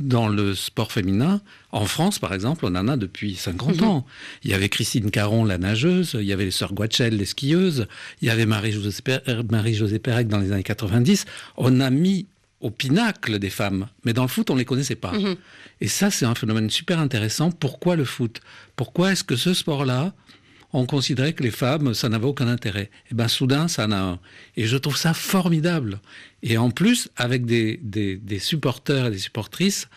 dans 0.00 0.28
le 0.28 0.54
sport 0.54 0.92
féminin, 0.92 1.40
en 1.72 1.84
France 1.84 2.18
par 2.18 2.32
exemple, 2.32 2.64
on 2.64 2.74
en 2.76 2.88
a 2.88 2.96
depuis 2.96 3.34
50 3.34 3.80
Mhm. 3.80 3.86
ans. 3.88 4.06
Il 4.44 4.50
y 4.50 4.54
avait 4.54 4.68
Christine 4.68 5.10
Caron, 5.10 5.44
la 5.44 5.58
nageuse, 5.58 6.16
il 6.18 6.24
y 6.26 6.32
avait 6.32 6.44
les 6.44 6.50
sœurs 6.52 6.72
Guachel, 6.72 7.16
les 7.16 7.24
skieuses, 7.26 7.86
il 8.22 8.28
y 8.28 8.30
avait 8.30 8.46
Marie-Josée 8.46 9.02
Per- 9.02 9.42
Marie-Josée 9.50 9.98
Pérec 9.98 10.28
dans 10.28 10.38
les 10.38 10.52
années 10.52 10.62
90. 10.62 11.26
On 11.56 11.80
a 11.80 11.90
mis 11.90 12.26
au 12.60 12.70
pinacle 12.70 13.38
des 13.38 13.50
femmes, 13.50 13.88
mais 14.04 14.12
dans 14.12 14.22
le 14.22 14.28
foot, 14.28 14.48
on 14.50 14.54
ne 14.54 14.58
les 14.60 14.64
connaissait 14.64 14.94
pas. 14.94 15.12
Mhm. 15.12 15.36
Et 15.80 15.88
ça, 15.88 16.10
c'est 16.10 16.26
un 16.26 16.34
phénomène 16.34 16.70
super 16.70 16.98
intéressant. 17.00 17.50
Pourquoi 17.50 17.96
le 17.96 18.04
foot? 18.04 18.40
Pourquoi 18.76 19.12
est-ce 19.12 19.24
que 19.24 19.34
ce 19.36 19.54
sport-là, 19.54 20.14
on 20.72 20.86
considérait 20.86 21.32
que 21.32 21.42
les 21.42 21.50
femmes, 21.50 21.94
ça 21.94 22.08
n'avait 22.08 22.26
aucun 22.26 22.48
intérêt 22.48 22.90
Eh 23.10 23.14
bien, 23.14 23.28
soudain, 23.28 23.66
ça 23.68 23.86
en 23.86 23.92
a 23.92 23.96
un. 23.98 24.18
Et 24.56 24.66
je 24.66 24.76
trouve 24.76 24.96
ça 24.96 25.14
formidable. 25.14 26.00
Et 26.42 26.56
en 26.58 26.70
plus, 26.70 27.08
avec 27.16 27.44
des, 27.44 27.78
des, 27.82 28.16
des 28.16 28.38
supporters 28.38 29.06
et 29.06 29.10
des 29.10 29.18
supportrices 29.18 29.88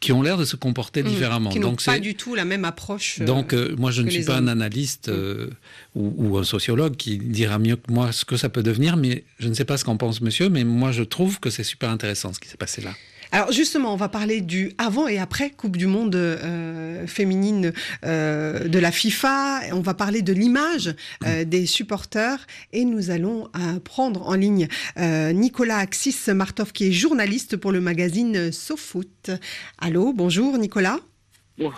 qui 0.00 0.10
ont 0.10 0.20
l'air 0.20 0.36
de 0.36 0.44
se 0.44 0.56
comporter 0.56 1.04
Mhm. 1.04 1.08
différemment. 1.10 1.50
Qui 1.50 1.60
Donc, 1.60 1.84
pas 1.84 2.00
du 2.00 2.16
tout 2.16 2.34
la 2.34 2.44
même 2.44 2.64
approche. 2.64 3.20
euh, 3.20 3.24
donc, 3.24 3.52
euh, 3.54 3.76
moi, 3.78 3.92
je 3.92 4.02
ne 4.02 4.10
suis 4.10 4.24
pas 4.24 4.38
hommes. 4.38 4.48
un 4.48 4.52
analyste 4.52 5.08
euh, 5.08 5.48
ou, 5.94 6.12
ou 6.16 6.38
un 6.38 6.42
sociologue 6.44 6.96
qui 6.96 7.18
dira 7.18 7.60
mieux 7.60 7.76
que 7.76 7.92
moi 7.92 8.10
ce 8.10 8.24
que 8.24 8.36
ça 8.36 8.48
peut 8.48 8.64
devenir, 8.64 8.96
mais 8.96 9.22
je 9.38 9.46
ne 9.46 9.54
sais 9.54 9.64
pas 9.64 9.76
ce 9.76 9.84
qu'en 9.84 9.96
pense 9.96 10.20
monsieur, 10.20 10.48
mais 10.48 10.64
moi, 10.64 10.90
je 10.90 11.04
trouve 11.04 11.38
que 11.38 11.50
c'est 11.50 11.62
super 11.62 11.88
intéressant 11.90 12.32
ce 12.32 12.40
qui 12.40 12.48
s'est 12.48 12.56
passé 12.56 12.80
là. 12.82 12.92
Alors 13.34 13.50
justement, 13.50 13.94
on 13.94 13.96
va 13.96 14.10
parler 14.10 14.42
du 14.42 14.72
avant 14.76 15.08
et 15.08 15.18
après 15.18 15.48
Coupe 15.48 15.78
du 15.78 15.86
Monde 15.86 16.14
euh, 16.14 17.06
féminine 17.06 17.72
euh, 18.04 18.68
de 18.68 18.78
la 18.78 18.92
FIFA. 18.92 19.60
On 19.72 19.80
va 19.80 19.94
parler 19.94 20.20
de 20.20 20.34
l'image 20.34 20.94
euh, 21.24 21.44
des 21.44 21.64
supporters 21.64 22.46
et 22.74 22.84
nous 22.84 23.10
allons 23.10 23.48
euh, 23.56 23.80
prendre 23.80 24.28
en 24.28 24.34
ligne 24.34 24.68
euh, 24.98 25.32
Nicolas 25.32 25.78
Axis 25.78 26.28
Martov 26.28 26.72
qui 26.72 26.88
est 26.88 26.92
journaliste 26.92 27.56
pour 27.56 27.72
le 27.72 27.80
magazine 27.80 28.52
SoFoot. 28.52 29.30
Allô, 29.78 30.12
bonjour 30.12 30.58
Nicolas. 30.58 30.98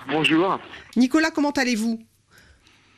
bonjour. 0.08 0.58
Nicolas, 0.96 1.30
comment 1.30 1.52
allez-vous? 1.52 2.00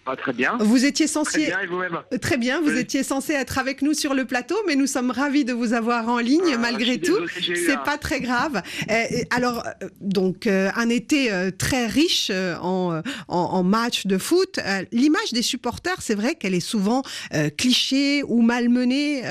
Ah, 0.08 0.14
très 0.16 0.32
bien. 0.32 0.56
Vous 0.60 0.84
étiez 0.84 1.06
censé 1.06 1.32
Très 1.32 1.46
bien, 1.46 1.60
et 1.60 1.66
vous-même 1.66 1.98
Euh, 2.14 2.18
Très 2.18 2.36
bien, 2.36 2.60
vous 2.60 2.70
Oui. 2.70 2.78
étiez 2.78 3.02
censé 3.02 3.32
être 3.32 3.58
avec 3.58 3.82
nous 3.82 3.92
sur 3.92 4.14
le 4.14 4.24
plateau, 4.24 4.54
mais 4.66 4.76
nous 4.76 4.86
sommes 4.86 5.10
ravis 5.10 5.44
de 5.44 5.52
vous 5.52 5.72
avoir 5.72 6.08
en 6.08 6.18
ligne 6.18 6.52
Ah, 6.54 6.58
malgré 6.58 6.98
tout. 7.00 7.18
désolé, 7.36 7.56
C'est 7.66 7.72
un- 7.72 7.78
pas 7.78 7.98
très 7.98 8.20
grave. 8.20 8.62
Euh, 8.90 9.04
alors, 9.30 9.64
euh, 9.66 9.88
donc, 10.00 10.46
euh, 10.46 10.70
un 10.76 10.88
été 10.88 11.32
euh, 11.32 11.50
très 11.50 11.86
riche 11.86 12.30
en, 12.30 13.00
en, 13.28 13.36
en 13.36 13.62
matchs 13.64 14.06
de 14.06 14.16
foot. 14.18 14.60
L'image 14.92 15.32
des 15.32 15.42
supporters, 15.42 16.00
c'est 16.00 16.14
vrai 16.14 16.34
qu'elle 16.36 16.54
est 16.54 16.60
souvent 16.60 17.02
euh, 17.34 17.50
cliché 17.50 18.22
ou 18.26 18.42
malmenée 18.42 19.22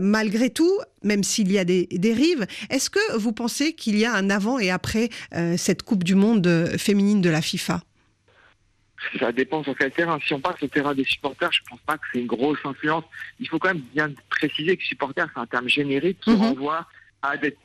malgré 0.00 0.50
tout. 0.50 0.78
Même 1.02 1.22
s'il 1.24 1.52
y 1.52 1.58
a 1.58 1.64
des 1.64 1.86
dérives, 1.92 2.46
est-ce 2.70 2.90
que 2.90 3.16
vous 3.16 3.32
pensez 3.32 3.72
qu'il 3.74 3.96
y 3.98 4.04
a 4.04 4.12
un 4.14 4.30
avant 4.30 4.58
et 4.58 4.70
après 4.70 5.08
cette 5.56 5.82
Coupe 5.82 6.04
du 6.04 6.14
Monde 6.14 6.70
féminine 6.78 7.20
de 7.20 7.30
la 7.30 7.42
FIFA? 7.42 7.80
Ça 9.18 9.30
dépend 9.32 9.62
sur 9.62 9.76
quel 9.76 9.90
terrain. 9.92 10.18
Si 10.26 10.32
on 10.34 10.40
passe 10.40 10.62
au 10.62 10.68
terrain 10.68 10.94
des 10.94 11.04
supporters, 11.04 11.52
je 11.52 11.60
pense 11.68 11.80
pas 11.80 11.98
que 11.98 12.04
c'est 12.12 12.20
une 12.20 12.26
grosse 12.26 12.58
influence. 12.64 13.04
Il 13.40 13.48
faut 13.48 13.58
quand 13.58 13.68
même 13.74 13.82
bien 13.94 14.10
préciser 14.30 14.76
que 14.76 14.82
supporter, 14.84 15.26
c'est 15.34 15.40
un 15.40 15.46
terme 15.46 15.68
générique 15.68 16.20
qui 16.20 16.30
Mhm. 16.30 16.36
renvoie 16.40 16.86
à 17.22 17.36
des, 17.36 17.56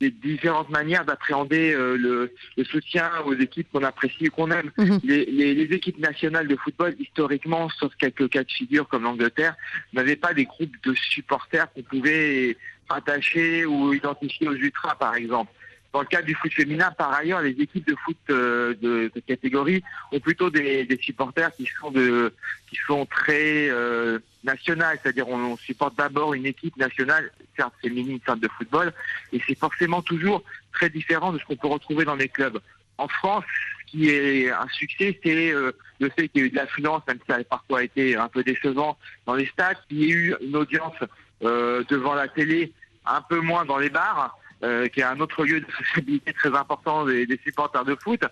des 0.00 0.10
différentes 0.10 0.70
manières 0.70 1.04
d'appréhender 1.04 1.72
euh, 1.74 1.96
le, 1.96 2.32
le 2.56 2.64
soutien 2.64 3.10
aux 3.26 3.34
équipes 3.34 3.68
qu'on 3.72 3.82
apprécie 3.82 4.28
ou 4.28 4.30
qu'on 4.30 4.50
aime. 4.50 4.70
Mhm. 4.78 5.00
Les, 5.04 5.24
les- 5.26 5.54
les 5.54 5.74
équipes 5.74 5.98
nationales 5.98 6.48
de 6.48 6.56
football, 6.56 6.94
historiquement, 6.98 7.68
sauf 7.70 7.92
quelques 7.96 8.28
cas 8.30 8.44
de 8.44 8.50
figure 8.50 8.88
comme 8.88 9.02
l'Angleterre, 9.02 9.56
n'avaient 9.92 10.16
pas 10.16 10.32
des 10.34 10.44
groupes 10.46 10.76
de 10.84 10.94
supporters 10.94 11.70
qu'on 11.72 11.82
pouvait 11.82 12.56
attacher 12.88 13.66
ou 13.66 13.92
identifier 13.92 14.48
aux 14.48 14.54
ultras, 14.54 14.94
par 14.94 15.14
exemple. 15.16 15.52
Dans 15.92 16.00
le 16.00 16.06
cadre 16.06 16.26
du 16.26 16.34
foot 16.34 16.52
féminin, 16.52 16.90
par 16.90 17.12
ailleurs, 17.14 17.40
les 17.40 17.52
équipes 17.52 17.86
de 17.86 17.96
foot 18.04 18.16
euh, 18.28 18.74
de, 18.82 19.10
de 19.14 19.20
catégorie 19.20 19.82
ont 20.12 20.20
plutôt 20.20 20.50
des, 20.50 20.84
des 20.84 20.98
supporters 20.98 21.54
qui 21.56 21.66
sont 21.80 21.90
de, 21.90 22.34
qui 22.68 22.76
sont 22.86 23.06
très 23.06 23.70
euh, 23.70 24.18
nationales, 24.44 24.98
c'est-à-dire 25.02 25.28
on, 25.28 25.52
on 25.52 25.56
supporte 25.56 25.96
d'abord 25.96 26.34
une 26.34 26.44
équipe 26.44 26.76
nationale, 26.76 27.32
certes 27.56 27.72
féminine, 27.80 28.18
certes 28.24 28.40
de 28.40 28.48
football, 28.48 28.92
et 29.32 29.40
c'est 29.46 29.56
forcément 29.56 30.02
toujours 30.02 30.42
très 30.72 30.90
différent 30.90 31.32
de 31.32 31.38
ce 31.38 31.44
qu'on 31.46 31.56
peut 31.56 31.68
retrouver 31.68 32.04
dans 32.04 32.16
les 32.16 32.28
clubs. 32.28 32.60
en 32.98 33.08
France, 33.08 33.44
ce 33.86 33.90
qui 33.90 34.10
est 34.10 34.50
un 34.50 34.68
succès, 34.68 35.18
c'est 35.24 35.52
le 35.52 36.08
fait 36.10 36.28
qu'il 36.28 36.42
y 36.42 36.44
ait 36.44 36.48
eu 36.48 36.50
de 36.50 36.56
l'affluence, 36.56 37.02
même 37.08 37.16
si 37.18 37.24
ça 37.26 37.36
a 37.36 37.44
parfois 37.44 37.82
été 37.82 38.16
un 38.16 38.28
peu 38.28 38.44
décevant 38.44 38.98
dans 39.24 39.34
les 39.34 39.46
stades, 39.46 39.78
qu'il 39.88 40.00
y 40.00 40.04
ait 40.04 40.14
eu 40.14 40.34
une 40.42 40.56
audience 40.56 40.96
devant 41.40 42.14
la 42.14 42.28
télé, 42.28 42.72
un 43.06 43.22
peu 43.22 43.40
moins 43.40 43.64
dans 43.64 43.78
les 43.78 43.88
bars, 43.88 44.37
qui 44.60 45.00
est 45.00 45.04
un 45.04 45.20
autre 45.20 45.44
lieu 45.44 45.60
de 45.60 45.66
sociabilité 45.70 46.32
très 46.32 46.54
important 46.56 47.06
des, 47.06 47.26
des 47.26 47.38
supporters 47.44 47.84
de 47.84 47.94
foot. 47.94 48.22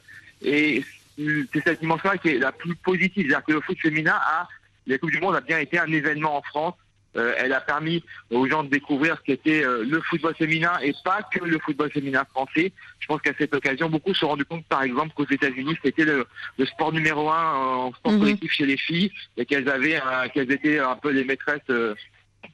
Et 0.42 0.84
c'est 1.16 1.64
cette 1.64 1.80
dimension-là 1.80 2.18
qui 2.18 2.28
est 2.28 2.38
la 2.38 2.52
plus 2.52 2.74
positive. 2.76 3.26
C'est-à-dire 3.26 3.44
que 3.44 3.52
le 3.52 3.60
foot 3.60 3.78
féminin 3.80 4.14
a, 4.14 4.48
la 4.86 4.98
Coupe 4.98 5.10
du 5.10 5.20
Monde 5.20 5.36
a 5.36 5.40
bien 5.40 5.58
été 5.58 5.78
un 5.78 5.90
événement 5.90 6.36
en 6.36 6.42
France. 6.42 6.74
Euh, 7.16 7.32
elle 7.38 7.54
a 7.54 7.62
permis 7.62 8.04
aux 8.30 8.46
gens 8.46 8.62
de 8.62 8.68
découvrir 8.68 9.16
ce 9.16 9.22
qu'était 9.22 9.64
euh, 9.64 9.84
le 9.88 10.02
football 10.02 10.34
féminin 10.34 10.72
et 10.82 10.92
pas 11.02 11.22
que 11.22 11.42
le 11.42 11.58
football 11.58 11.90
féminin 11.90 12.26
français. 12.26 12.72
Je 12.98 13.06
pense 13.06 13.22
qu'à 13.22 13.32
cette 13.38 13.54
occasion, 13.54 13.88
beaucoup 13.88 14.12
se 14.12 14.20
sont 14.20 14.28
rendus 14.28 14.44
compte, 14.44 14.66
par 14.66 14.82
exemple, 14.82 15.14
qu'aux 15.14 15.24
États-Unis, 15.24 15.78
c'était 15.82 16.04
le, 16.04 16.26
sport 16.66 16.92
numéro 16.92 17.30
un 17.30 17.54
en 17.54 17.94
sport 17.94 18.12
mhm. 18.12 18.20
collectif 18.20 18.52
chez 18.52 18.66
les 18.66 18.76
filles 18.76 19.10
et 19.38 19.46
qu'elles 19.46 19.68
avaient, 19.70 19.98
qu'elles 20.34 20.52
étaient 20.52 20.78
un 20.78 20.96
peu 20.96 21.10
les 21.10 21.24
maîtresses 21.24 21.60
euh, 21.70 21.94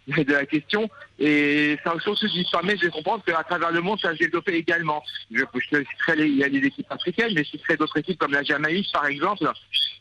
de 0.09 0.33
la 0.33 0.47
question. 0.47 0.89
Et 1.19 1.79
ça 1.85 1.95
aussi 1.95 2.27
qui 2.27 2.45
permet 2.51 2.75
de 2.75 2.89
comprendre 2.89 3.23
qu'à 3.25 3.43
travers 3.45 3.71
le 3.71 3.81
monde, 3.81 4.01
ça 4.01 4.11
s'est 4.13 4.25
développé 4.25 4.55
également. 4.55 5.03
Je, 5.31 5.45
citerai 5.63 6.27
il 6.27 6.37
y 6.37 6.45
a 6.45 6.49
des 6.49 6.59
équipes 6.59 6.91
africaines, 6.91 7.33
mais 7.35 7.45
je 7.45 7.51
citerai 7.51 7.77
d'autres 7.77 7.99
équipes 7.99 8.19
comme 8.19 8.33
la 8.33 8.43
Jamaïque, 8.43 8.91
par 8.93 9.07
exemple, 9.07 9.49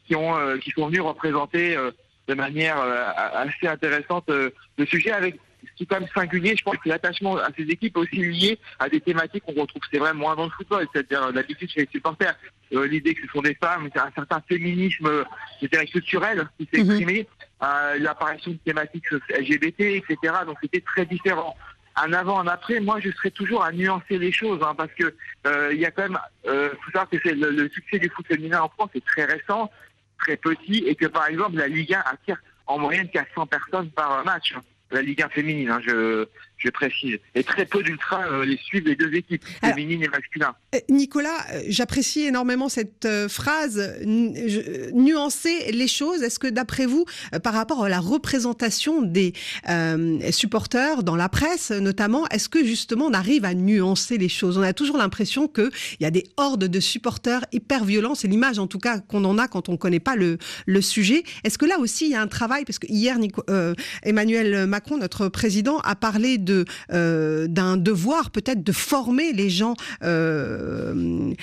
qui, 0.08 0.15
ont, 0.15 0.36
euh, 0.36 0.58
qui 0.58 0.72
sont 0.72 0.88
venues 0.88 1.02
représenter 1.02 1.76
euh, 1.76 1.91
de 2.28 2.34
manière 2.34 2.80
euh, 2.80 3.04
assez 3.15 3.67
intéressante 3.67 4.30
le 4.30 4.86
sujet 4.86 5.12
avec 5.12 5.39
ce 5.65 5.74
qui 5.76 5.84
est 5.84 5.86
quand 5.86 6.00
même 6.00 6.10
singulier, 6.13 6.56
je 6.56 6.63
pense 6.63 6.78
que 6.78 6.89
l'attachement 6.89 7.38
à 7.38 7.50
ces 7.58 7.63
équipes 7.63 7.97
est 7.97 8.00
aussi 8.00 8.15
lié 8.17 8.60
à 8.80 8.89
des 8.89 9.02
thématiques 9.02 9.43
qu'on 9.43 9.60
retrouve, 9.60 9.82
c'est 9.91 10.00
vrai, 10.00 10.13
moins 10.13 10.36
dans 10.36 10.45
le 10.45 10.52
football, 10.52 10.88
c'est-à-dire 10.93 11.32
l'habitude 11.32 11.69
chez 11.69 11.82
les 11.82 11.89
supporters. 11.91 12.36
L'idée 12.71 13.13
que 13.13 13.21
ce 13.26 13.34
sont 13.34 13.41
des 13.41 13.56
femmes, 13.56 13.89
c'est 13.93 14.00
un 14.00 14.12
certain 14.15 14.41
féminisme, 14.47 15.26
je 15.62 15.67
dirais, 15.67 15.86
culturel 15.88 16.47
qui 16.58 16.67
s'est 16.71 16.84
mhm. 16.84 16.89
exprimé 16.89 17.28
l'apparition 18.00 18.52
de 18.52 18.58
thématiques 18.58 19.12
LGBT, 19.12 19.82
etc. 19.82 20.34
Donc 20.45 20.58
c'était 20.62 20.82
très 20.82 21.06
différent. 21.06 21.56
Un 21.95 22.13
avant, 22.13 22.39
un 22.39 22.47
après, 22.47 22.80
moi 22.80 23.00
je 23.00 23.12
serais 23.12 23.32
toujours 23.32 23.63
à 23.63 23.71
nuancer 23.71 24.17
les 24.17 24.32
choses, 24.32 24.60
hein, 24.63 24.74
parce 24.76 24.91
que 24.93 25.13
euh, 25.45 25.74
il 25.74 25.80
y 25.80 25.86
a 25.86 25.91
quand 25.91 26.04
même, 26.04 26.19
euh, 26.47 26.69
faut 26.69 26.91
savoir 26.91 27.10
que 27.10 27.17
c'est 27.21 27.34
le, 27.34 27.69
succès 27.69 28.00
du 28.00 28.10
foot 28.10 28.26
féminin 28.28 28.62
en 28.62 28.69
France 28.69 28.89
est 28.95 29.06
très 29.06 29.26
récent, 29.26 29.69
très 30.17 30.38
petit, 30.38 30.84
et 30.88 30.95
que 30.95 31.06
par 31.06 31.28
exemple 31.28 31.58
la 31.58 31.67
Ligue 31.67 31.93
1 31.93 32.00
attire 32.00 32.38
en 32.67 32.80
moyenne 32.80 33.10
qu'à 33.10 33.26
100 33.36 33.45
personnes 33.47 33.89
par 33.91 34.24
match. 34.24 34.54
La 34.91 35.01
Ligue 35.01 35.21
1 35.21 35.30
féminine, 35.30 35.69
hein, 35.69 35.82
je, 35.86 36.27
je 36.63 36.69
précise. 36.69 37.17
Et 37.36 37.43
très 37.43 37.65
peu 37.65 37.84
d'ultra 37.84 38.26
euh, 38.26 38.45
les 38.45 38.58
suivent 38.58 38.86
les 38.86 38.95
deux 38.95 39.13
équipes, 39.13 39.43
féminines 39.63 40.04
et 40.04 40.08
masculines. 40.08 40.47
Euh, 40.76 40.80
Nicolas, 40.89 41.45
euh, 41.54 41.62
j'apprécie 41.67 42.21
énormément 42.21 42.69
cette 42.69 43.08
phrase, 43.30 44.00
nuancer 44.93 45.71
les 45.71 45.88
choses. 45.88 46.21
Est-ce 46.24 46.39
que 46.39 46.47
d'après 46.47 46.86
vous, 46.86 47.06
par 47.43 47.54
rapport 47.54 47.84
à 47.84 47.89
la 47.89 48.00
représentation 48.00 49.02
des 49.02 49.34
supporters 50.32 51.04
dans 51.04 51.15
la 51.15 51.30
presse 51.30 51.71
notamment, 51.71 52.28
est-ce 52.30 52.50
que 52.50 52.63
justement 52.63 53.06
on 53.06 53.13
arrive 53.13 53.45
à 53.45 53.54
nuancer 53.54 54.17
les 54.17 54.30
choses? 54.30 54.58
On 54.58 54.62
a 54.62 54.74
toujours 54.74 54.97
l'impression 54.97 55.47
qu'il 55.47 55.71
y 56.00 56.06
a 56.06 56.12
des 56.12 56.26
hordes 56.38 56.65
de 56.65 56.80
supporters 56.80 57.45
hyper 57.52 57.86
violents, 57.86 58.15
c'est 58.15 58.28
l'image 58.28 58.60
en 58.60 58.67
tout 58.67 58.80
cas 58.80 59.00
qu'on 59.00 59.24
en 59.26 59.38
a 59.38 59.47
quand 59.47 59.69
on 59.69 59.74
ne 59.74 59.78
connaît 59.78 60.00
pas 60.00 60.15
le, 60.15 60.38
le 60.65 60.82
sujet. 60.82 61.24
Est-ce 61.43 61.58
que 61.58 61.65
là 61.65 61.80
aussi 61.80 62.06
il 62.06 62.12
y 62.12 62.15
a 62.15 62.21
un 62.21 62.28
travail? 62.28 62.65
Parce 62.65 62.80
que 62.80 62.88
hier, 62.88 63.17
Emmanuel 64.04 64.67
Macron, 64.67 64.97
notre 64.97 65.28
président, 65.30 65.80
a 65.80 65.95
parlé 65.95 66.38
de 66.38 66.51
euh, 66.92 67.48
d'un 67.48 67.78
devoir 67.78 68.32
peut-être 68.32 68.64
de 68.64 68.72
former 68.72 69.34
les 69.34 69.50
gens 69.50 69.76
euh, 70.04 71.34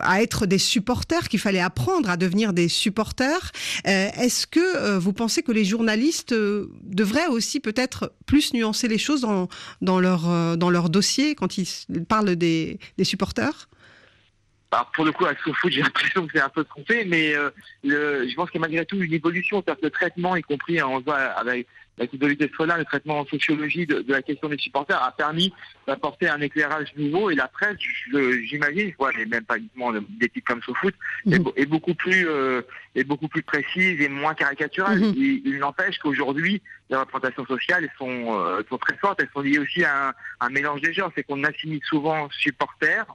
à 0.00 0.22
être 0.22 0.46
des 0.46 0.58
supporters, 0.58 1.28
qu'il 1.28 1.40
fallait 1.40 1.60
apprendre 1.60 2.10
à 2.10 2.16
devenir 2.16 2.52
des 2.52 2.68
supporters. 2.68 3.52
Euh, 3.86 4.08
est-ce 4.18 4.46
que 4.46 4.98
vous 4.98 5.12
pensez 5.12 5.42
que 5.42 5.52
les 5.52 5.64
journalistes 5.64 6.34
devraient 6.34 7.28
aussi 7.28 7.60
peut-être 7.60 8.12
plus 8.26 8.54
nuancer 8.54 8.88
les 8.88 8.98
choses 8.98 9.22
dans, 9.22 9.48
dans, 9.80 10.00
leur, 10.00 10.56
dans 10.56 10.70
leur 10.70 10.90
dossier 10.90 11.34
quand 11.34 11.58
ils 11.58 11.66
parlent 12.08 12.36
des, 12.36 12.78
des 12.98 13.04
supporters? 13.04 13.68
Alors 14.72 14.90
pour 14.92 15.04
le 15.04 15.12
coup, 15.12 15.26
avec 15.26 15.38
ce 15.44 15.52
foot, 15.52 15.70
j'ai 15.70 15.82
l'impression 15.82 16.26
que 16.26 16.32
c'est 16.34 16.42
un 16.42 16.48
peu 16.48 16.64
trompé, 16.64 17.04
mais 17.04 17.34
je 17.84 18.34
pense 18.34 18.50
qu'il 18.50 18.60
y 18.60 18.64
a 18.64 18.66
malgré 18.66 18.84
tout 18.86 19.00
une 19.00 19.12
évolution, 19.12 19.62
cest 19.66 19.82
le 19.82 19.90
traitement, 19.90 20.34
y 20.36 20.42
compris, 20.42 20.82
on 20.82 21.00
voit 21.00 21.16
avec 21.16 21.66
la 21.98 22.06
de 22.06 22.46
Strollin, 22.48 22.78
le 22.78 22.84
traitement 22.84 23.20
en 23.20 23.26
sociologie 23.26 23.86
de, 23.86 24.04
la 24.08 24.22
question 24.22 24.48
des 24.48 24.58
supporters 24.58 25.00
a 25.02 25.12
permis 25.12 25.52
d'apporter 25.86 26.28
un 26.28 26.40
éclairage 26.40 26.92
nouveau 26.96 27.30
et 27.30 27.34
la 27.34 27.48
presse, 27.48 27.76
j'imagine, 28.10 28.90
je 28.90 28.96
vois, 28.96 29.12
même 29.12 29.44
pas 29.44 29.58
uniquement 29.58 29.92
des 29.92 30.28
types 30.28 30.46
comme 30.46 30.62
SoFoot, 30.62 30.94
mhm. 31.26 31.52
est, 31.56 31.66
beaucoup 31.66 31.94
plus 31.94 32.26
euh, 32.28 32.62
est 32.94 33.04
beaucoup 33.04 33.28
plus 33.28 33.42
précise 33.42 34.00
et 34.00 34.08
moins 34.08 34.34
caricaturale. 34.34 35.00
Mhm. 35.00 35.14
Il, 35.16 35.58
n'empêche 35.58 35.98
qu'aujourd'hui, 35.98 36.62
les 36.90 36.96
représentations 36.96 37.46
sociales 37.46 37.88
sont, 37.98 38.38
euh, 38.38 38.62
sont 38.68 38.78
très 38.78 38.96
fortes, 38.96 39.20
elles 39.20 39.30
sont 39.32 39.42
liées 39.42 39.58
aussi 39.58 39.84
à 39.84 40.08
un, 40.08 40.12
un 40.40 40.48
mélange 40.48 40.80
des 40.80 40.92
genres, 40.92 41.12
c'est 41.14 41.24
qu'on 41.24 41.44
assimile 41.44 41.80
souvent 41.84 42.28
supporters, 42.30 43.06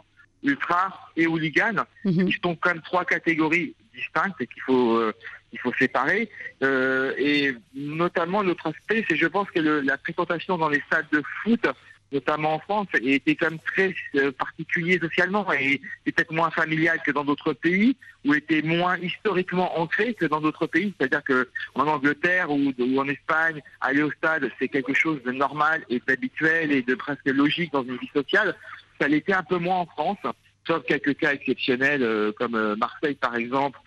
ultra 0.44 1.12
et 1.16 1.28
hooligans, 1.28 1.86
mhm. 2.06 2.26
qui 2.26 2.38
sont 2.42 2.56
comme 2.56 2.82
trois 2.82 3.06
catégories 3.06 3.74
distinctes 3.94 4.40
et 4.40 4.48
qu'il 4.48 4.62
faut 4.62 4.98
euh, 4.98 5.14
il 5.54 5.60
faut 5.60 5.74
séparer. 5.74 6.30
Euh, 6.64 7.14
et 7.18 7.56
notamment, 7.76 8.42
l'autre 8.42 8.68
aspect, 8.68 9.06
c'est 9.08 9.16
je 9.16 9.28
pense 9.28 9.50
que 9.52 9.60
la 9.60 9.98
fréquentation 9.98 10.58
dans 10.58 10.70
les 10.70 10.82
stades 10.88 11.08
de 11.12 11.22
foot, 11.44 11.66
notamment 12.12 12.56
en 12.56 12.60
France, 12.60 12.88
était 13.02 13.36
quand 13.36 13.52
même 13.52 13.60
très 13.60 13.94
euh, 14.16 14.32
particulier 14.32 15.00
socialement 15.00 15.52
et, 15.54 15.82
peut-être 16.06 16.32
moins 16.32 16.52
familial 16.52 17.00
que 17.06 17.12
dans 17.12 17.24
d'autres 17.24 17.54
pays, 17.54 17.98
ou 18.26 18.34
était 18.34 18.62
moins 18.62 18.98
historiquement 18.98 19.80
ancré 19.80 20.14
que 20.14 20.26
dans 20.26 20.42
d'autres 20.42 20.68
pays. 20.68 20.94
C'est-à-dire 20.98 21.24
que 21.24 21.50
en 21.76 21.88
Angleterre 21.88 22.50
ou, 22.52 22.74
en 22.98 23.08
Espagne, 23.08 23.62
aller 23.82 24.04
au 24.04 24.12
stade, 24.12 24.50
c'est 24.60 24.68
quelque 24.68 24.94
chose 24.94 25.22
de 25.24 25.32
normal 25.32 25.84
et 25.90 26.02
d'habituel 26.06 26.72
et 26.72 26.82
de 26.82 26.96
presque 26.96 27.26
logique 27.26 27.72
dans 27.72 27.84
une 27.84 27.98
vie 27.98 28.12
sociale. 28.14 28.56
Ça 29.00 29.08
l'était 29.08 29.34
un 29.34 29.44
peu 29.44 29.58
moins 29.58 29.78
en 29.78 29.86
France, 29.86 30.18
sauf 30.66 30.84
quelques 30.86 31.18
cas 31.18 31.34
exceptionnels 31.34 32.04
euh, 32.04 32.32
comme 32.32 32.76
Marseille 32.76 33.16
par 33.16 33.36
exemple 33.36 33.80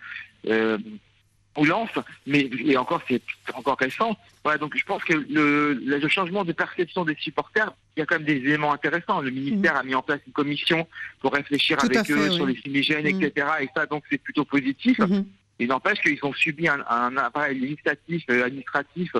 ou 1.57 1.65
lance, 1.65 1.89
mais 2.25 2.49
et 2.65 2.77
encore 2.77 3.01
c'est 3.07 3.21
encore 3.53 3.77
récent. 3.77 4.15
Voilà, 4.43 4.57
donc 4.57 4.75
je 4.75 4.85
pense 4.85 5.03
que 5.03 5.13
le, 5.13 5.73
le, 5.73 6.07
changement 6.07 6.43
de 6.43 6.53
perception 6.53 7.03
des 7.05 7.15
supporters, 7.19 7.73
il 7.95 7.99
y 7.99 8.03
a 8.03 8.05
quand 8.05 8.15
même 8.15 8.25
des 8.25 8.37
éléments 8.37 8.73
intéressants. 8.73 9.21
Le 9.21 9.31
ministère 9.31 9.75
a 9.75 9.83
mis 9.83 9.93
en 9.93 10.01
place 10.01 10.19
une 10.25 10.33
commission 10.33 10.87
pour 11.19 11.33
réfléchir 11.33 11.77
avec 11.83 12.09
eux 12.09 12.31
sur 12.31 12.45
les 12.45 12.55
fumigènes, 12.55 13.03
mm. 13.03 13.21
etc. 13.21 13.47
Et 13.61 13.69
ça, 13.75 13.85
donc 13.85 14.03
c'est 14.09 14.17
plutôt 14.17 14.45
positif. 14.45 14.97
Mm-hmm. 14.99 15.25
Il 15.59 15.67
n'empêche 15.67 16.01
qu'ils 16.01 16.17
ont 16.23 16.33
subi 16.33 16.67
un, 16.67 16.83
un 16.89 17.17
appareil 17.17 17.59
législatif, 17.59 18.23
euh, 18.31 18.45
administratif 18.45 19.11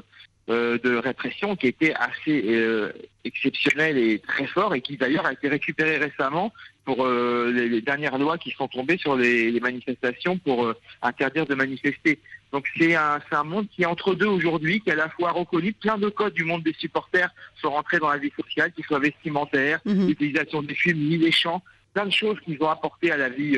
euh, 0.52 0.78
de 0.84 0.96
répression 0.98 1.56
qui 1.56 1.68
était 1.68 1.94
assez 1.94 2.44
euh, 2.48 2.92
exceptionnel 3.24 3.98
et 3.98 4.20
très 4.20 4.46
fort 4.46 4.76
et 4.76 4.82
qui 4.82 4.98
d'ailleurs 4.98 5.26
a 5.26 5.32
été 5.32 5.48
récupéré 5.48 5.98
récemment 5.98 6.52
pour 6.84 7.06
euh, 7.06 7.52
les, 7.52 7.80
dernières 7.80 8.18
lois 8.18 8.38
qui 8.38 8.52
sont 8.52 8.68
tombées 8.68 8.98
sur 8.98 9.16
les, 9.16 9.58
manifestations 9.62 10.38
pour 10.38 10.74
interdire 11.02 11.46
de 11.46 11.56
manifester. 11.56 12.20
Donc 12.52 12.68
c'est 12.78 12.96
un, 12.96 13.20
un 13.32 13.44
monde 13.44 13.68
qui 13.70 13.84
est 13.84 13.86
entre 13.86 14.14
deux 14.14 14.28
aujourd'hui, 14.28 14.82
qui 14.82 14.90
est 14.90 14.94
à 14.94 14.96
la 14.96 15.10
fois 15.10 15.32
reconnu, 15.32 15.72
plein 15.72 15.98
de 15.98 16.10
codes 16.10 16.34
du 16.34 16.44
monde 16.44 16.64
des 16.64 16.76
supporters 16.78 17.30
sont 17.62 17.72
rentrés 17.72 18.00
dans 18.00 18.10
la 18.10 18.18
vie 18.18 18.34
sociale, 18.36 18.74
qu'ils 18.74 18.86
soient 18.86 19.00
vestimentaires, 19.00 19.80
mhm. 19.86 20.08
l'utilisation 20.08 20.62
des 20.64 20.76
films, 20.76 21.00
ni 21.00 21.18
des 21.18 21.32
chants, 21.32 21.64
plein 21.94 22.06
de 22.06 22.12
choses 22.12 22.40
qu'ils 22.42 22.62
ont 22.62 22.70
apporté 22.70 23.12
à 23.12 23.18
la 23.18 23.30
vie 23.30 23.58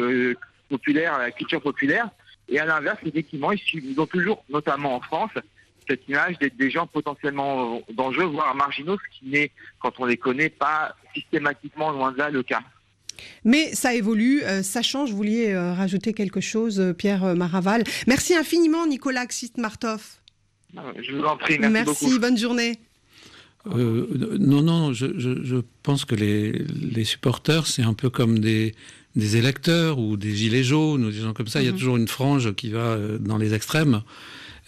populaire, 0.69 1.15
à 1.15 1.19
la 1.19 1.31
culture 1.31 1.61
populaire. 1.61 2.09
Et 2.49 2.59
à 2.59 2.65
l'inverse, 2.65 2.99
effectivement, 3.05 3.51
ils 3.51 3.99
ont 3.99 4.05
toujours, 4.05 4.43
notamment 4.49 4.95
en 4.95 4.99
France, 4.99 5.31
cette 5.87 6.07
image 6.07 6.37
d'être 6.39 6.57
des 6.57 6.69
gens 6.69 6.87
potentiellement 6.87 7.81
dangereux, 7.93 8.25
voire 8.25 8.55
marginaux, 8.55 8.97
ce 8.97 9.19
qui 9.19 9.29
n'est, 9.29 9.51
quand 9.79 9.93
on 9.99 10.05
les 10.05 10.17
connaît, 10.17 10.49
pas 10.49 10.95
systématiquement 11.13 11.91
loin 11.91 12.11
de 12.11 12.17
là 12.17 12.29
le 12.29 12.43
cas. 12.43 12.61
Mais 13.43 13.73
ça 13.73 13.93
évolue, 13.93 14.43
euh, 14.43 14.63
ça 14.63 14.81
change. 14.81 15.11
Vous 15.11 15.17
vouliez 15.17 15.51
euh, 15.51 15.73
rajouter 15.73 16.13
quelque 16.13 16.41
chose, 16.41 16.79
euh, 16.79 16.93
Pierre 16.93 17.35
Maraval. 17.35 17.83
Merci 18.07 18.35
infiniment, 18.35 18.87
Nicolas 18.87 19.25
Xist-Martov. 19.25 20.01
Je 20.73 21.15
vous 21.15 21.23
en 21.23 21.37
prie, 21.37 21.59
merci, 21.59 21.73
merci 21.73 22.19
bonne 22.19 22.37
journée. 22.37 22.79
non, 23.65 24.61
non, 24.63 24.91
je, 24.91 25.61
pense 25.83 26.03
que 26.03 26.15
les, 26.15 27.03
supporters, 27.03 27.67
c'est 27.67 27.83
un 27.83 27.93
peu 27.93 28.09
comme 28.09 28.39
des, 28.39 28.73
électeurs 29.15 29.99
ou 29.99 30.17
des 30.17 30.35
gilets 30.35 30.63
jaunes 30.63 31.05
ou 31.05 31.11
des 31.11 31.19
gens 31.19 31.33
comme 31.33 31.47
ça. 31.47 31.61
Il 31.61 31.65
y 31.65 31.69
a 31.69 31.71
mhm. 31.71 31.77
toujours 31.77 31.97
une 31.97 32.07
frange 32.07 32.53
qui 32.55 32.71
va 32.71 32.97
dans 33.19 33.37
les 33.37 33.53
extrêmes 33.53 34.01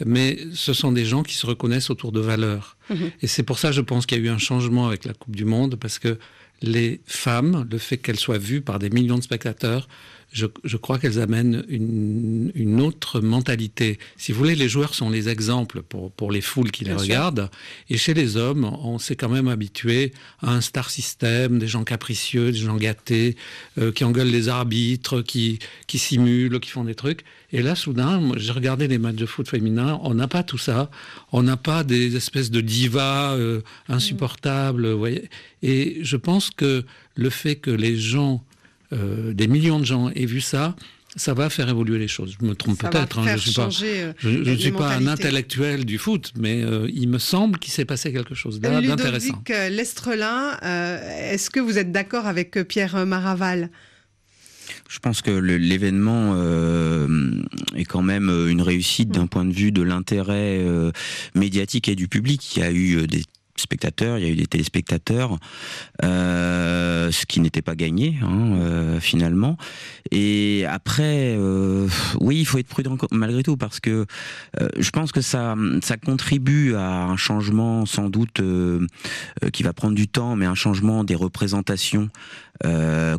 mais 0.04 0.38
ce 0.54 0.74
sont 0.74 0.92
des 0.92 1.06
gens 1.06 1.24
qui 1.24 1.36
se 1.36 1.46
reconnaissent 1.46 1.90
autour 1.90 2.12
de 2.12 2.20
valeurs. 2.20 2.78
Mhm. 2.90 3.12
Et 3.22 3.28
c'est 3.28 3.44
pour 3.44 3.60
ça, 3.60 3.72
je 3.72 3.82
pense 3.82 4.06
qu'il 4.06 4.18
y 4.18 4.22
a 4.22 4.24
eu 4.26 4.30
un 4.30 4.38
changement 4.38 4.88
avec 4.88 5.06
la 5.06 5.14
Coupe 5.14 5.36
du 5.36 5.46
Monde, 5.46 5.76
parce 5.76 6.00
que 6.00 6.18
les 6.62 7.02
femmes, 7.06 7.68
le 7.70 7.78
fait 7.78 7.98
qu'elles 7.98 8.20
soient 8.20 8.38
vues 8.38 8.62
par 8.62 8.80
des 8.80 8.90
millions 8.90 9.18
de 9.18 9.24
spectateurs, 9.24 9.88
je, 10.36 10.78
crois 10.78 11.00
qu'elles 11.00 11.20
amènent 11.20 11.64
une, 11.70 12.82
autre 12.82 13.22
mentalité. 13.22 13.98
Si 14.18 14.34
vous 14.34 14.38
voulez, 14.38 14.56
les 14.56 14.68
joueurs 14.68 14.94
sont 14.94 15.10
les 15.10 15.30
exemples 15.30 15.82
pour, 15.82 16.12
pour 16.12 16.32
les 16.32 16.42
foules 16.42 16.72
qui 16.72 16.84
les 16.84 16.94
regardent. 16.94 17.50
Et 17.90 17.98
chez 17.98 18.14
les 18.14 18.36
hommes, 18.36 18.66
on 18.66 19.00
s'est 19.00 19.16
quand 19.16 19.30
même 19.30 19.48
habitué 19.48 20.12
à 20.42 20.52
un 20.52 20.60
star 20.60 20.90
system, 20.90 21.58
des 21.58 21.68
gens 21.68 21.86
capricieux, 21.86 22.52
des 22.52 22.58
gens 22.58 22.76
gâtés, 22.76 23.38
euh, 23.78 23.94
qui 23.94 24.04
engueulent 24.04 24.28
les 24.28 24.50
arbitres, 24.50 25.22
qui, 25.22 25.60
qui 25.88 25.98
simulent, 25.98 26.60
qui 26.60 26.70
font 26.70 26.84
des 26.84 26.96
trucs. 26.96 27.24
Et 27.54 27.62
là, 27.62 27.76
soudain, 27.76 28.22
j'ai 28.36 28.52
regardé 28.52 28.90
les 28.90 28.98
matchs 28.98 29.16
de 29.16 29.26
foot 29.26 29.48
féminin, 29.48 30.00
on 30.04 30.14
n'a 30.16 30.28
pas 30.28 30.44
tout 30.44 30.58
ça. 30.58 30.92
On 31.32 31.44
n'a 31.44 31.56
pas 31.56 31.86
des 31.86 32.18
espèces 32.18 32.52
de 32.52 32.60
divas 32.60 33.36
euh, 33.36 33.62
insupportables. 33.88 34.92
Vous 34.92 35.00
voyez 35.00 35.30
et 35.66 35.98
je 36.02 36.16
pense 36.16 36.52
que 36.52 36.86
le 37.16 37.30
fait 37.32 37.56
que 37.56 37.72
les 37.72 37.98
gens 37.98 38.44
euh, 38.94 39.34
des 39.34 39.48
millions 39.48 39.80
de 39.80 39.86
gens 39.86 40.10
aient 40.10 40.26
vu 40.26 40.42
ça, 40.42 40.76
ça 41.16 41.34
va 41.34 41.50
faire 41.50 41.70
évoluer 41.70 41.98
les 41.98 42.08
choses. 42.08 42.36
Je 42.40 42.46
me 42.46 42.56
trompe 42.56 42.80
peut-être. 42.80 43.20
Hein, 43.20 43.38
je 43.38 44.28
ne 44.28 44.56
suis 44.56 44.72
pas, 44.72 44.96
un 44.96 45.08
intellectuel 45.08 45.86
du 45.86 45.98
foot, 45.98 46.34
mais 46.38 46.62
euh, 46.62 46.90
il 46.94 47.08
me 47.08 47.20
semble 47.20 47.58
qu'il 47.58 47.72
s'est 47.72 47.86
passé 47.86 48.12
quelque 48.12 48.36
chose 48.36 48.60
d'intéressant. 48.60 49.42
Ludovic 49.48 49.72
Lestrelin, 49.72 50.58
euh, 50.64 51.32
est-ce 51.32 51.50
que 51.50 51.60
vous 51.60 51.78
êtes 51.78 51.92
d'accord 51.92 52.26
avec 52.26 52.60
Pierre 52.68 53.06
Maraval? 53.06 53.70
Je 54.90 55.00
pense 55.00 55.22
que 55.22 55.32
l'événement 55.32 56.36
est 57.76 57.86
quand 57.86 58.02
même 58.02 58.30
une 58.50 58.62
réussite 58.62 59.10
d'un 59.10 59.28
point 59.28 59.46
de 59.46 59.54
vue 59.54 59.72
de 59.72 59.82
l'intérêt 59.82 60.64
médiatique 61.34 61.88
et 61.88 61.96
du 61.96 62.08
public. 62.08 62.56
Il 62.56 62.60
y 62.60 62.66
a 62.66 62.72
eu 62.72 63.08
des 63.08 63.24
spectateurs, 63.58 64.18
il 64.18 64.26
y 64.26 64.28
a 64.28 64.30
eu 64.30 64.36
des 64.36 64.48
téléspectateurs, 64.48 65.38
euh, 66.04 67.12
ce 67.12 67.26
qui 67.26 67.40
n'était 67.40 67.62
pas 67.62 67.76
gagné 67.76 68.18
hein, 68.22 68.58
euh, 68.60 69.00
finalement. 69.00 69.58
Et 70.12 70.66
après, 70.68 71.36
euh, 71.38 71.88
oui, 72.20 72.40
il 72.40 72.46
faut 72.46 72.58
être 72.58 72.68
prudent 72.68 72.98
malgré 73.12 73.44
tout 73.44 73.58
parce 73.58 73.80
que 73.80 74.06
je 74.78 74.90
pense 74.90 75.12
que 75.12 75.22
ça, 75.22 75.56
ça 75.82 75.98
contribue 75.98 76.76
à 76.76 77.06
un 77.06 77.18
changement 77.18 77.86
sans 77.86 78.10
doute 78.10 78.42
qui 79.54 79.64
va 79.64 79.74
prendre 79.74 79.96
du 79.96 80.08
temps, 80.08 80.36
mais 80.36 80.46
un 80.46 80.56
changement 80.56 81.04
des 81.04 81.16
représentations 81.16 82.10
euh, 82.64 83.18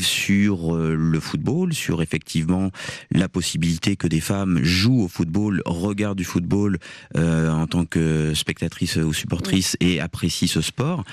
sur 0.00 0.76
euh, 0.76 0.94
le 0.94 1.20
football, 1.20 1.74
sur 1.74 2.02
effectivement 2.02 2.70
la 3.10 3.28
possibilité 3.28 3.96
que 3.96 4.06
des 4.06 4.20
femmes 4.20 4.60
jouent 4.62 5.02
au 5.02 5.08
football, 5.08 5.62
regardent 5.64 6.18
du 6.18 6.24
football 6.24 6.78
euh, 7.16 7.50
en 7.50 7.66
tant 7.66 7.84
que 7.84 8.32
spectatrices 8.34 8.96
ou 8.96 9.12
et 9.80 10.00
apprécient 10.00 10.48
ce 10.48 10.60
sport, 10.60 11.04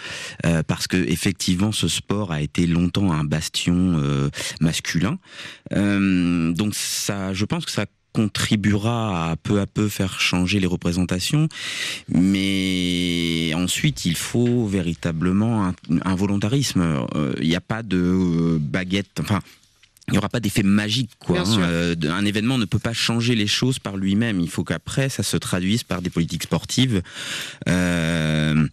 parce 0.67 0.87
que 0.87 0.97
effectivement 0.97 1.71
ce 1.71 1.87
sport 1.87 2.31
a 2.31 2.41
été 2.41 2.67
longtemps 2.67 3.11
un 3.11 3.23
bastion 3.23 4.01
masculin. 4.61 5.19
donc 5.71 6.73
ça, 6.75 7.33
je 7.33 7.45
pense 7.45 7.65
que 7.65 7.71
ça 7.71 7.85
contribuera 8.17 9.29
à 9.29 9.35
peu 9.35 9.59
à 9.59 9.67
peu 9.67 9.89
faire 9.89 10.19
changer 10.19 10.59
les 10.59 10.65
représentations, 10.65 11.47
mais 12.09 13.51
ensuite 13.53 14.05
il 14.05 14.15
faut 14.15 14.65
véritablement 14.65 15.71
un, 16.03 16.15
volontarisme. 16.15 16.81
Euh, 17.15 17.35
il 17.39 17.47
n'y 17.47 17.55
a 17.55 17.61
pas 17.61 17.83
de 17.83 18.57
baguette, 18.59 19.19
enfin 19.19 19.39
il 20.07 20.13
n'y 20.13 20.17
aura 20.17 20.29
pas 20.29 20.39
d'effet 20.39 20.63
magique, 20.63 21.11
quoi. 21.19 21.41
Hein. 21.41 21.59
Euh, 21.59 21.95
un 22.09 22.23
événement 22.23 22.57
ne 22.57 22.65
peut 22.65 22.79
pas 22.79 22.93
changer 22.93 23.35
les 23.35 23.47
choses 23.47 23.77
par 23.77 23.97
lui-même. 23.97 24.39
Il 24.39 24.49
faut 24.49 24.63
qu'après, 24.63 25.09
ça 25.09 25.21
se 25.21 25.35
traduise 25.35 25.83
par 25.83 26.01
des 26.01 26.09
politiques 26.09 26.43
sportives. 26.43 27.01
Euh, 27.67 28.67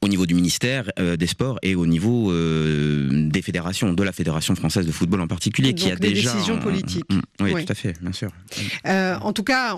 au 0.00 0.08
niveau 0.08 0.26
du 0.26 0.34
ministère 0.34 0.90
euh, 0.98 1.16
des 1.16 1.26
Sports 1.26 1.58
et 1.62 1.74
au 1.74 1.86
niveau 1.86 2.30
euh, 2.30 3.28
des 3.30 3.42
fédérations, 3.42 3.92
de 3.92 4.02
la 4.02 4.12
Fédération 4.12 4.54
française 4.54 4.86
de 4.86 4.92
football 4.92 5.20
en 5.20 5.26
particulier, 5.26 5.74
qui 5.74 5.90
a 5.90 5.96
des 5.96 6.10
déjà... 6.10 6.32
décisions 6.32 6.58
politiques. 6.58 7.04
oui, 7.40 7.52
tout 7.64 7.72
à 7.72 7.74
fait, 7.74 7.94
bien 8.00 8.12
sûr. 8.12 8.30
Euh, 8.86 9.16
en 9.16 9.32
tout 9.32 9.42
cas, 9.42 9.76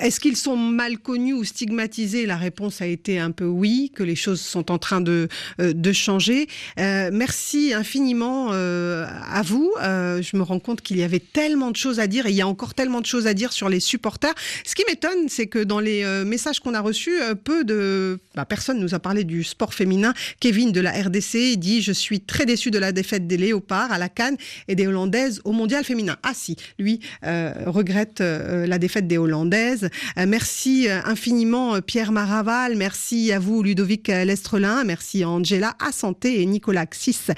est-ce 0.00 0.20
qu'ils 0.20 0.36
sont 0.36 0.56
mal 0.56 0.98
connus 0.98 1.34
ou 1.34 1.44
stigmatisés? 1.44 2.24
La 2.24 2.36
réponse 2.36 2.80
a 2.80 2.86
été 2.86 3.18
un 3.18 3.30
peu 3.30 3.44
oui, 3.44 3.92
que 3.94 4.02
les 4.02 4.16
choses 4.16 4.40
sont 4.40 4.70
en 4.70 4.78
train 4.78 5.00
de, 5.00 5.28
de 5.58 5.92
changer. 5.92 6.48
merci 6.76 7.74
infiniment 7.74 8.50
à 8.50 9.42
vous. 9.44 9.70
je 9.80 10.36
me 10.36 10.42
rends 10.42 10.60
compte 10.60 10.80
qu'il 10.80 10.96
y 10.96 11.02
avait 11.02 11.20
tellement 11.20 11.70
de 11.70 11.76
choses 11.76 12.00
à 12.00 12.06
dire 12.06 12.26
et 12.26 12.30
il 12.30 12.36
y 12.36 12.40
a 12.40 12.48
encore 12.48 12.74
tellement 12.74 13.00
de 13.00 13.06
choses 13.06 13.26
à 13.26 13.34
dire 13.34 13.52
sur 13.52 13.68
les 13.68 13.80
supporters. 13.80 14.34
Ce 14.64 14.74
qui 14.74 14.84
m'étonne, 14.88 15.28
c'est 15.28 15.46
que 15.46 15.62
dans 15.62 15.80
les 15.80 16.04
messages 16.24 16.60
qu'on 16.60 16.74
a 16.74 16.80
reçus, 16.80 17.16
peu 17.44 17.64
de... 17.64 18.18
Bah, 18.34 18.44
personne 18.44 18.80
nous 18.80 18.94
a 18.94 18.98
parlé 18.98 19.24
du 19.26 19.44
sport 19.44 19.74
féminin. 19.74 20.14
Kevin 20.40 20.72
de 20.72 20.80
la 20.80 20.92
RDC 20.92 21.56
dit 21.56 21.82
Je 21.82 21.92
suis 21.92 22.20
très 22.20 22.46
déçu 22.46 22.70
de 22.70 22.78
la 22.78 22.92
défaite 22.92 23.26
des 23.26 23.36
Léopards 23.36 23.92
à 23.92 23.98
la 23.98 24.08
Cannes 24.08 24.36
et 24.68 24.74
des 24.74 24.86
Hollandaises 24.86 25.40
au 25.44 25.52
mondial 25.52 25.84
féminin. 25.84 26.16
Ah 26.22 26.32
si, 26.34 26.56
lui 26.78 27.00
euh, 27.24 27.52
regrette 27.66 28.20
euh, 28.20 28.66
la 28.66 28.78
défaite 28.78 29.06
des 29.06 29.18
Hollandaises. 29.18 29.88
Euh, 30.18 30.26
merci 30.26 30.88
infiniment 30.88 31.80
Pierre 31.80 32.12
Maraval. 32.12 32.76
Merci 32.76 33.32
à 33.32 33.38
vous 33.38 33.62
Ludovic 33.62 34.08
Lestrelin. 34.08 34.84
Merci 34.84 35.24
Angela 35.24 35.74
Assanté 35.78 36.40
et 36.40 36.46
Nicolas 36.46 36.86
Xis 36.86 37.32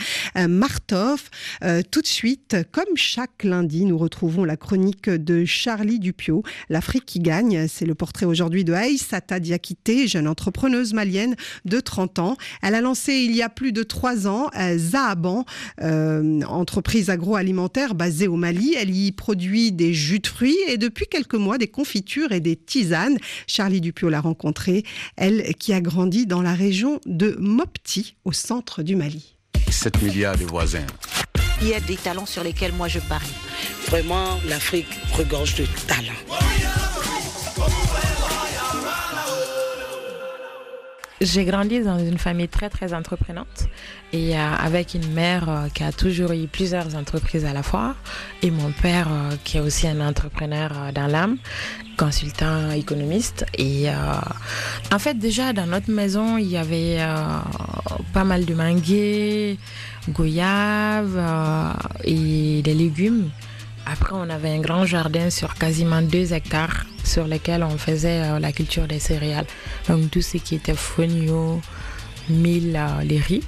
Martov. 0.49 1.22
tout 1.91 2.03
de 2.03 2.07
suite, 2.07 2.57
comme 2.70 2.97
chaque 2.97 3.45
lundi, 3.45 3.84
nous 3.84 3.99
retrouvons 3.99 4.45
la 4.45 4.57
chronique 4.57 5.09
de 5.09 5.45
Charlie 5.45 5.99
Dupio, 5.99 6.43
L'Afrique 6.68 7.07
qui 7.07 7.20
gagne. 7.20 7.66
C'est 7.68 7.86
le 7.86 7.95
portrait 7.95 8.26
aujourd'hui 8.26 8.64
de 8.64 8.72
Aïssata 8.72 9.41
Diakité, 9.41 10.07
jeune 10.07 10.28
entrepreneuse 10.28 10.93
malienne 10.93 11.36
de 11.64 11.77
30 11.80 12.18
ans. 12.18 12.36
Elle 12.62 12.74
a 12.74 12.80
lancé 12.80 13.14
il 13.14 13.34
y 13.34 13.42
a 13.42 13.48
plus 13.48 13.72
de 13.72 13.82
trois 13.82 14.26
ans 14.26 14.50
euh, 14.58 14.76
Zahaban, 14.78 15.44
euh, 15.82 16.42
entreprise 16.42 17.10
agroalimentaire 17.10 17.94
basée 17.94 18.28
au 18.28 18.36
Mali. 18.36 18.74
Elle 18.78 18.94
y 18.94 19.12
produit 19.12 19.72
des 19.72 19.92
jus 19.92 20.20
de 20.20 20.26
fruits 20.26 20.56
et 20.68 20.76
depuis 20.76 21.06
quelques 21.06 21.34
mois 21.34 21.58
des 21.58 21.68
confitures 21.68 22.32
et 22.32 22.40
des 22.40 22.56
tisanes. 22.56 23.18
Charlie 23.46 23.80
Dupio 23.80 24.08
l'a 24.08 24.20
rencontrée, 24.20 24.84
elle 25.16 25.54
qui 25.54 25.72
a 25.72 25.80
grandi 25.80 26.26
dans 26.26 26.42
la 26.42 26.54
région 26.54 27.00
de 27.06 27.36
Mopti, 27.38 28.16
au 28.24 28.32
centre 28.32 28.82
du 28.82 28.96
Mali. 28.96 29.36
7 29.70 30.02
milliards 30.02 30.36
de 30.36 30.44
voisins. 30.44 30.86
Il 31.60 31.68
y 31.68 31.74
a 31.74 31.80
des 31.80 31.96
talents 31.96 32.26
sur 32.26 32.44
lesquels 32.44 32.72
moi 32.72 32.88
je 32.88 33.00
parie. 33.00 33.26
Vraiment, 33.88 34.38
l'Afrique 34.48 34.86
regorge 35.16 35.56
de 35.56 35.66
talents. 35.86 36.57
J'ai 41.20 41.44
grandi 41.44 41.80
dans 41.80 41.98
une 41.98 42.16
famille 42.16 42.46
très 42.46 42.70
très 42.70 42.94
entreprenante 42.94 43.66
et 44.12 44.36
euh, 44.36 44.54
avec 44.56 44.94
une 44.94 45.12
mère 45.12 45.48
euh, 45.48 45.68
qui 45.68 45.82
a 45.82 45.90
toujours 45.90 46.30
eu 46.30 46.46
plusieurs 46.46 46.94
entreprises 46.94 47.44
à 47.44 47.52
la 47.52 47.64
fois 47.64 47.96
et 48.40 48.52
mon 48.52 48.70
père 48.70 49.08
euh, 49.10 49.34
qui 49.42 49.56
est 49.56 49.60
aussi 49.60 49.88
un 49.88 50.00
entrepreneur 50.00 50.70
dans 50.94 51.08
l'âme, 51.08 51.38
consultant 51.96 52.70
économiste 52.70 53.44
et 53.56 53.86
en 54.92 54.98
fait 55.00 55.14
déjà 55.14 55.52
dans 55.52 55.66
notre 55.66 55.90
maison 55.90 56.36
il 56.38 56.46
y 56.46 56.56
avait 56.56 56.98
pas 58.12 58.22
mal 58.22 58.44
de 58.44 58.54
manguiers, 58.54 59.58
goyaves 60.10 61.20
et 62.04 62.62
des 62.62 62.74
légumes. 62.74 63.30
Après, 63.91 64.12
on 64.12 64.28
avait 64.28 64.51
un 64.51 64.61
grand 64.61 64.84
jardin 64.84 65.30
sur 65.30 65.55
quasiment 65.55 66.03
deux 66.03 66.34
hectares 66.34 66.84
sur 67.05 67.26
lesquels 67.26 67.62
on 67.62 67.78
faisait 67.78 68.22
euh, 68.22 68.39
la 68.39 68.53
culture 68.53 68.86
des 68.86 68.99
céréales. 68.99 69.47
Donc 69.89 70.11
tout 70.11 70.20
ce 70.20 70.36
qui 70.36 70.57
était 70.57 70.74
fonio, 70.74 71.62
mil, 72.28 72.76
euh, 72.76 73.03
les 73.03 73.18
riz. 73.18 73.43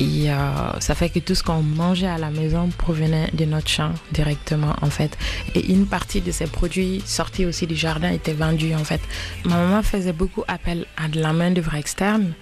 Et 0.00 0.30
euh, 0.30 0.80
ça 0.80 0.94
fait 0.94 1.10
que 1.10 1.20
tout 1.20 1.34
ce 1.34 1.42
qu'on 1.42 1.62
mangeait 1.62 2.08
à 2.08 2.18
la 2.18 2.30
maison 2.30 2.68
provenait 2.76 3.30
de 3.32 3.44
notre 3.44 3.68
champ 3.68 3.92
directement 4.12 4.74
en 4.82 4.90
fait. 4.90 5.16
Et 5.54 5.72
une 5.72 5.86
partie 5.86 6.20
de 6.20 6.30
ces 6.32 6.46
produits 6.46 7.02
sortis 7.04 7.46
aussi 7.46 7.66
du 7.66 7.76
jardin 7.76 8.10
étaient 8.10 8.32
vendus 8.32 8.74
en 8.74 8.84
fait. 8.84 9.00
Ma 9.44 9.56
maman 9.56 9.82
faisait 9.82 10.12
beaucoup 10.12 10.44
appel 10.48 10.86
à 10.96 11.08
de 11.08 11.20
la 11.20 11.32
main 11.32 11.50
d'œuvre 11.50 11.74
externe 11.74 12.32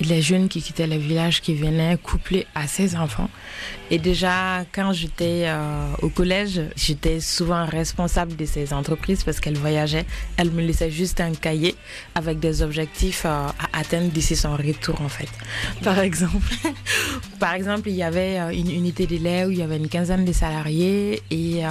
les 0.00 0.22
jeunes 0.22 0.48
qui 0.48 0.62
quittaient 0.62 0.86
le 0.86 0.96
village, 0.96 1.40
qui 1.40 1.54
venaient 1.54 1.96
couplés 1.96 2.46
à 2.54 2.66
ses 2.66 2.96
enfants. 2.96 3.28
Et 3.90 3.98
déjà, 3.98 4.64
quand 4.72 4.92
j'étais 4.92 5.44
euh, 5.46 5.92
au 6.00 6.08
collège, 6.08 6.62
j'étais 6.76 7.20
souvent 7.20 7.66
responsable 7.66 8.34
de 8.36 8.46
ces 8.46 8.72
entreprises 8.72 9.22
parce 9.22 9.38
qu'elles 9.38 9.58
voyageaient. 9.58 10.06
Elles 10.36 10.50
me 10.50 10.62
laissaient 10.62 10.90
juste 10.90 11.20
un 11.20 11.32
cahier 11.32 11.74
avec 12.14 12.40
des 12.40 12.62
objectifs 12.62 13.24
euh, 13.26 13.28
à 13.28 13.78
atteindre 13.78 14.08
d'ici 14.10 14.34
son 14.34 14.56
retour, 14.56 15.00
en 15.02 15.08
fait. 15.08 15.28
Par 15.84 15.98
exemple, 15.98 16.54
par 17.38 17.54
exemple, 17.54 17.90
il 17.90 17.96
y 17.96 18.02
avait 18.02 18.38
euh, 18.40 18.48
une 18.50 18.70
unité 18.70 19.06
de 19.06 19.16
lait 19.16 19.44
où 19.44 19.50
il 19.50 19.58
y 19.58 19.62
avait 19.62 19.76
une 19.76 19.88
quinzaine 19.88 20.24
de 20.24 20.32
salariés. 20.32 21.22
Et 21.30 21.62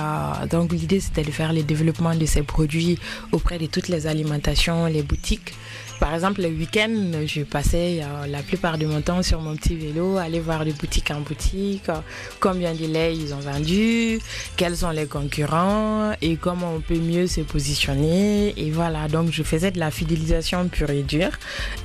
donc, 0.50 0.74
l'idée, 0.74 1.00
c'était 1.00 1.24
de 1.24 1.32
faire 1.32 1.54
le 1.54 1.64
développement 1.64 2.14
de 2.14 2.26
ces 2.26 2.44
produits 2.44 2.98
auprès 3.32 3.58
de 3.58 3.66
toutes 3.66 3.88
les 3.88 4.06
alimentations, 4.08 4.86
les 4.86 5.02
boutiques. 5.02 5.54
Par 6.02 6.16
exemple, 6.16 6.42
le 6.42 6.48
week-end, 6.48 6.90
je 7.28 7.44
passais 7.44 8.02
euh, 8.02 8.26
la 8.26 8.42
plupart 8.42 8.80
de 8.80 8.88
mon 8.88 9.02
temps 9.02 9.22
sur 9.22 9.40
mon 9.40 9.56
petit 9.56 9.76
vélo, 9.76 10.18
aller 10.18 10.40
voir 10.40 10.66
de 10.66 10.72
boutique 10.72 11.12
en 11.12 11.22
boutique, 11.22 11.88
euh, 11.90 12.00
combien 12.40 12.74
de 12.74 12.88
lait 12.88 13.16
ils 13.16 13.36
ont 13.36 13.40
vendu, 13.40 14.20
quels 14.58 14.76
sont 14.76 14.90
les 14.90 15.06
concurrents 15.06 16.14
et 16.20 16.38
comment 16.38 16.74
on 16.74 16.82
peut 16.82 16.98
mieux 16.98 17.28
se 17.28 17.42
positionner. 17.42 18.52
Et 18.58 18.72
voilà, 18.72 19.08
donc 19.10 19.32
je 19.32 19.44
faisais 19.44 19.70
de 19.70 19.78
la 19.78 19.92
fidélisation 19.92 20.68
pure 20.70 20.90
et 20.90 21.04
dure. 21.04 21.30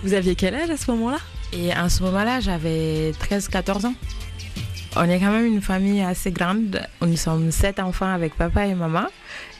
Vous 0.02 0.14
aviez 0.14 0.34
quel 0.34 0.54
âge 0.54 0.70
à 0.70 0.78
ce 0.78 0.90
moment-là? 0.92 1.18
Et 1.52 1.70
à 1.72 1.86
ce 1.90 2.02
moment-là, 2.04 2.40
j'avais 2.40 3.10
13-14 3.10 3.84
ans. 3.84 3.94
on 4.96 5.10
est 5.10 5.20
quand 5.20 5.30
même 5.30 5.44
une 5.44 5.60
famille 5.60 6.00
assez 6.00 6.30
grande. 6.30 6.80
Nous 7.02 7.18
sommes 7.18 7.50
sept 7.50 7.78
enfants 7.80 8.10
avec 8.10 8.34
papa 8.34 8.64
et 8.64 8.74
maman. 8.74 9.08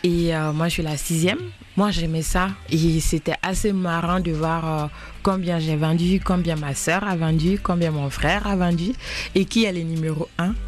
Et 0.03 0.35
euh, 0.35 0.55
moi, 0.55 0.69
je 0.69 0.73
suis 0.73 0.83
la 0.83 0.97
sixième. 0.97 1.41
Moi, 1.77 1.91
j'aimais 1.91 2.23
ça. 2.23 2.49
Et 2.71 3.01
c'était 3.01 3.37
assez 3.43 3.73
marrant 3.73 4.21
de 4.21 4.33
voir 4.33 4.85
euh, 4.85 4.87
combien 5.23 5.59
j'ai 5.59 5.77
vendu, 5.77 6.21
combien 6.25 6.57
ma 6.57 6.75
soeur 6.75 7.05
a 7.05 7.17
vendu, 7.17 7.59
combien 7.63 7.91
mon 7.91 8.09
frère 8.09 8.47
a 8.47 8.57
vendu 8.57 8.93
et 9.35 9.45
qui 9.45 9.65
est 9.65 9.73
le 9.73 9.83
numéro 9.83 10.29
un 10.39 10.55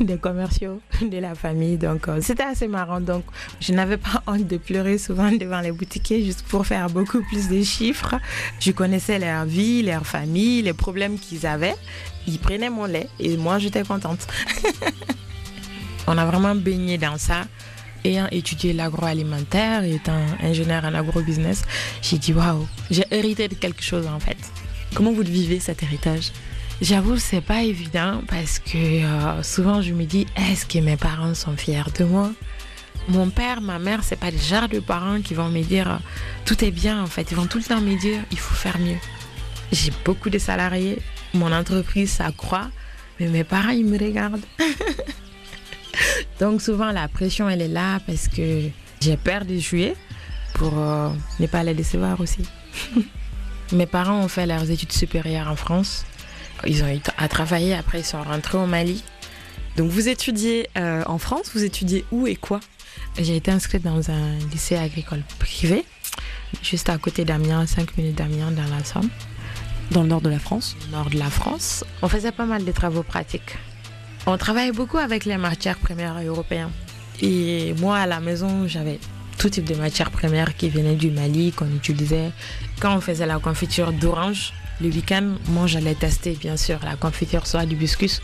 des 0.00 0.18
commerciaux 0.18 0.80
de 1.02 1.18
la 1.18 1.34
famille. 1.34 1.78
Donc, 1.78 2.06
euh, 2.06 2.20
c'était 2.22 2.44
assez 2.44 2.68
marrant. 2.68 3.00
Donc, 3.00 3.24
je 3.60 3.72
n'avais 3.72 3.96
pas 3.96 4.22
honte 4.28 4.46
de 4.46 4.56
pleurer 4.56 4.98
souvent 4.98 5.32
devant 5.32 5.60
les 5.60 5.72
boutiquiers 5.72 6.24
juste 6.24 6.42
pour 6.42 6.64
faire 6.64 6.88
beaucoup 6.88 7.22
plus 7.22 7.48
de 7.48 7.60
chiffres. 7.64 8.14
Je 8.60 8.70
connaissais 8.70 9.18
leur 9.18 9.46
vie, 9.46 9.82
leur 9.82 10.06
famille, 10.06 10.62
les 10.62 10.74
problèmes 10.74 11.18
qu'ils 11.18 11.44
avaient. 11.44 11.74
Ils 12.28 12.38
prenaient 12.38 12.70
mon 12.70 12.84
lait 12.84 13.08
et 13.18 13.36
moi, 13.36 13.58
j'étais 13.58 13.82
contente. 13.82 14.28
On 16.06 16.16
a 16.16 16.24
vraiment 16.24 16.54
baigné 16.54 16.98
dans 16.98 17.18
ça. 17.18 17.46
Ayant 18.04 18.28
étudié 18.30 18.72
l'agroalimentaire 18.72 19.84
et 19.84 19.94
étant 19.94 20.20
ingénieur 20.42 20.84
en 20.84 20.94
agrobusiness, 20.94 21.62
j'ai 22.02 22.18
dit 22.18 22.32
waouh, 22.32 22.66
j'ai 22.90 23.04
hérité 23.10 23.48
de 23.48 23.54
quelque 23.54 23.82
chose 23.82 24.06
en 24.06 24.20
fait. 24.20 24.36
Comment 24.94 25.12
vous 25.12 25.22
vivez 25.22 25.58
cet 25.60 25.82
héritage? 25.82 26.30
J'avoue, 26.80 27.16
c'est 27.16 27.40
pas 27.40 27.62
évident 27.62 28.22
parce 28.28 28.58
que 28.58 28.76
euh, 28.76 29.42
souvent 29.42 29.80
je 29.80 29.92
me 29.92 30.04
dis 30.04 30.26
est-ce 30.36 30.66
que 30.66 30.78
mes 30.78 30.96
parents 30.96 31.34
sont 31.34 31.56
fiers 31.56 31.82
de 31.98 32.04
moi? 32.04 32.30
Mon 33.08 33.30
père, 33.30 33.60
ma 33.60 33.78
mère, 33.78 34.04
c'est 34.04 34.16
pas 34.16 34.30
le 34.30 34.38
genre 34.38 34.68
de 34.68 34.80
parents 34.80 35.20
qui 35.22 35.34
vont 35.34 35.48
me 35.48 35.62
dire 35.62 35.90
euh, 35.90 35.96
tout 36.44 36.64
est 36.64 36.70
bien 36.70 37.02
en 37.02 37.06
fait. 37.06 37.30
Ils 37.30 37.36
vont 37.36 37.46
tout 37.46 37.58
le 37.58 37.64
temps 37.64 37.80
me 37.80 37.98
dire 37.98 38.20
il 38.30 38.38
faut 38.38 38.54
faire 38.54 38.78
mieux. 38.78 38.98
J'ai 39.72 39.90
beaucoup 40.04 40.30
de 40.30 40.38
salariés, 40.38 40.98
mon 41.34 41.52
entreprise 41.52 42.10
ça 42.10 42.30
croît, 42.30 42.68
mais 43.18 43.28
mes 43.28 43.44
parents 43.44 43.70
ils 43.70 43.86
me 43.86 43.98
regardent. 43.98 44.44
Donc 46.40 46.62
souvent 46.62 46.92
la 46.92 47.08
pression 47.08 47.48
elle 47.48 47.62
est 47.62 47.68
là 47.68 48.00
parce 48.06 48.28
que 48.28 48.68
j'ai 49.00 49.16
peur 49.16 49.44
de 49.44 49.58
jouer 49.58 49.94
pour 50.54 50.78
euh, 50.78 51.08
ne 51.40 51.46
pas 51.46 51.62
les 51.62 51.74
décevoir 51.74 52.20
aussi. 52.20 52.42
mes 53.72 53.86
parents 53.86 54.20
ont 54.20 54.28
fait 54.28 54.46
leurs 54.46 54.70
études 54.70 54.92
supérieures 54.92 55.48
en 55.48 55.56
France 55.56 56.04
ils 56.64 56.82
ont 56.82 56.88
eu 56.88 57.00
à 57.18 57.28
travailler, 57.28 57.74
après 57.74 58.00
ils 58.00 58.04
sont 58.04 58.22
rentrés 58.22 58.58
au 58.58 58.66
Mali. 58.66 59.02
Donc 59.76 59.90
vous 59.90 60.08
étudiez 60.08 60.68
euh, 60.78 61.02
en 61.06 61.18
France, 61.18 61.50
vous 61.54 61.64
étudiez 61.64 62.04
où 62.10 62.26
et 62.26 62.36
quoi? 62.36 62.60
J'ai 63.18 63.36
été 63.36 63.50
inscrite 63.50 63.82
dans 63.82 64.10
un 64.10 64.38
lycée 64.50 64.76
agricole 64.76 65.22
privé, 65.38 65.84
juste 66.62 66.88
à 66.88 66.96
côté 66.98 67.24
d'Amiens, 67.24 67.66
5 67.66 67.96
minutes 67.98 68.16
d'Amiens 68.16 68.50
dans 68.50 68.66
la 68.74 68.84
Somme. 68.84 69.08
Dans 69.92 70.02
le 70.02 70.08
nord 70.08 70.20
de 70.20 70.30
la 70.30 70.40
France 70.40 70.76
nord 70.90 71.10
de 71.10 71.18
la 71.18 71.30
France. 71.30 71.84
On 72.02 72.08
faisait 72.08 72.32
pas 72.32 72.44
mal 72.44 72.64
de 72.64 72.72
travaux 72.72 73.04
pratiques. 73.04 73.56
On 74.28 74.36
travaillait 74.36 74.72
beaucoup 74.72 74.98
avec 74.98 75.24
les 75.24 75.36
matières 75.36 75.78
premières 75.78 76.20
européennes. 76.20 76.70
Et 77.22 77.74
moi, 77.78 77.96
à 77.98 78.06
la 78.06 78.18
maison, 78.18 78.66
j'avais 78.66 78.98
tout 79.38 79.48
type 79.48 79.64
de 79.64 79.76
matières 79.76 80.10
premières 80.10 80.56
qui 80.56 80.68
venaient 80.68 80.96
du 80.96 81.10
Mali, 81.10 81.52
qu'on 81.52 81.72
utilisait. 81.74 82.32
Quand 82.80 82.96
on 82.96 83.00
faisait 83.00 83.26
la 83.26 83.38
confiture 83.38 83.92
d'orange, 83.92 84.52
le 84.80 84.88
week-end, 84.88 85.36
moi 85.48 85.66
j'allais 85.66 85.94
tester 85.94 86.32
bien 86.32 86.56
sûr 86.56 86.78
la 86.84 86.96
confiture 86.96 87.46
soit 87.46 87.64
du 87.64 87.76
biscuit 87.76 88.20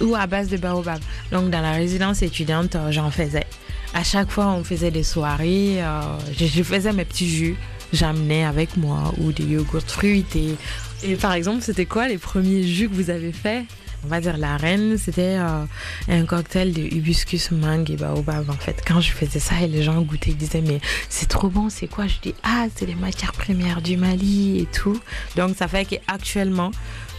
ou 0.00 0.14
à 0.14 0.26
base 0.26 0.48
de 0.48 0.56
baobab. 0.56 1.00
Donc 1.30 1.50
dans 1.50 1.60
la 1.60 1.72
résidence 1.72 2.22
étudiante, 2.22 2.76
j'en 2.90 3.10
faisais. 3.10 3.46
À 3.94 4.02
chaque 4.02 4.30
fois, 4.30 4.48
on 4.48 4.64
faisait 4.64 4.90
des 4.90 5.04
soirées, 5.04 5.82
euh, 5.82 6.00
je, 6.36 6.62
faisais 6.64 6.92
mes 6.92 7.04
petits 7.04 7.28
jus, 7.28 7.56
j'amenais 7.92 8.44
avec 8.44 8.76
moi 8.76 9.14
ou 9.18 9.30
des 9.30 9.44
yogourts 9.44 9.82
fruités. 9.82 10.56
Et 11.04 11.14
par 11.14 11.32
exemple, 11.34 11.62
c'était 11.62 11.86
quoi 11.86 12.08
les 12.08 12.18
premiers 12.18 12.64
jus 12.64 12.88
que 12.88 12.94
vous 12.94 13.10
avez 13.10 13.32
faits? 13.32 13.64
On 14.04 14.08
va 14.08 14.20
dire 14.20 14.36
la 14.36 14.56
reine, 14.56 14.98
c'était 14.98 15.36
euh, 15.38 15.64
un 16.08 16.24
cocktail 16.26 16.72
de 16.72 16.82
hibiscus, 16.82 17.50
mangue 17.50 17.90
et 17.90 17.96
baobab. 17.96 18.50
En 18.50 18.54
fait, 18.54 18.82
quand 18.86 19.00
je 19.00 19.12
faisais 19.12 19.38
ça 19.38 19.60
et 19.62 19.68
les 19.68 19.82
gens 19.82 20.00
goûtaient, 20.02 20.30
ils 20.30 20.36
disaient 20.36 20.60
mais 20.60 20.80
c'est 21.08 21.28
trop 21.28 21.48
bon, 21.48 21.70
c'est 21.70 21.88
quoi? 21.88 22.06
Je 22.06 22.18
dis 22.20 22.34
ah 22.42 22.66
c'est 22.74 22.86
les 22.86 22.94
matières 22.94 23.32
premières 23.32 23.80
du 23.82 23.96
Mali 23.96 24.60
et 24.60 24.66
tout. 24.66 25.00
Donc 25.36 25.56
ça 25.56 25.68
fait 25.68 25.84
qu'actuellement 25.84 26.70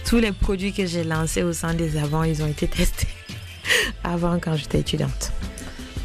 tous 0.05 0.17
les 0.17 0.31
produits 0.31 0.73
que 0.73 0.85
j'ai 0.85 1.03
lancés 1.03 1.43
au 1.43 1.53
sein 1.53 1.73
des 1.73 1.97
avant, 1.97 2.23
ils 2.23 2.43
ont 2.43 2.47
été 2.47 2.67
testés 2.69 3.07
avant 4.03 4.39
quand 4.39 4.55
j'étais 4.55 4.79
étudiante. 4.79 5.31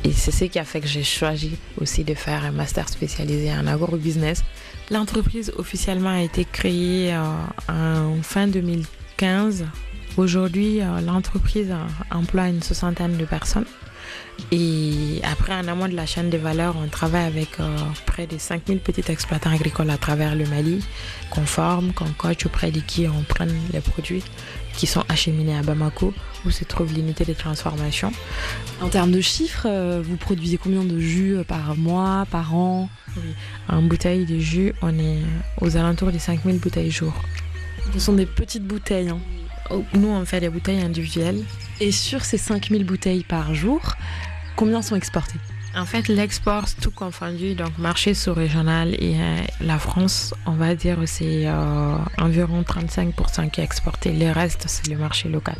Et 0.02 0.12
c'est 0.12 0.30
ce 0.30 0.46
qui 0.46 0.58
a 0.58 0.64
fait 0.64 0.80
que 0.80 0.88
j'ai 0.88 1.04
choisi 1.04 1.58
aussi 1.78 2.04
de 2.04 2.14
faire 2.14 2.44
un 2.44 2.52
master 2.52 2.88
spécialisé 2.88 3.52
en 3.52 3.66
agro-business. 3.66 4.42
L'entreprise 4.90 5.52
officiellement 5.58 6.10
a 6.10 6.22
été 6.22 6.46
créée 6.46 7.14
euh, 7.14 7.22
en 7.68 8.22
fin 8.22 8.46
2015 8.46 9.66
Aujourd'hui, 10.20 10.82
euh, 10.82 11.00
l'entreprise 11.00 11.74
emploie 12.10 12.48
une 12.48 12.62
soixantaine 12.62 13.16
de 13.16 13.24
personnes. 13.24 13.64
Et 14.52 15.18
après, 15.22 15.54
en 15.54 15.66
amont 15.66 15.88
de 15.88 15.96
la 15.96 16.04
chaîne 16.04 16.28
de 16.28 16.36
valeur, 16.36 16.76
on 16.76 16.88
travaille 16.88 17.24
avec 17.24 17.58
euh, 17.58 17.74
près 18.04 18.26
de 18.26 18.36
5000 18.36 18.80
petits 18.80 19.10
exploitants 19.10 19.48
agricoles 19.48 19.88
à 19.88 19.96
travers 19.96 20.34
le 20.34 20.44
Mali, 20.44 20.84
qu'on 21.30 21.46
forme, 21.46 21.94
qu'on 21.94 22.10
coach, 22.18 22.44
auprès 22.44 22.70
de 22.70 22.80
qui 22.80 23.08
on 23.08 23.22
prend 23.22 23.46
les 23.72 23.80
produits 23.80 24.22
qui 24.76 24.86
sont 24.86 25.04
acheminés 25.08 25.56
à 25.56 25.62
Bamako, 25.62 26.12
où 26.44 26.50
se 26.50 26.64
trouve 26.64 26.92
l'unité 26.92 27.24
de 27.24 27.32
transformation. 27.32 28.12
En 28.82 28.90
termes 28.90 29.12
de 29.12 29.22
chiffres, 29.22 29.66
euh, 29.70 30.02
vous 30.04 30.18
produisez 30.18 30.58
combien 30.58 30.84
de 30.84 31.00
jus 31.00 31.38
par 31.48 31.78
mois, 31.78 32.26
par 32.30 32.54
an? 32.54 32.90
En 33.70 33.80
bouteilles 33.80 34.26
de 34.26 34.38
jus, 34.38 34.74
on 34.82 34.98
est 34.98 35.20
aux 35.62 35.78
alentours 35.78 36.12
des 36.12 36.18
5000 36.18 36.58
bouteilles 36.60 36.90
jour. 36.90 37.14
Ce 37.94 37.98
sont 37.98 38.12
des 38.12 38.26
petites 38.26 38.66
bouteilles. 38.66 39.08
Hein. 39.08 39.18
Nous, 39.94 40.08
on 40.08 40.24
fait 40.24 40.40
des 40.40 40.48
bouteilles 40.48 40.80
individuelles. 40.80 41.42
Et 41.80 41.92
sur 41.92 42.24
ces 42.24 42.38
5000 42.38 42.84
bouteilles 42.84 43.24
par 43.24 43.54
jour, 43.54 43.80
combien 44.56 44.82
sont 44.82 44.96
exportées? 44.96 45.38
En 45.76 45.86
fait, 45.86 46.08
l'export, 46.08 46.64
tout 46.80 46.90
confondu, 46.90 47.54
donc 47.54 47.78
marché 47.78 48.12
sous-régional 48.12 48.94
et 48.94 49.14
euh, 49.16 49.36
la 49.60 49.78
France, 49.78 50.34
on 50.44 50.52
va 50.52 50.74
dire 50.74 50.98
c'est 51.06 51.46
euh, 51.46 51.96
environ 52.18 52.62
35% 52.62 53.50
qui 53.50 53.60
est 53.60 53.64
exporté. 53.64 54.12
Le 54.12 54.32
reste, 54.32 54.64
c'est 54.66 54.88
le 54.88 54.96
marché 54.96 55.28
local. 55.28 55.56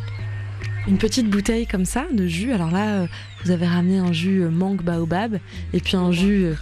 Une 0.87 0.97
petite 0.97 1.29
bouteille 1.29 1.65
comme 1.65 1.85
ça 1.85 2.05
de 2.11 2.27
jus. 2.27 2.51
Alors 2.51 2.71
là, 2.71 3.03
euh, 3.03 3.07
vous 3.45 3.51
avez 3.51 3.65
ramené 3.65 3.99
un 3.99 4.11
jus 4.11 4.41
mangue 4.49 4.81
baobab 4.81 5.39
et 5.71 5.79
puis 5.79 5.95
un 5.95 6.11
jus 6.11 6.55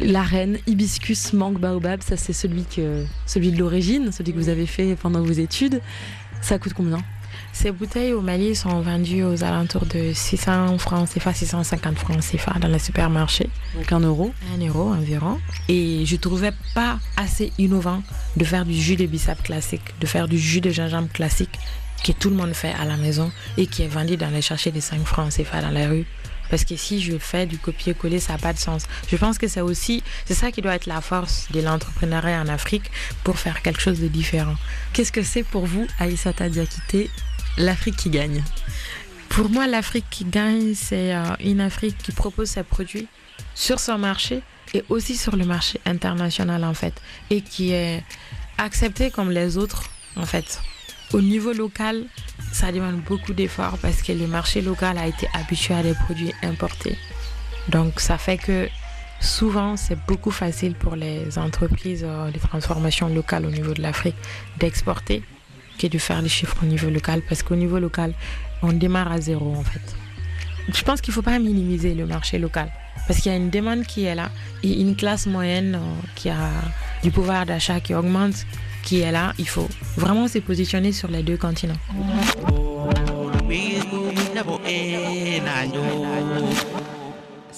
la 0.00 0.22
reine, 0.22 0.58
hibiscus 0.66 1.32
mangue 1.32 1.58
baobab. 1.58 2.02
Ça, 2.02 2.16
c'est 2.16 2.32
celui, 2.32 2.64
que, 2.64 3.04
celui 3.26 3.52
de 3.52 3.58
l'origine, 3.58 4.12
celui 4.12 4.32
que 4.32 4.38
vous 4.38 4.48
avez 4.48 4.66
fait 4.66 4.96
pendant 4.96 5.22
vos 5.22 5.32
études. 5.32 5.80
Ça 6.44 6.58
coûte 6.58 6.74
combien 6.74 6.98
Ces 7.54 7.72
bouteilles 7.72 8.12
au 8.12 8.20
Mali 8.20 8.54
sont 8.54 8.82
vendues 8.82 9.24
aux 9.24 9.42
alentours 9.44 9.86
de 9.86 10.12
600 10.12 10.76
francs 10.76 11.08
CFA, 11.08 11.32
650 11.32 11.96
francs 11.96 12.20
CFA 12.20 12.58
dans 12.60 12.68
les 12.68 12.78
supermarchés. 12.78 13.48
Donc 13.74 13.90
un 13.90 14.00
euro 14.00 14.34
Un 14.54 14.62
euro 14.62 14.92
environ. 14.92 15.40
Et 15.70 16.04
je 16.04 16.16
trouvais 16.16 16.52
pas 16.74 16.98
assez 17.16 17.50
innovant 17.56 18.02
de 18.36 18.44
faire 18.44 18.66
du 18.66 18.74
jus 18.74 18.96
de 18.96 19.06
bissap 19.06 19.42
classique, 19.42 19.94
de 20.02 20.06
faire 20.06 20.28
du 20.28 20.38
jus 20.38 20.60
de 20.60 20.68
gingembre 20.68 21.08
classique 21.08 21.58
que 22.04 22.12
tout 22.12 22.28
le 22.28 22.36
monde 22.36 22.52
fait 22.52 22.74
à 22.78 22.84
la 22.84 22.98
maison 22.98 23.32
et 23.56 23.66
qui 23.66 23.82
est 23.82 23.88
vendu 23.88 24.18
dans 24.18 24.28
les 24.28 24.42
sachets 24.42 24.70
de 24.70 24.80
5 24.80 25.02
francs 25.06 25.32
CFA 25.32 25.62
dans 25.62 25.70
la 25.70 25.88
rue. 25.88 26.04
Parce 26.54 26.64
que 26.64 26.76
si 26.76 27.02
je 27.02 27.18
fais 27.18 27.46
du 27.46 27.58
copier-coller, 27.58 28.20
ça 28.20 28.34
n'a 28.34 28.38
pas 28.38 28.52
de 28.52 28.60
sens. 28.60 28.84
Je 29.10 29.16
pense 29.16 29.38
que 29.38 29.48
c'est 29.48 29.60
aussi, 29.60 30.04
c'est 30.24 30.34
ça 30.34 30.52
qui 30.52 30.62
doit 30.62 30.76
être 30.76 30.86
la 30.86 31.00
force 31.00 31.48
de 31.50 31.60
l'entrepreneuriat 31.60 32.40
en 32.40 32.46
Afrique 32.46 32.92
pour 33.24 33.40
faire 33.40 33.60
quelque 33.60 33.80
chose 33.80 33.98
de 33.98 34.06
différent. 34.06 34.54
Qu'est-ce 34.92 35.10
que 35.10 35.24
c'est 35.24 35.42
pour 35.42 35.66
vous, 35.66 35.88
Aïssata 35.98 36.48
Diakité, 36.48 37.10
l'Afrique 37.58 37.96
qui 37.96 38.08
gagne? 38.08 38.44
Pour 39.30 39.50
moi, 39.50 39.66
l'Afrique 39.66 40.04
qui 40.10 40.24
gagne, 40.26 40.74
c'est 40.76 41.12
euh, 41.12 41.24
une 41.40 41.60
Afrique 41.60 41.98
qui 41.98 42.12
propose 42.12 42.50
ses 42.50 42.62
produits 42.62 43.08
sur 43.56 43.80
son 43.80 43.98
marché 43.98 44.40
et 44.74 44.84
aussi 44.90 45.16
sur 45.16 45.34
le 45.34 45.44
marché 45.44 45.80
international 45.84 46.62
en 46.62 46.74
fait, 46.74 46.94
et 47.30 47.40
qui 47.40 47.72
est 47.72 48.04
acceptée 48.58 49.10
comme 49.10 49.32
les 49.32 49.56
autres 49.56 49.90
en 50.14 50.24
fait. 50.24 50.60
Au 51.12 51.20
niveau 51.20 51.52
local, 51.52 52.04
ça 52.54 52.70
demande 52.70 53.00
beaucoup 53.00 53.32
d'efforts 53.32 53.78
parce 53.82 54.00
que 54.00 54.12
le 54.12 54.28
marché 54.28 54.60
local 54.60 54.96
a 54.96 55.08
été 55.08 55.26
habitué 55.34 55.74
à 55.74 55.82
des 55.82 55.94
produits 55.94 56.32
importés. 56.44 56.96
Donc 57.68 57.98
ça 57.98 58.16
fait 58.16 58.36
que 58.36 58.68
souvent 59.20 59.76
c'est 59.76 59.98
beaucoup 60.06 60.30
facile 60.30 60.74
pour 60.76 60.94
les 60.94 61.36
entreprises 61.36 62.04
euh, 62.06 62.30
de 62.30 62.38
transformation 62.38 63.08
locale 63.08 63.44
au 63.44 63.50
niveau 63.50 63.74
de 63.74 63.82
l'Afrique 63.82 64.14
d'exporter 64.60 65.24
que 65.80 65.88
de 65.88 65.98
faire 65.98 66.22
les 66.22 66.28
chiffres 66.28 66.56
au 66.62 66.66
niveau 66.66 66.90
local 66.90 67.22
parce 67.28 67.42
qu'au 67.42 67.56
niveau 67.56 67.80
local, 67.80 68.14
on 68.62 68.72
démarre 68.72 69.10
à 69.10 69.20
zéro 69.20 69.52
en 69.56 69.64
fait. 69.64 69.96
Je 70.72 70.82
pense 70.84 71.00
qu'il 71.00 71.10
ne 71.10 71.16
faut 71.16 71.22
pas 71.22 71.40
minimiser 71.40 71.92
le 71.94 72.06
marché 72.06 72.38
local 72.38 72.70
parce 73.08 73.18
qu'il 73.18 73.32
y 73.32 73.34
a 73.34 73.36
une 73.36 73.50
demande 73.50 73.82
qui 73.82 74.04
est 74.04 74.14
là 74.14 74.30
et 74.62 74.80
une 74.80 74.94
classe 74.94 75.26
moyenne 75.26 75.74
euh, 75.74 76.06
qui 76.14 76.30
a 76.30 76.50
du 77.02 77.10
pouvoir 77.10 77.46
d'achat 77.46 77.80
qui 77.80 77.94
augmente 77.94 78.46
qui 78.84 79.00
est 79.00 79.12
là. 79.12 79.32
Il 79.38 79.48
faut 79.48 79.68
vraiment 79.96 80.28
se 80.28 80.38
positionner 80.38 80.92
sur 80.92 81.08
les 81.10 81.22
deux 81.22 81.36
continents. 81.36 81.74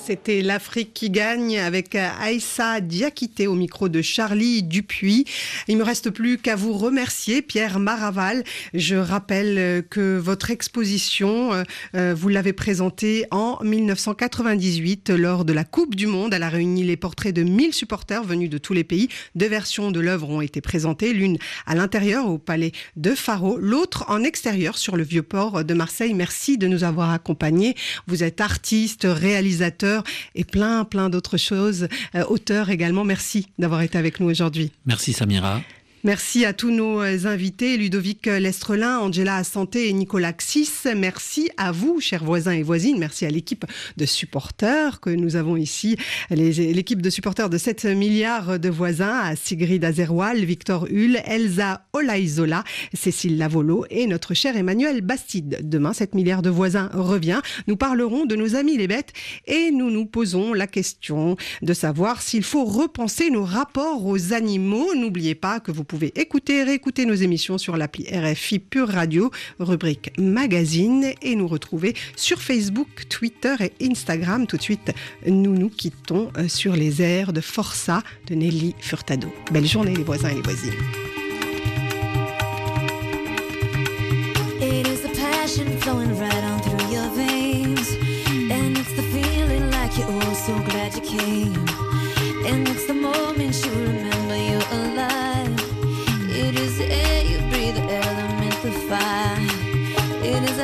C'était 0.07 0.40
l'Afrique 0.40 0.94
qui 0.94 1.11
gagne 1.11 1.59
avec 1.59 1.96
Aïssa 1.96 2.80
Diakité 2.80 3.48
au 3.48 3.54
micro 3.54 3.88
de 3.88 4.02
Charlie 4.02 4.62
Dupuis. 4.62 5.24
Il 5.66 5.78
me 5.78 5.82
reste 5.82 6.11
plus 6.11 6.38
qu'à 6.38 6.54
vous 6.54 6.74
remercier, 6.74 7.42
Pierre 7.42 7.80
Maraval. 7.80 8.44
Je 8.72 8.94
rappelle 8.94 9.82
que 9.90 10.16
votre 10.16 10.52
exposition, 10.52 11.64
euh, 11.96 12.14
vous 12.14 12.28
l'avez 12.28 12.52
présentée 12.52 13.26
en 13.32 13.59
1998 13.64 15.11
lors 15.11 15.44
de 15.44 15.52
la 15.52 15.64
Coupe 15.64 15.96
du 15.96 16.07
Monde. 16.07 16.34
Elle 16.34 16.44
a 16.44 16.50
réuni 16.50 16.84
les 16.84 16.96
portraits 16.96 17.34
de 17.34 17.42
1000 17.42 17.74
supporters 17.74 18.22
venus 18.22 18.48
de 18.48 18.59
tous 18.59 18.74
les 18.74 18.84
pays. 18.84 19.09
Deux 19.34 19.48
versions 19.48 19.90
de 19.90 19.98
l'œuvre 19.98 20.30
ont 20.30 20.40
été 20.40 20.61
présentées, 20.61 21.14
l'une 21.14 21.38
à 21.66 21.74
l'intérieur 21.74 22.28
au 22.28 22.38
palais 22.38 22.70
de 22.94 23.12
Faro, 23.12 23.59
l'autre 23.59 24.04
en 24.07 24.22
extérieur 24.22 24.78
sur 24.78 24.96
le 24.96 25.02
vieux 25.02 25.24
port 25.24 25.64
de 25.64 25.74
Marseille. 25.74 26.14
Merci 26.14 26.59
de 26.59 26.68
nous 26.68 26.84
avoir 26.84 27.11
accompagnés. 27.11 27.74
Vous 28.07 28.22
êtes 28.22 28.40
artiste, 28.40 29.04
réalisateur, 29.11 29.95
et 30.34 30.44
plein, 30.44 30.84
plein 30.84 31.11
d'autres 31.11 31.36
choses. 31.36 31.88
Euh, 32.14 32.24
auteur 32.28 32.70
également, 32.70 33.05
merci 33.05 33.47
d'avoir 33.59 33.82
été 33.82 33.99
avec 33.99 34.20
nous 34.20 34.28
aujourd'hui. 34.28 34.72
Merci 34.86 35.12
Samira. 35.12 35.61
Merci 36.07 36.44
à 36.44 36.52
tous 36.52 36.70
nos 36.70 37.02
euh, 37.02 37.26
invités, 37.26 37.76
Ludovic 37.76 38.26
Lestrelin, 38.26 39.00
Angela 39.00 39.42
Santé 39.42 39.88
et 39.88 39.92
Nicolas 39.92 40.32
Xis. 40.32 40.86
Merci 40.96 41.50
à 41.57 41.72
vous, 41.72 42.00
chers 42.00 42.22
voisins 42.22 42.52
et 42.52 42.62
voisines. 42.62 42.96
Merci 42.96 43.26
à 43.26 43.28
l'équipe 43.28 43.64
de 43.96 44.07
supporters 44.07 45.00
que 45.00 45.11
nous 45.11 45.34
avons 45.34 45.57
ici, 45.57 45.96
l'équipe 46.30 47.02
de 47.02 47.11
supporters 47.11 47.50
de 47.50 47.59
7 47.59 47.86
milliards 47.86 48.61
de 48.61 48.68
voisins, 48.68 49.18
à 49.18 49.34
Sigrid 49.34 49.84
Azerwal, 49.84 50.44
Victor 50.44 50.84
Hull, 50.84 51.18
Elsa 51.24 51.88
Olaizola, 51.92 52.62
Cécile 52.94 53.36
Lavolo 53.36 53.84
et 53.90 54.07
notre 54.07 54.32
cher 54.32 54.57
Emmanuel 54.57 55.00
Bastide. 55.00 55.68
Demain, 55.68 55.92
7 55.92 56.14
milliards 56.14 56.42
de 56.42 56.50
voisins 56.50 56.88
revient. 56.94 57.40
Nous 57.66 57.76
parlerons 57.76 58.26
de 58.26 58.36
nos 58.36 58.54
amis 58.54 58.76
les 58.76 58.86
bêtes 58.86 59.12
et 59.48 59.72
nous 59.72 59.90
nous 59.90 60.07
posons 60.07 60.52
la 60.52 60.68
question 60.68 61.36
de 61.62 61.72
savoir 61.72 62.22
s'il 62.22 62.44
faut 62.44 62.64
repenser 62.64 63.30
nos 63.30 63.44
rapports 63.44 64.07
aux 64.07 64.32
animaux. 64.32 64.94
N'oubliez 64.94 65.34
pas 65.34 65.59
que 65.59 65.72
vous 65.72 65.82
pouvez 65.82 65.95
pouvez 65.97 66.12
écouter 66.16 66.59
et 66.59 66.62
réécouter 66.62 67.07
nos 67.07 67.14
émissions 67.14 67.57
sur 67.57 67.78
l'appli 67.78 68.05
RFI 68.12 68.59
Pure 68.59 68.88
Radio, 68.88 69.30
rubrique 69.59 70.12
magazine, 70.18 71.12
et 71.22 71.34
nous 71.36 71.49
retrouver 71.49 71.94
sur 72.16 72.42
Facebook, 72.42 73.09
Twitter 73.09 73.55
et 73.61 73.72
Instagram. 73.82 74.47
Tout 74.47 74.59
de 74.59 74.62
suite, 74.62 74.92
nous 75.26 75.55
nous 75.55 75.70
quittons 75.70 76.30
euh, 76.36 76.49
sur 76.49 76.76
les 76.76 77.01
airs 77.01 77.32
de 77.32 77.40
Força 77.40 78.03
de 78.26 78.34
Nelly 78.34 78.74
Furtado. 78.78 79.28
Belle 79.51 79.66
journée 79.66 79.94
les 79.94 80.05
voisins 80.05 80.28
et 80.28 80.34
les 80.34 80.42
voisines. 80.42 80.74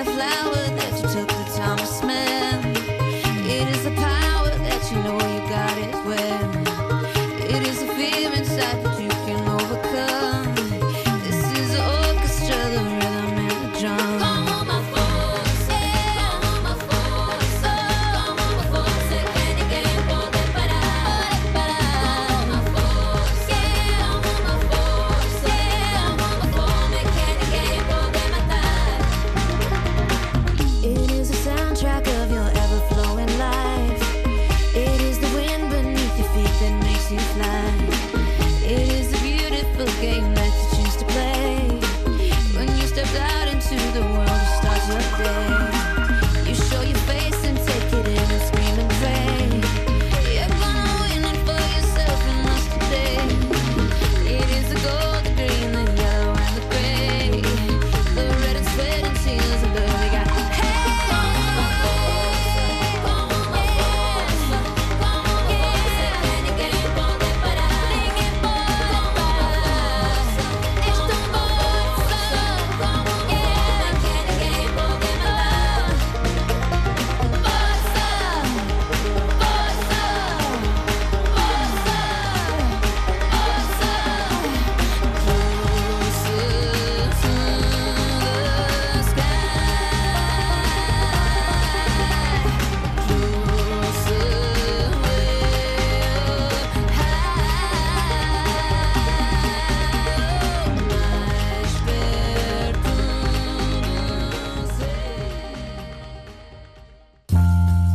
the 0.05 0.11
flowers. 0.11 0.62